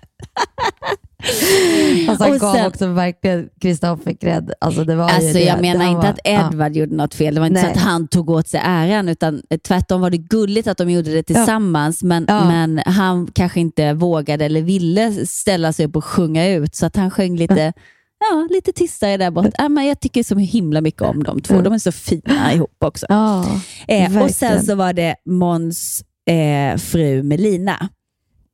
Alltså, 2.09 2.23
han 2.23 2.33
Och 2.33 2.39
gav 2.39 2.53
sen- 2.55 2.65
också 2.67 2.87
verkligen 2.87 3.49
Kristoffer 3.61 4.13
cred. 4.13 4.53
Alltså, 4.61 4.83
det 4.83 4.95
var 4.95 5.09
Alltså, 5.09 5.33
det. 5.33 5.43
jag 5.43 5.61
menar 5.61 5.85
Han 5.85 5.95
inte 5.95 6.01
var- 6.07 6.13
att 6.13 6.19
Edvard 6.53 6.75
gjorde 6.75 6.95
något 6.95 7.13
fel. 7.13 7.33
Det 7.35 7.39
var 7.39 7.47
inte 7.47 7.61
Nej. 7.61 7.73
så 7.73 7.79
att 7.79 7.85
han 7.85 8.07
tog 8.07 8.29
åt 8.29 8.47
sig 8.47 8.61
äran, 8.63 9.09
utan 9.09 9.41
tvärtom 9.67 10.01
var 10.01 10.09
det 10.09 10.17
gulligt 10.17 10.67
att 10.67 10.77
de 10.77 10.89
gjorde 10.89 11.11
det 11.13 11.23
tillsammans, 11.23 12.03
men, 12.03 12.25
Ja. 12.27 12.45
men 12.47 12.81
han 12.85 13.27
kanske 13.33 13.59
inte 13.59 13.93
vågade 13.93 14.45
eller 14.45 14.61
ville 14.61 15.25
ställa 15.25 15.73
sig 15.73 15.85
upp 15.85 15.95
och 15.95 16.05
sjunga 16.05 16.47
ut, 16.49 16.75
så 16.75 16.85
att 16.85 16.95
han 16.95 17.11
sjöng 17.11 17.37
lite, 17.37 17.73
ja, 18.19 18.47
lite 18.49 18.71
tystare 18.73 19.17
där 19.17 19.31
borta. 19.31 19.51
Ja, 19.57 19.69
men 19.69 19.85
jag 19.85 19.99
tycker 19.99 20.23
så 20.23 20.35
himla 20.35 20.81
mycket 20.81 21.01
om 21.01 21.23
de 21.23 21.41
två. 21.41 21.61
De 21.61 21.73
är 21.73 21.77
så 21.79 21.91
fina 21.91 22.53
ihop 22.53 22.77
också. 22.85 23.05
Ja, 23.09 23.45
eh, 23.87 24.23
och 24.23 24.29
sen 24.31 24.65
så 24.65 24.75
var 24.75 24.93
det 24.93 25.15
Måns 25.29 26.03
eh, 26.29 26.77
fru 26.77 27.23
Melina. 27.23 27.89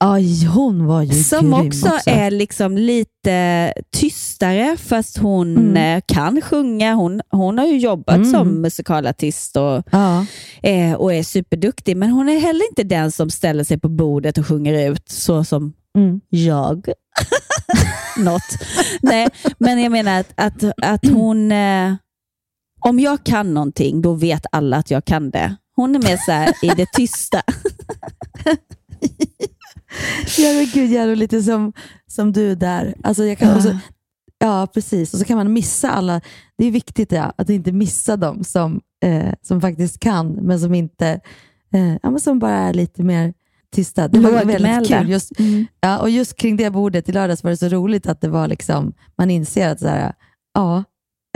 Aj, 0.04 0.46
hon 0.46 0.86
var 0.86 1.02
ju 1.02 1.24
Som 1.24 1.40
grym 1.52 1.68
också, 1.68 1.90
är 2.06 2.32
liksom 2.32 2.78
lite 2.78 3.74
tystare, 3.96 4.78
fast 4.78 5.18
hon 5.18 5.58
Mm. 5.58 5.98
eh, 5.98 6.02
kan 6.08 6.42
sjunga. 6.42 6.94
Hon, 6.94 7.22
hon 7.30 7.58
har 7.58 7.66
ju 7.66 7.78
jobbat 7.78 8.16
Mm. 8.16 8.32
som 8.32 8.62
musikalartist 8.62 9.58
och, 9.58 9.84
Ja. 9.92 10.26
eh, 10.64 10.94
och 10.94 11.14
är 11.14 11.24
superduktig, 11.24 11.98
men 11.98 12.10
hon 12.10 12.30
är 12.30 12.40
heller 12.40 12.70
inte 12.70 12.84
den 12.84 13.12
som 13.12 13.30
ställer 13.30 13.64
sig 13.64 13.80
på 13.80 13.90
bordet 13.90 14.38
och 14.38 14.48
sjunger 14.48 14.90
ut 14.92 15.10
så 15.10 15.44
som 15.44 15.74
Mm. 15.98 16.22
jag. 16.30 16.88
Något. 18.18 18.58
Nej, 19.02 19.28
men 19.60 19.82
jag 19.82 19.92
menar 19.92 20.20
att, 20.20 20.32
att, 20.36 20.64
att 20.82 21.08
hon... 21.10 21.52
Eh, 21.52 21.94
om 22.84 23.00
jag 23.00 23.24
kan 23.24 23.54
någonting, 23.54 24.02
då 24.02 24.14
vet 24.14 24.46
alla 24.52 24.78
att 24.78 24.92
jag 24.92 25.06
kan 25.06 25.30
det. 25.32 25.56
Hon 25.76 25.96
är 25.96 26.00
mer 26.00 26.18
så 26.26 26.32
här 26.32 26.54
i 26.62 26.68
det 26.68 26.86
tysta. 26.94 27.42
Ja, 30.38 30.54
men 30.54 30.66
gud, 30.74 30.92
Jaro, 30.92 31.16
lite 31.16 31.42
som, 31.44 31.74
som 32.08 32.32
du 32.32 32.56
där. 32.56 32.96
Alltså, 33.04 33.26
jag 33.26 33.38
kan 33.38 33.50
Ja. 33.50 33.56
också, 33.58 33.78
ja, 34.40 34.68
precis. 34.74 35.14
Och 35.14 35.20
så 35.20 35.26
kan 35.26 35.38
man 35.38 35.54
missa 35.54 35.92
alla. 35.92 36.22
Det 36.58 36.66
är 36.66 36.72
viktigt 36.72 37.12
ja, 37.12 37.34
att 37.38 37.50
inte 37.50 37.72
missa 37.72 38.18
dem 38.18 38.44
som, 38.44 38.82
eh, 39.04 39.34
som 39.42 39.62
faktiskt 39.62 40.00
kan, 40.00 40.28
men 40.32 40.60
som 40.60 40.74
inte, 40.74 41.08
eh, 41.74 41.94
ja, 42.04 42.10
men 42.10 42.20
som 42.20 42.40
bara 42.40 42.54
är 42.58 42.74
lite 42.74 43.04
mer 43.04 43.34
tysta. 43.76 44.08
Det 44.08 44.20
var 44.20 44.32
väldigt 44.46 44.88
kul. 44.88 45.10
Just, 45.10 45.40
Mm. 45.40 45.66
ja, 45.82 46.00
och 46.00 46.10
just 46.10 46.36
kring 46.36 46.58
det 46.58 46.70
bordet 46.72 47.10
i 47.10 47.12
lördags 47.12 47.44
var 47.44 47.52
det 47.52 47.58
så 47.58 47.68
roligt 47.70 48.08
att 48.08 48.22
det 48.22 48.28
var 48.30 48.48
liksom, 48.48 48.94
man 49.18 49.32
inser 49.32 49.70
att 49.70 49.80
så 49.80 49.88
här, 49.88 50.14
ja, 50.54 50.84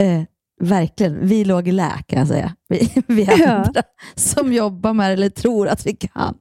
eh, 0.02 0.22
verkligen, 0.62 1.26
vi 1.28 1.44
låg 1.44 1.68
i 1.68 1.72
lä 1.72 1.92
kan 2.06 2.18
jag 2.18 2.28
säga. 2.28 2.52
Vi, 2.68 2.90
vi 3.06 3.24
Ja. 3.24 3.48
andra 3.52 3.82
som 4.14 4.52
jobbar 4.52 4.92
med 4.92 5.08
det 5.10 5.12
eller 5.12 5.28
tror 5.30 5.68
att 5.68 5.86
vi 5.86 5.92
kan. 5.96 6.34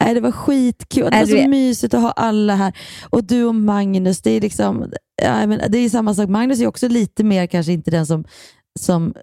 Nej, 0.00 0.14
det 0.14 0.20
var 0.20 0.32
skitkul. 0.32 1.10
Det 1.10 1.18
var 1.18 1.26
så 1.26 1.34
du- 1.36 1.48
mysigt 1.48 1.94
att 1.94 2.02
ha 2.02 2.10
alla 2.10 2.54
här. 2.54 2.72
Och 3.10 3.24
du 3.24 3.44
och 3.44 3.54
Magnus, 3.54 4.22
det 4.22 4.30
är 4.30 4.40
liksom, 4.40 4.92
ja, 5.22 5.46
men 5.46 5.60
det 5.68 5.78
är 5.78 5.88
samma 5.88 6.14
sak. 6.14 6.28
Magnus 6.28 6.60
är 6.60 6.66
också 6.66 6.88
lite 6.88 7.24
mer 7.24 7.46
kanske 7.46 7.72
inte 7.72 7.90
den 7.90 8.06
som, 8.06 8.24
som 8.80 9.14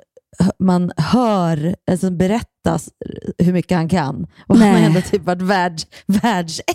man 0.59 0.91
hör, 0.97 1.75
alltså 1.91 2.11
berättas 2.11 2.89
hur 3.37 3.53
mycket 3.53 3.77
han 3.77 3.89
kan. 3.89 4.27
Och 4.47 4.57
han 4.57 4.67
har 4.67 4.73
Nej. 4.75 4.83
ändå 4.85 5.01
typ 5.01 5.25
varit 5.25 5.41
världs, 5.41 5.87
världsetta 6.07 6.73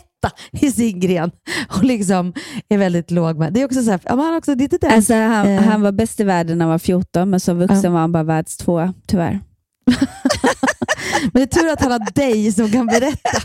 i 0.52 0.70
sin 0.70 1.00
gren 1.00 1.30
och 1.76 1.84
liksom 1.84 2.32
är 2.68 2.78
väldigt 2.78 3.10
låg 3.10 3.36
med. 3.38 3.52
Det 3.52 3.60
är 3.60 3.64
också 3.64 3.82
så 3.82 3.90
här, 3.90 4.00
ja, 4.04 4.14
han 4.14 4.36
också 4.36 4.54
lite 4.54 4.78
den. 4.78 4.92
Alltså, 4.92 5.14
han, 5.14 5.46
Eh. 5.48 5.62
han 5.62 5.82
var 5.82 5.92
bäst 5.92 6.20
i 6.20 6.24
världen 6.24 6.58
när 6.58 6.64
han 6.64 6.70
var 6.72 6.78
14, 6.78 7.30
men 7.30 7.40
som 7.40 7.58
vuxen 7.58 7.80
Ja. 7.84 7.90
var 7.90 8.00
han 8.00 8.12
bara 8.12 8.22
världstvåa, 8.22 8.94
tyvärr. 9.06 9.40
Men 11.32 11.42
det 11.46 11.56
är 11.56 11.60
tur 11.60 11.68
att 11.72 11.80
han 11.82 11.92
har 11.92 12.14
dig 12.14 12.52
som 12.52 12.70
kan 12.72 12.86
berätta. 12.86 13.30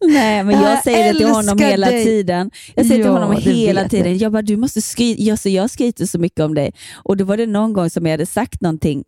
Nej, 0.00 0.44
men 0.44 0.60
jag 0.62 0.72
Jag 0.72 0.82
säger 0.82 1.12
det 1.12 1.18
till 1.18 1.28
honom 1.28 1.58
hela 1.58 1.86
dig. 1.90 2.04
tiden. 2.04 2.50
Jag 2.74 2.86
säger 2.86 2.98
till 3.02 3.06
Ja, 3.06 3.12
honom 3.12 3.34
det 3.34 3.40
hela 3.40 3.88
tiden. 3.88 4.18
Jag 4.18 4.32
bara, 4.32 4.42
du 4.42 4.56
måste 4.56 4.82
skryta. 4.82 5.22
Jag, 5.22 5.38
så 5.38 5.48
jag 5.48 5.70
skryter 5.70 6.06
så 6.06 6.18
mycket 6.18 6.40
om 6.40 6.54
dig. 6.54 6.72
Och 6.94 7.16
då 7.16 7.24
var 7.24 7.36
det 7.36 7.46
någon 7.46 7.72
gång 7.72 7.90
som 7.90 8.06
jag 8.06 8.10
hade 8.12 8.26
sagt 8.26 8.60
någonting 8.60 9.04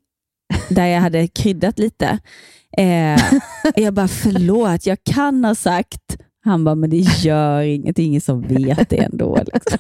där 0.68 0.86
jag 0.86 1.01
hade 1.01 1.28
kryddat 1.28 1.78
lite. 1.78 2.18
Eh, 2.76 3.20
jag 3.76 3.94
bara, 3.94 4.09
förlåt, 4.09 4.86
jag 4.86 4.98
kan 5.05 5.44
ha 5.44 5.55
sagt. 5.55 6.16
Han 6.44 6.64
bara, 6.64 6.74
men 6.74 6.90
det 6.90 6.96
gör 6.96 7.61
inget. 7.61 7.96
Det 7.96 8.03
är 8.03 8.07
ingen 8.07 8.20
som 8.20 8.42
vet 8.42 8.90
det 8.90 8.98
ändå. 8.98 9.38
Liksom. 9.53 9.78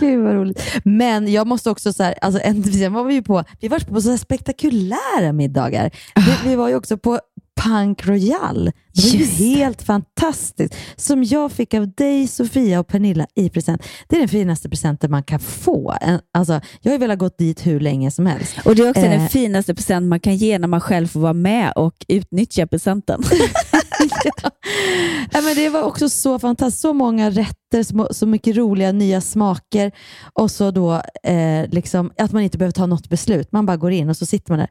Gud 0.00 0.24
vad 0.24 0.34
roligt. 0.34 0.62
Men 0.84 1.32
jag 1.32 1.46
måste 1.46 1.70
också, 1.70 1.92
så 1.92 2.02
här, 2.02 2.14
alltså, 2.20 2.40
en, 2.44 2.64
sen 2.64 2.92
var 2.92 3.04
vi 3.04 3.14
ju 3.14 3.22
på, 3.22 3.44
vi 3.60 3.68
var 3.68 3.78
på 3.78 4.00
så 4.00 4.10
här 4.10 4.16
spektakulära 4.16 5.32
middagar. 5.32 5.90
Vi, 6.16 6.50
vi 6.50 6.56
var 6.56 6.68
ju 6.68 6.74
också 6.74 6.98
på 6.98 7.20
Punk 7.60 8.06
Royal. 8.06 8.72
Det 8.94 9.02
var 9.02 9.18
ju 9.18 9.24
helt 9.24 9.82
fantastiskt. 9.82 10.74
Som 10.96 11.24
jag 11.24 11.52
fick 11.52 11.74
av 11.74 11.90
dig, 11.94 12.26
Sofia 12.28 12.80
och 12.80 12.86
Pernilla 12.86 13.26
i 13.34 13.48
present. 13.50 13.82
Det 14.08 14.16
är 14.16 14.20
den 14.20 14.28
finaste 14.28 14.68
presenten 14.68 15.10
man 15.10 15.22
kan 15.22 15.38
få. 15.40 15.94
Alltså, 16.34 16.52
jag 16.80 16.90
har 16.90 16.94
ju 16.94 16.98
velat 16.98 17.18
gått 17.18 17.38
dit 17.38 17.66
hur 17.66 17.80
länge 17.80 18.10
som 18.10 18.26
helst. 18.26 18.54
Och 18.64 18.76
Det 18.76 18.82
är 18.82 18.90
också 18.90 19.02
Eh. 19.02 19.10
den 19.10 19.28
finaste 19.28 19.74
present 19.74 20.06
man 20.06 20.20
kan 20.20 20.36
ge 20.36 20.58
när 20.58 20.68
man 20.68 20.80
själv 20.80 21.06
får 21.06 21.20
vara 21.20 21.32
med 21.32 21.72
och 21.76 21.94
utnyttja 22.08 22.66
presenten. 22.66 23.22
Ja, 25.32 25.40
men 25.40 25.54
det 25.54 25.68
var 25.68 25.82
också 25.82 26.08
så 26.08 26.38
fantastiskt. 26.38 26.82
Så 26.82 26.92
många 26.92 27.30
rätter, 27.30 28.12
så, 28.12 28.26
mycket 28.26 28.56
roliga 28.56 28.92
nya 28.92 29.20
smaker 29.20 29.92
och 30.32 30.50
så 30.50 30.70
då 30.70 31.02
eh, 31.22 31.68
liksom, 31.70 32.12
att 32.18 32.32
man 32.32 32.42
inte 32.42 32.58
behöver 32.58 32.72
ta 32.72 32.86
något 32.86 33.08
beslut. 33.08 33.52
Man 33.52 33.66
bara 33.66 33.76
går 33.76 33.92
in 33.92 34.10
och 34.10 34.16
så 34.16 34.26
sitter 34.26 34.52
man 34.52 34.58
där. 34.58 34.68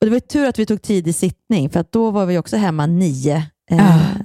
Och 0.00 0.06
Det 0.06 0.10
var 0.10 0.20
tur 0.20 0.48
att 0.48 0.58
vi 0.58 0.66
tog 0.66 0.82
tid 0.82 1.08
i 1.08 1.12
sittning, 1.12 1.70
för 1.70 1.84
då 1.90 2.10
var 2.10 2.26
vi 2.26 2.38
också 2.38 2.56
hemma 2.56 2.86
nio. 2.86 3.36
Eh, 3.70 3.96
Ah. 3.96 4.24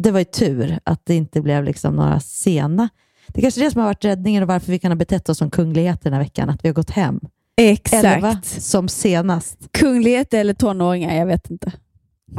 Det 0.00 0.10
var 0.10 0.18
ju 0.18 0.24
tur 0.24 0.78
att 0.84 1.00
det 1.06 1.14
inte 1.14 1.40
blev 1.40 1.64
liksom 1.64 1.96
några 1.96 2.20
sena. 2.20 2.88
Det 3.28 3.40
är 3.40 3.42
kanske 3.42 3.60
är 3.60 3.64
det 3.64 3.70
som 3.70 3.80
har 3.80 3.88
varit 3.88 4.04
räddningen 4.04 4.42
och 4.42 4.48
varför 4.48 4.72
vi 4.72 4.78
kan 4.78 4.90
ha 4.90 4.96
betett 4.96 5.28
oss 5.28 5.38
som 5.38 5.50
kungligheter 5.50 6.04
den 6.04 6.12
här 6.12 6.20
veckan, 6.20 6.50
att 6.50 6.64
vi 6.64 6.68
har 6.68 6.74
gått 6.74 6.90
hem. 6.90 7.20
Elva 7.56 8.30
Exakt. 8.32 8.62
som 8.62 8.88
senast. 8.88 9.58
Kunglighet 9.72 10.34
eller 10.34 10.54
tonåringar, 10.54 11.16
jag 11.16 11.26
vet 11.26 11.50
inte. 11.50 11.72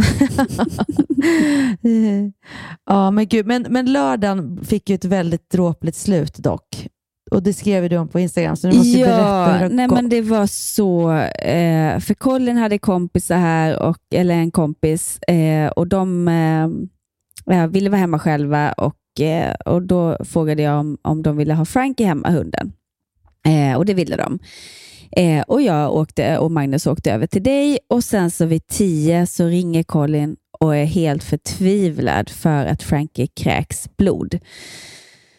ja, 2.85 3.11
men 3.11 3.27
gud. 3.27 3.45
Men, 3.45 3.65
men 3.69 3.93
lördagen 3.93 4.65
fick 4.65 4.89
ju 4.89 4.95
ett 4.95 5.05
väldigt 5.05 5.49
dråpligt 5.49 5.97
slut 5.97 6.38
dock. 6.38 6.88
Och 7.31 7.43
det 7.43 7.53
skrev 7.53 7.89
du 7.89 7.97
om 7.97 8.07
på 8.07 8.19
Instagram, 8.19 8.55
så 8.55 8.67
du 8.67 8.77
måste 8.77 8.89
ju 8.89 9.05
berätta 9.05 9.51
hur 9.51 9.59
det 9.59 9.65
Ja, 9.65 9.69
nej 9.69 9.88
men 9.88 10.09
det 10.09 10.21
var 10.21 10.47
så. 10.47 11.11
Eh, 11.21 11.99
för 11.99 12.13
Colin 12.13 12.57
hade 12.57 12.77
kompisar 12.77 13.38
här, 13.38 13.79
och, 13.79 13.97
eller 14.13 14.35
en 14.35 14.51
kompis, 14.51 15.19
eh, 15.19 15.67
och 15.67 15.88
de 15.88 16.27
eh, 16.27 16.67
ja, 17.55 17.67
ville 17.67 17.89
vara 17.89 17.99
hemma 17.99 18.19
själva 18.19 18.71
och, 18.71 19.21
eh, 19.21 19.53
och 19.53 19.81
då 19.81 20.17
frågade 20.25 20.61
jag 20.61 20.79
om, 20.79 20.97
om 21.01 21.23
de 21.23 21.38
ville 21.38 21.53
ha 21.53 21.65
Frankie 21.65 22.07
hemma, 22.07 22.29
hunden. 22.29 22.73
Eh, 23.45 23.77
och 23.77 23.85
det 23.85 23.93
ville 23.93 24.15
de. 24.15 24.39
Eh, 25.12 25.41
och 25.41 25.62
jag 25.62 25.95
åkte 25.95 26.38
och 26.38 26.51
Magnus 26.51 26.88
åkte 26.88 27.12
över 27.12 27.28
till 27.28 27.43
dig 27.43 27.80
och 27.89 28.03
sen 28.03 28.32
så 28.32 28.45
vid 28.45 28.68
tio 28.68 29.28
så 29.28 29.45
ringer 29.45 29.84
Colin 29.84 30.36
och 30.60 30.76
är 30.76 30.86
helt 30.86 31.24
förtvivlad 31.24 32.30
för 32.30 32.66
att 32.66 32.84
Frankie 32.84 33.28
kräks 33.28 33.89
blod. 33.97 34.39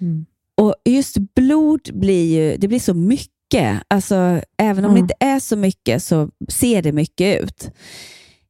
Mm. 0.01 0.27
Och 0.57 0.75
just 0.85 1.17
blod 1.35 1.81
blir 1.93 2.25
ju, 2.35 2.57
det 2.57 2.69
blir 2.69 2.81
så 2.81 2.95
mycket. 2.95 3.83
Alltså, 3.89 4.41
även 4.59 4.85
om 4.85 4.91
det 4.91 4.99
Mm. 4.99 5.05
inte 5.05 5.15
är 5.21 5.41
så 5.41 5.57
mycket 5.57 6.03
så 6.03 6.31
ser 6.49 6.83
det 6.83 6.93
mycket 6.93 7.43
ut. 7.43 7.71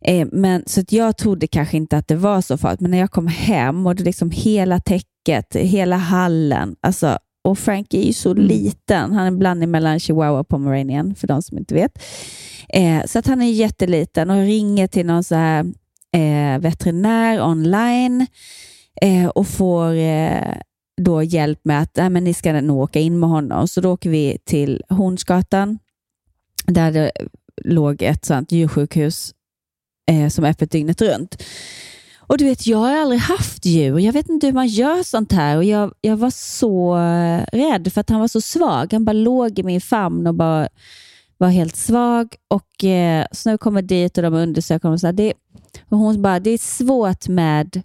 Eh, 0.04 0.28
men, 0.32 0.62
så 0.66 0.82
jag 0.88 1.16
trodde 1.16 1.46
kanske 1.46 1.76
inte 1.76 1.96
att 1.96 2.08
det 2.08 2.16
var 2.16 2.40
så 2.40 2.58
farligt, 2.58 2.80
men 2.80 2.90
när 2.90 2.98
jag 2.98 3.10
kom 3.10 3.26
hem 3.26 3.86
och 3.86 3.94
det 3.96 4.04
liksom 4.04 4.30
hela 4.30 4.80
täcket, 4.80 5.56
hela 5.56 5.96
hallen, 5.96 6.76
alltså, 6.80 7.18
och 7.48 7.58
Frank 7.58 7.94
är 7.94 8.02
ju 8.02 8.12
så 8.12 8.34
liten. 8.34 9.12
Han 9.12 9.22
är 9.22 9.26
en 9.26 9.38
blandning 9.38 9.70
mellan 9.70 10.00
chihuahua 10.00 10.40
och 10.40 10.48
pomeranian, 10.48 11.14
för 11.14 11.26
de 11.26 11.42
som 11.42 11.58
inte 11.58 11.74
vet. 11.74 12.02
Eh, 12.68 13.04
så 13.06 13.18
att 13.18 13.26
han 13.26 13.42
är 13.42 13.50
jätteliten 13.50 14.30
och 14.30 14.36
ringer 14.36 14.86
till 14.86 15.06
någon 15.06 15.24
så 15.24 15.34
här, 15.34 15.64
eh, 16.12 16.60
veterinär 16.60 17.42
online 17.42 18.26
eh, 19.02 19.26
och 19.26 19.46
får 19.46 19.94
eh, 19.94 20.54
då 21.00 21.22
hjälp 21.22 21.60
med 21.62 21.82
att 21.82 21.96
nej, 21.96 22.10
men 22.10 22.24
ni 22.24 22.34
ska 22.34 22.60
nog 22.60 22.78
åka 22.78 23.00
in 23.00 23.20
med 23.20 23.28
honom. 23.28 23.68
Så 23.68 23.80
då 23.80 23.92
åker 23.92 24.10
vi 24.10 24.38
till 24.44 24.82
Hornsgatan 24.88 25.78
där 26.66 26.92
det 26.92 27.12
låg 27.64 28.02
ett 28.02 28.24
sånt 28.24 28.52
djursjukhus 28.52 29.34
eh, 30.10 30.28
som 30.28 30.44
är 30.44 30.50
öppet 30.50 30.70
dygnet 30.70 31.02
runt. 31.02 31.42
Och 32.28 32.38
du 32.38 32.44
vet, 32.44 32.66
jag 32.66 32.78
har 32.78 32.96
aldrig 32.96 33.20
haft 33.20 33.64
djur. 33.64 33.98
Jag 33.98 34.12
vet 34.12 34.28
inte 34.28 34.46
hur 34.46 34.54
man 34.54 34.66
gör 34.66 35.02
sånt 35.02 35.32
här. 35.32 35.56
Och 35.56 35.64
jag, 35.64 35.92
jag 36.00 36.16
var 36.16 36.30
så 36.30 36.96
eh, 36.98 37.44
rädd 37.52 37.92
för 37.92 38.00
att 38.00 38.10
han 38.10 38.20
var 38.20 38.28
så 38.28 38.40
svag. 38.40 38.92
Han 38.92 39.04
bara 39.04 39.12
låg 39.12 39.58
i 39.58 39.62
min 39.62 39.80
famn 39.80 40.26
och 40.26 40.34
bara 40.34 40.68
var 41.38 41.48
helt 41.48 41.76
svag. 41.76 42.34
Och 42.48 42.84
eh, 42.84 43.26
Så 43.32 43.48
när 43.48 43.54
vi 43.54 43.58
kommer 43.58 43.82
dit 43.82 44.18
och 44.18 44.22
de 44.22 44.34
undersöker 44.34 44.88
honom, 44.88 44.98
så 44.98 45.06
här, 45.06 45.12
det, 45.12 45.32
och 45.88 45.98
hon 45.98 46.22
bara, 46.22 46.40
det 46.40 46.50
är 46.50 46.58
svårt 46.58 47.28
med, 47.28 47.82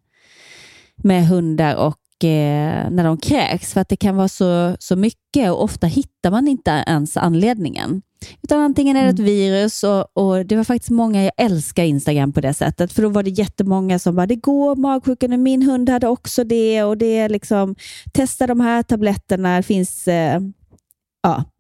med 0.96 1.28
hundar 1.28 1.76
och 1.76 1.98
eh, 2.24 2.90
när 2.90 3.04
de 3.04 3.18
kräks, 3.18 3.74
för 3.74 3.82
att 3.82 3.90
det 3.90 3.96
kan 3.96 4.16
vara 4.16 4.28
så, 4.28 4.76
så 4.80 4.96
mycket 4.96 5.52
och 5.52 5.64
ofta 5.64 5.88
hittar 5.88 6.32
man 6.32 6.48
inte 6.48 6.84
ens 6.88 7.18
anledningen. 7.18 8.02
Utan 8.42 8.60
antingen 8.60 8.98
är 8.98 9.04
det 9.04 9.10
ett 9.10 9.20
virus 9.20 9.84
och, 9.84 10.18
och 10.18 10.46
det 10.46 10.56
var 10.56 10.64
faktiskt 10.64 10.90
många, 10.90 11.24
jag 11.24 11.32
älskar 11.38 11.84
Instagram 11.84 12.34
på 12.34 12.42
det 12.42 12.54
sättet, 12.54 12.94
för 12.94 13.02
då 13.02 13.10
var 13.10 13.24
det 13.24 13.30
jättemånga 13.30 14.00
som 14.00 14.16
bara, 14.16 14.28
det 14.28 14.36
går 14.36 14.76
magsjuka 14.76 15.28
nu, 15.28 15.38
min 15.38 15.62
hund 15.62 15.90
hade 15.90 16.08
också 16.08 16.44
det 16.44 16.84
och 16.84 16.98
det 16.98 17.18
är 17.18 17.30
liksom, 17.30 17.76
testa 18.14 18.48
de 18.48 18.60
här 18.60 18.84
tabletterna, 18.84 19.58
det 19.58 19.64
finns, 19.64 20.08
eh, 20.08 20.42
ja. 21.24 21.44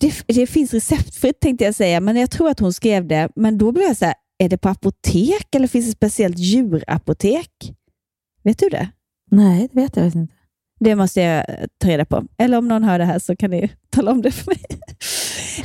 Det, 0.00 0.24
det 0.26 0.46
finns 0.46 0.74
receptfritt 0.74 1.40
tänkte 1.40 1.64
jag 1.64 1.74
säga, 1.74 2.00
men 2.00 2.16
jag 2.16 2.30
tror 2.30 2.48
att 2.48 2.60
hon 2.60 2.72
skrev 2.72 3.06
det, 3.06 3.28
men 3.36 3.58
då 3.58 3.72
blev 3.72 3.86
jag 3.86 3.96
så 3.96 4.04
här, 4.04 4.14
är 4.38 4.48
det 4.48 4.58
på 4.58 4.68
apotek 4.68 5.54
eller 5.54 5.68
finns 5.68 5.86
det 5.86 5.90
ett 5.90 5.96
speciellt 5.96 6.38
djurapotek? 6.38 7.50
Vet 8.44 8.58
du 8.58 8.68
det? 8.68 8.88
Nej, 9.30 9.68
det 9.72 9.80
vet 9.80 9.96
jag 9.96 10.04
faktiskt 10.04 10.16
inte. 10.16 10.34
Det 10.80 10.94
måste 10.94 11.20
jag 11.20 11.44
ta 11.78 11.88
reda 11.88 12.04
på. 12.04 12.24
Eller 12.38 12.58
om 12.58 12.68
någon 12.68 12.84
hör 12.84 12.98
det 12.98 13.04
här 13.04 13.18
så 13.18 13.36
kan 13.36 13.50
ni 13.50 13.70
tala 13.90 14.10
om 14.10 14.22
det 14.22 14.30
för 14.30 14.46
mig. 14.46 14.62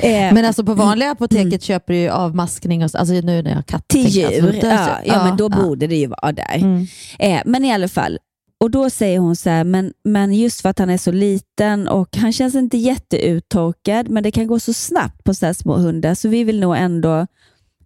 Eh, 0.02 0.34
Men 0.34 0.46
alltså 0.46 0.64
på 0.64 0.74
vanliga 0.74 1.12
apoteket 1.12 1.64
köper 1.64 1.94
du 1.94 2.00
ju 2.00 2.10
avmaskning, 2.10 2.84
och, 2.84 2.92
så- 2.92 2.98
alltså 2.98 3.14
nu 3.14 3.42
när 3.42 3.50
jag 3.50 3.56
har 3.58 3.62
katt. 3.64 3.88
till 3.88 4.16
jag, 4.18 4.34
djur. 4.34 4.46
alltså, 4.48 4.62
där- 4.62 4.88
ja, 4.88 5.00
ja, 5.06 5.24
men 5.26 5.38
då 5.38 5.50
borde 5.50 5.88
det 5.88 5.96
ju 5.96 6.08
vara 6.08 6.32
där. 6.32 6.56
Mm. 6.56 6.88
Eh, 7.20 7.42
men 7.46 7.66
i 7.66 7.74
alla 7.74 7.88
fall, 7.88 8.20
och 8.60 8.72
då 8.72 8.90
säger 8.90 9.20
hon 9.20 9.36
så 9.36 9.50
här, 9.50 9.64
men, 9.64 9.94
men 10.04 10.34
just 10.34 10.62
för 10.62 10.70
att 10.70 10.80
han 10.80 10.90
är 10.90 10.98
så 10.98 11.12
liten 11.12 11.88
och 11.88 12.18
han 12.18 12.34
känns 12.34 12.56
inte 12.56 12.78
jätteuttorkad, 12.78 14.10
men 14.10 14.24
det 14.24 14.32
kan 14.32 14.48
gå 14.48 14.60
så 14.60 14.74
snabbt 14.74 15.24
på 15.24 15.34
så 15.34 15.46
här 15.46 15.54
små 15.54 15.78
hundar, 15.78 16.16
så 16.16 16.30
vi 16.30 16.44
vill 16.44 16.60
nog 16.60 16.78
ändå 16.78 17.28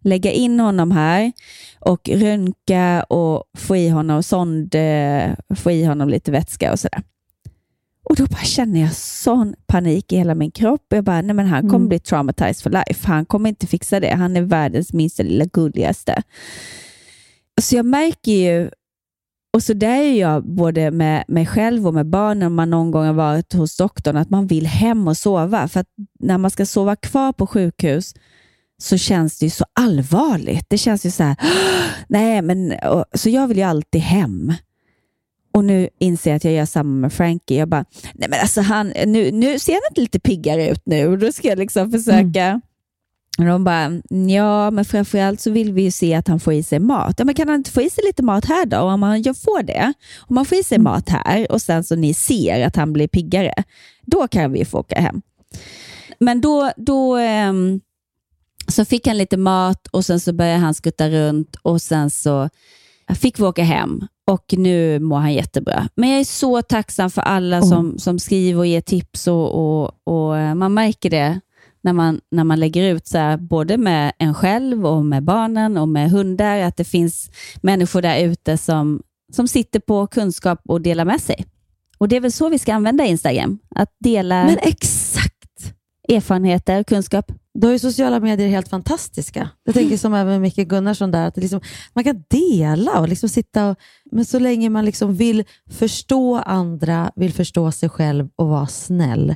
lägga 0.03 0.31
in 0.31 0.59
honom 0.59 0.91
här 0.91 1.31
och 1.79 2.09
röntga 2.09 3.03
och 3.03 3.43
få 3.57 3.75
i 3.77 3.89
honom 3.89 4.23
sond, 4.23 4.75
eh, 4.75 5.31
få 5.55 5.71
i 5.71 5.83
honom 5.85 6.09
lite 6.09 6.31
vätska 6.31 6.71
och 6.71 6.79
sådär. 6.79 7.01
Och 8.05 8.15
då 8.15 8.25
bara 8.25 8.43
känner 8.43 8.81
jag 8.81 8.93
sån 8.93 9.55
panik 9.67 10.13
i 10.13 10.17
hela 10.17 10.35
min 10.35 10.51
kropp. 10.51 10.85
Jag 10.89 11.03
bara, 11.03 11.21
nej 11.21 11.35
men 11.35 11.45
han 11.47 11.61
kommer 11.61 11.75
Mm. 11.75 11.89
bli 11.89 11.99
traumatized 11.99 12.63
for 12.63 12.69
life. 12.69 13.07
Han 13.07 13.25
kommer 13.25 13.49
inte 13.49 13.67
fixa 13.67 13.99
det. 13.99 14.13
Han 14.15 14.37
är 14.37 14.41
världens 14.41 14.93
minsta 14.93 15.23
lilla 15.23 15.45
gulligaste. 15.45 16.21
Så 17.61 17.75
jag 17.75 17.85
märker 17.85 18.31
ju, 18.31 18.69
och 19.53 19.63
så 19.63 19.73
där 19.73 19.97
är 20.01 20.19
jag 20.19 20.43
både 20.45 20.91
med 20.91 21.23
mig 21.27 21.45
själv 21.45 21.87
och 21.87 21.93
med 21.93 22.05
barnen, 22.05 22.47
om 22.47 22.55
man 22.55 22.69
någon 22.69 22.91
gång 22.91 23.05
har 23.05 23.13
varit 23.13 23.53
hos 23.53 23.77
doktorn, 23.77 24.17
att 24.17 24.29
man 24.29 24.47
vill 24.47 24.65
hem 24.67 25.07
och 25.07 25.17
sova. 25.17 25.67
För 25.67 25.79
att 25.79 25.87
när 26.19 26.37
man 26.37 26.51
ska 26.51 26.65
sova 26.65 26.95
kvar 26.95 27.33
på 27.33 27.47
sjukhus 27.47 28.13
så 28.81 28.97
känns 28.97 29.39
det 29.39 29.45
ju 29.45 29.49
så 29.49 29.65
allvarligt. 29.73 30.65
Det 30.69 30.77
känns 30.77 31.05
ju 31.05 31.11
så 31.11 31.23
här, 31.23 31.35
nej 32.07 32.41
men, 32.41 32.71
och, 32.71 33.05
så 33.13 33.29
jag 33.29 33.47
vill 33.47 33.57
ju 33.57 33.63
alltid 33.63 34.01
hem. 34.01 34.53
Och 35.53 35.63
nu 35.63 35.89
inser 35.99 36.31
jag 36.31 36.37
att 36.37 36.43
jag 36.43 36.53
gör 36.53 36.65
samma 36.65 37.01
med 37.01 37.13
Frankie. 37.13 37.59
Jag 37.59 37.69
bara, 37.69 37.85
nej 38.13 38.29
men 38.29 38.39
alltså 38.39 38.61
han, 38.61 38.87
nu, 39.05 39.31
nu 39.31 39.59
ser 39.59 39.73
han 39.73 39.81
inte 39.89 40.01
lite 40.01 40.19
piggare 40.19 40.69
ut 40.69 40.81
nu. 40.85 41.07
Och 41.07 41.17
då 41.17 41.31
ska 41.31 41.47
jag 41.47 41.59
liksom 41.59 41.91
försöka. 41.91 42.61
Och 43.37 43.45
de 43.45 43.63
bara, 43.63 44.01
ja 44.09 44.71
men 44.71 44.85
framförallt 44.85 45.41
så 45.41 45.51
vill 45.51 45.73
vi 45.73 45.81
ju 45.81 45.91
se 45.91 46.13
att 46.13 46.27
han 46.27 46.39
får 46.39 46.53
i 46.53 46.63
sig 46.63 46.79
mat. 46.79 47.15
Ja, 47.17 47.25
men 47.25 47.35
kan 47.35 47.47
han 47.47 47.57
inte 47.57 47.71
få 47.71 47.81
i 47.81 47.89
sig 47.89 48.03
lite 48.03 48.23
mat 48.23 48.45
här 48.45 48.65
då? 48.65 48.77
Och 48.77 48.89
om 48.89 49.03
han 49.03 49.21
jag 49.21 49.37
får 49.37 49.63
det, 49.63 49.93
om 50.19 50.37
han 50.37 50.45
får 50.45 50.57
i 50.57 50.63
sig 50.63 50.77
mat 50.77 51.09
här 51.09 51.51
och 51.51 51.61
sen 51.61 51.83
så 51.83 51.95
ni 51.95 52.13
ser 52.13 52.67
att 52.67 52.75
han 52.75 52.93
blir 52.93 53.07
piggare, 53.07 53.53
då 54.05 54.27
kan 54.27 54.51
vi 54.51 54.65
få 54.65 54.79
åka 54.79 54.99
hem. 54.99 55.21
Men 56.19 56.41
då, 56.41 56.71
då 56.77 57.15
ehm, 57.15 57.81
så 58.67 58.85
fick 58.85 59.07
han 59.07 59.17
lite 59.17 59.37
mat 59.37 59.87
och 59.87 60.05
sen 60.05 60.19
så 60.19 60.33
började 60.33 60.59
han 60.59 60.73
skutta 60.73 61.09
runt 61.09 61.55
och 61.61 61.81
sen 61.81 62.09
så 62.09 62.49
fick 63.15 63.39
vi 63.39 63.43
åka 63.43 63.63
hem 63.63 64.07
och 64.27 64.53
nu 64.57 64.99
mår 64.99 65.17
han 65.17 65.33
jättebra. 65.33 65.89
Men 65.95 66.09
jag 66.09 66.19
är 66.19 66.23
så 66.23 66.61
tacksam 66.61 67.09
för 67.09 67.21
alla 67.21 67.61
som, 67.61 67.99
som 67.99 68.19
skriver 68.19 68.59
och 68.59 68.67
ger 68.67 68.81
tips 68.81 69.27
och, 69.27 69.81
och, 69.83 69.91
och 70.03 70.37
eh, 70.37 70.55
man 70.55 70.73
märker 70.73 71.09
det 71.09 71.39
när 71.83 71.93
man, 71.93 72.21
när 72.31 72.43
man 72.43 72.59
lägger 72.59 72.93
ut 72.93 73.07
så 73.07 73.17
här, 73.17 73.37
både 73.37 73.77
med 73.77 74.13
en 74.17 74.33
själv 74.33 74.85
och 74.85 75.05
med 75.05 75.23
barnen 75.23 75.77
och 75.77 75.87
med 75.87 76.11
hundar, 76.11 76.59
att 76.59 76.77
det 76.77 76.83
finns 76.83 77.31
människor 77.61 78.01
där 78.01 78.23
ute 78.23 78.57
som, 78.57 79.01
som 79.33 79.47
sitter 79.47 79.79
på 79.79 80.07
kunskap 80.07 80.61
och 80.67 80.81
delar 80.81 81.05
med 81.05 81.21
sig. 81.21 81.45
Och 81.97 82.07
Det 82.07 82.15
är 82.15 82.19
väl 82.19 82.31
så 82.31 82.49
vi 82.49 82.59
ska 82.59 82.73
använda 82.73 83.05
Instagram, 83.05 83.59
att 83.75 83.95
dela 83.99 84.45
Men 84.45 84.57
exakt! 84.61 85.22
Erfarenheter 86.15 86.79
och 86.79 86.87
kunskap. 86.87 87.31
Då 87.59 87.67
är 87.67 87.71
ju 87.71 87.79
sociala 87.79 88.19
medier 88.19 88.47
helt 88.47 88.67
fantastiska. 88.67 89.49
Jag 89.63 89.75
tänker 89.75 89.97
som 89.97 90.13
även 90.13 90.41
Micke 90.41 90.55
Gunnarsson 90.55 91.11
där, 91.11 91.27
att 91.27 91.37
liksom, 91.37 91.61
man 91.93 92.03
kan 92.03 92.23
dela 92.29 92.99
och 92.99 93.09
liksom 93.09 93.29
sitta 93.29 93.69
och, 93.69 93.77
men 94.11 94.25
så 94.25 94.39
länge 94.39 94.69
man 94.69 94.85
liksom 94.85 95.15
vill 95.15 95.43
förstå 95.69 96.37
andra, 96.37 97.11
vill 97.15 97.33
förstå 97.33 97.71
sig 97.71 97.89
själv 97.89 98.29
och 98.35 98.47
vara 98.47 98.67
snäll, 98.67 99.35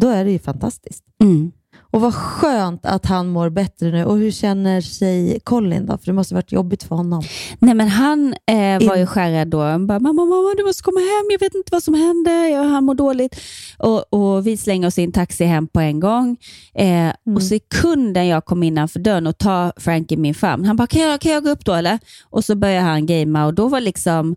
då 0.00 0.08
är 0.08 0.24
det 0.24 0.30
ju 0.30 0.38
fantastiskt. 0.38 1.04
Mm. 1.22 1.52
Och 1.94 2.00
vad 2.00 2.14
skönt 2.14 2.86
att 2.86 3.06
han 3.06 3.28
mår 3.28 3.50
bättre 3.50 3.90
nu. 3.90 4.04
Och 4.04 4.18
hur 4.18 4.30
känner 4.30 4.80
sig 4.80 5.40
Colin 5.44 5.86
då? 5.86 5.98
För 5.98 6.06
det 6.06 6.12
måste 6.12 6.34
ha 6.34 6.36
varit 6.38 6.52
jobbigt 6.52 6.82
för 6.82 6.96
honom. 6.96 7.22
Nej, 7.58 7.74
men 7.74 7.88
han 7.88 8.34
eh, 8.46 8.88
var 8.88 8.96
ju 8.96 9.06
skärrad 9.06 9.48
då. 9.48 9.62
Han 9.62 9.86
bara, 9.86 9.98
mamma, 10.00 10.24
mamma, 10.24 10.54
du 10.56 10.64
måste 10.64 10.82
komma 10.82 11.00
hem. 11.00 11.26
Jag 11.30 11.38
vet 11.40 11.54
inte 11.54 11.68
vad 11.72 11.82
som 11.82 11.94
händer. 11.94 12.48
Jag, 12.48 12.64
han 12.64 12.84
mår 12.84 12.94
dåligt. 12.94 13.40
Och, 13.78 14.12
och 14.12 14.46
vi 14.46 14.56
slänger 14.56 14.86
oss 14.88 14.98
i 14.98 15.02
en 15.04 15.12
taxi 15.12 15.44
hem 15.44 15.66
på 15.66 15.80
en 15.80 16.00
gång. 16.00 16.36
Eh, 16.74 17.12
Och 17.34 17.42
sekunden 17.42 18.26
jag 18.26 18.44
kom 18.44 18.62
innanför 18.62 19.00
dörren 19.00 19.26
och 19.26 19.38
tar 19.38 19.72
Frank 19.76 20.12
i 20.12 20.16
min 20.16 20.34
famn, 20.34 20.64
han 20.64 20.76
bara, 20.76 20.86
kan 20.86 21.02
jag, 21.02 21.20
kan 21.20 21.32
jag 21.32 21.44
gå 21.44 21.50
upp 21.50 21.64
då 21.64 21.72
eller? 21.72 21.98
Och 22.30 22.44
så 22.44 22.54
börjar 22.54 22.82
han 22.82 23.06
gamea 23.06 23.46
och 23.46 23.54
då 23.54 23.68
var 23.68 23.80
liksom, 23.80 24.36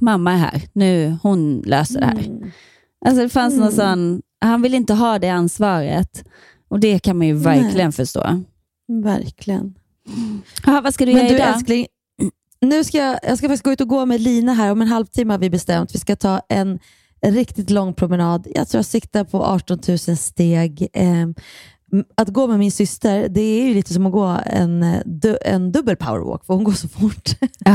mamma 0.00 0.32
är 0.32 0.36
här. 0.36 0.62
Nu, 0.72 1.16
hon 1.22 1.62
löser 1.66 2.00
det 2.00 2.06
här. 2.06 2.26
Alltså 3.06 3.22
det 3.22 3.28
fanns 3.28 3.54
någon 3.58 3.72
sån, 3.72 4.22
han 4.40 4.62
vill 4.62 4.74
inte 4.74 4.94
ha 4.94 5.18
det 5.18 5.28
ansvaret. 5.28 6.24
Och 6.68 6.80
det 6.80 6.98
kan 6.98 7.18
man 7.18 7.26
ju 7.26 7.34
verkligen 7.34 7.86
Nej. 7.86 7.92
förstå. 7.92 8.42
Verkligen. 9.02 9.74
Ja, 10.66 10.80
vad 10.84 10.94
ska 10.94 11.06
du 11.06 11.12
Men 11.12 11.20
göra 11.20 11.28
du 11.28 11.36
idag? 11.36 11.54
älskling, 11.54 11.86
nu 12.60 12.84
ska 12.84 12.98
jag, 12.98 13.18
jag 13.22 13.38
ska 13.38 13.48
faktiskt 13.48 13.64
gå 13.64 13.72
ut 13.72 13.80
och 13.80 13.88
gå 13.88 14.06
med 14.06 14.20
Lina 14.20 14.54
här. 14.54 14.72
Om 14.72 14.82
en 14.82 14.88
halvtimme 14.88 15.32
har 15.34 15.38
vi 15.38 15.50
bestämt. 15.50 15.94
Vi 15.94 15.98
ska 15.98 16.16
ta 16.16 16.40
en 16.48 16.78
riktigt 17.26 17.70
lång 17.70 17.94
promenad. 17.94 18.46
Jag 18.54 18.68
tror 18.68 18.78
jag 18.78 18.86
siktar 18.86 19.24
på 19.24 19.44
18 19.44 19.78
000 19.88 19.98
steg. 19.98 20.88
Ehm, 20.92 21.34
att 22.16 22.28
gå 22.28 22.46
med 22.46 22.58
min 22.58 22.72
syster, 22.72 23.28
det 23.28 23.40
är 23.40 23.64
ju 23.68 23.74
lite 23.74 23.94
som 23.94 24.06
att 24.06 24.12
gå 24.12 24.36
en, 24.46 24.82
eh, 24.82 25.00
du, 25.04 25.38
en 25.44 25.72
dubbel 25.72 25.96
powerwalk, 25.96 26.44
för 26.44 26.54
hon 26.54 26.64
går 26.64 26.72
så 26.72 26.88
fort. 26.88 27.30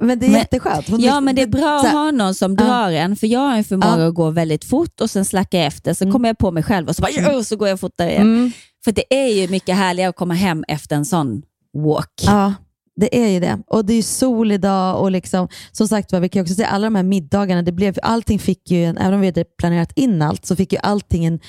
Men 0.00 0.18
det 0.18 0.26
är 0.26 0.30
Men- 0.30 0.38
jätteskönt. 0.38 0.88
Hon 0.88 1.00
Ja, 1.00 1.20
men 1.20 1.34
det 1.36 1.42
är 1.42 1.46
bra 1.46 1.80
att 1.80 1.92
ha 1.92 2.10
någon 2.10 2.34
som 2.34 2.56
Ja. 2.58 2.64
drar 2.64 2.90
en, 2.90 3.16
för 3.16 3.26
jag 3.26 3.40
har 3.40 3.56
en 3.56 3.64
förmåga 3.64 3.98
Ja. 3.98 4.06
att 4.08 4.14
gå 4.14 4.30
väldigt 4.30 4.64
fort 4.64 5.00
och 5.00 5.10
sen 5.10 5.24
slacka 5.24 5.58
efter. 5.58 5.94
Så 5.94 6.12
kommer 6.12 6.28
jag 6.28 6.38
på 6.38 6.50
mig 6.50 6.62
själv 6.62 6.88
och 6.88 6.96
så, 6.96 7.02
bara, 7.02 7.10
Mm. 7.30 7.44
Så 7.44 7.56
går 7.56 7.68
jag 7.68 7.80
fortare 7.80 8.10
igen. 8.10 8.52
För 8.84 8.92
det 8.92 9.14
är 9.14 9.28
ju 9.28 9.48
mycket 9.48 9.76
härligare 9.76 10.10
att 10.10 10.16
komma 10.16 10.34
hem 10.34 10.64
efter 10.68 10.96
en 10.96 11.04
sån 11.04 11.42
walk. 11.78 12.12
Ja, 12.26 12.54
det 12.96 13.18
är 13.24 13.28
ju 13.28 13.40
det. 13.40 13.58
Och 13.66 13.84
det 13.84 13.92
är 13.92 13.96
ju 13.96 14.02
sol 14.02 14.52
idag 14.52 15.00
och 15.00 15.10
liksom, 15.10 15.48
som 15.72 15.88
sagt 15.88 16.12
vi 16.12 16.28
kan 16.28 16.42
också 16.42 16.54
säga 16.54 16.68
alla 16.68 16.86
de 16.86 16.94
här 16.94 17.02
middagarna, 17.02 17.62
det 17.62 17.72
blev, 17.72 17.94
allting 18.02 18.38
fick 18.38 18.70
ju, 18.70 18.84
en, 18.84 18.98
även 18.98 19.14
om 19.14 19.20
vi 19.20 19.26
hade 19.26 19.44
planerat 19.44 19.92
in 19.96 20.22
allt, 20.22 20.46
så 20.46 20.56
fick 20.56 20.72
ju 20.72 20.78
allting 20.82 21.24
en, 21.24 21.40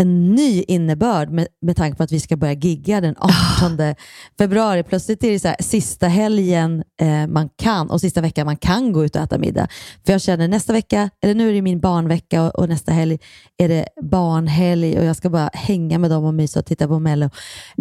en 0.00 0.34
ny 0.34 0.62
innebörd 0.68 1.30
med, 1.30 1.46
med 1.62 1.76
tanke 1.76 1.96
på 1.96 2.02
att 2.02 2.12
vi 2.12 2.20
ska 2.20 2.36
börja 2.36 2.52
gigga 2.52 3.00
den 3.00 3.14
18 3.18 3.94
februari. 4.38 4.82
Plötsligt 4.82 5.24
är 5.24 5.30
det 5.30 5.38
så 5.40 5.48
här, 5.48 5.56
sista 5.60 6.08
helgen 6.08 6.82
eh, 7.00 7.26
man 7.26 7.48
kan 7.62 7.90
och 7.90 8.00
sista 8.00 8.20
veckan 8.20 8.46
man 8.46 8.56
kan 8.56 8.92
gå 8.92 9.04
ut 9.04 9.16
och 9.16 9.22
äta 9.22 9.38
middag. 9.38 9.68
För 10.06 10.12
jag 10.12 10.22
känner 10.22 10.48
nästa 10.48 10.72
vecka, 10.72 11.10
eller 11.22 11.34
nu 11.34 11.48
är 11.48 11.52
det 11.52 11.62
min 11.62 11.80
barnvecka 11.80 12.42
och, 12.42 12.54
och 12.58 12.68
nästa 12.68 12.92
helg 12.92 13.18
är 13.58 13.68
det 13.68 13.84
barnhelg 14.02 14.98
och 14.98 15.04
jag 15.04 15.16
ska 15.16 15.30
bara 15.30 15.50
hänga 15.52 15.98
med 15.98 16.10
dem 16.10 16.24
och 16.24 16.34
mysa 16.34 16.58
och 16.60 16.66
titta 16.66 16.88
på 16.88 16.98
Mello. 16.98 17.30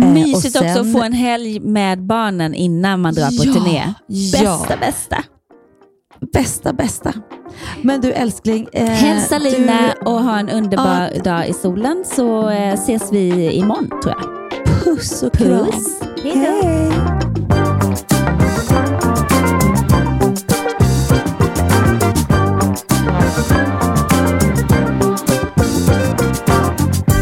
Eh, 0.02 0.08
Mysigt 0.14 0.46
och 0.46 0.52
sen- 0.52 0.70
också 0.70 0.80
att 0.82 0.92
få 0.94 1.02
en 1.04 1.14
helg 1.14 1.60
med 1.60 2.06
barnen 2.06 2.54
innan 2.54 3.02
man 3.02 3.14
drar 3.14 3.28
på 3.38 3.44
Ja, 3.46 3.54
turné. 3.54 3.94
ja. 4.08 4.66
Bästa, 4.80 5.24
bästa. 6.34 6.74
Bästa. 6.74 7.14
Men 7.82 8.02
du 8.02 8.12
älskling. 8.12 8.68
Eh, 8.74 8.86
Hälsa 8.86 9.38
Lina 9.38 9.94
du- 10.02 10.10
och 10.10 10.24
ha 10.24 10.40
en 10.40 10.50
underbar 10.50 11.24
dag 11.24 11.48
i 11.50 11.54
solen 11.54 12.04
så 12.16 12.50
eh, 12.50 12.74
ses 12.74 13.12
vi 13.14 13.52
imorgon 13.52 13.90
tror 14.04 14.14
jag. 14.18 14.26
Puss 14.84 15.24
och 15.24 15.34
kram. 15.34 15.66
Puss. 15.66 16.00
Hej 16.24 16.62
då. 16.62 18.00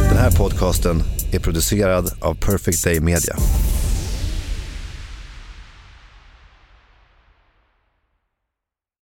Den 0.09 0.17
här 0.17 0.31
podcasten 0.37 1.03
är 1.33 1.39
producerad 1.39 2.11
av 2.21 2.35
Perfect 2.35 2.83
Day 2.83 2.99
Media. 2.99 3.35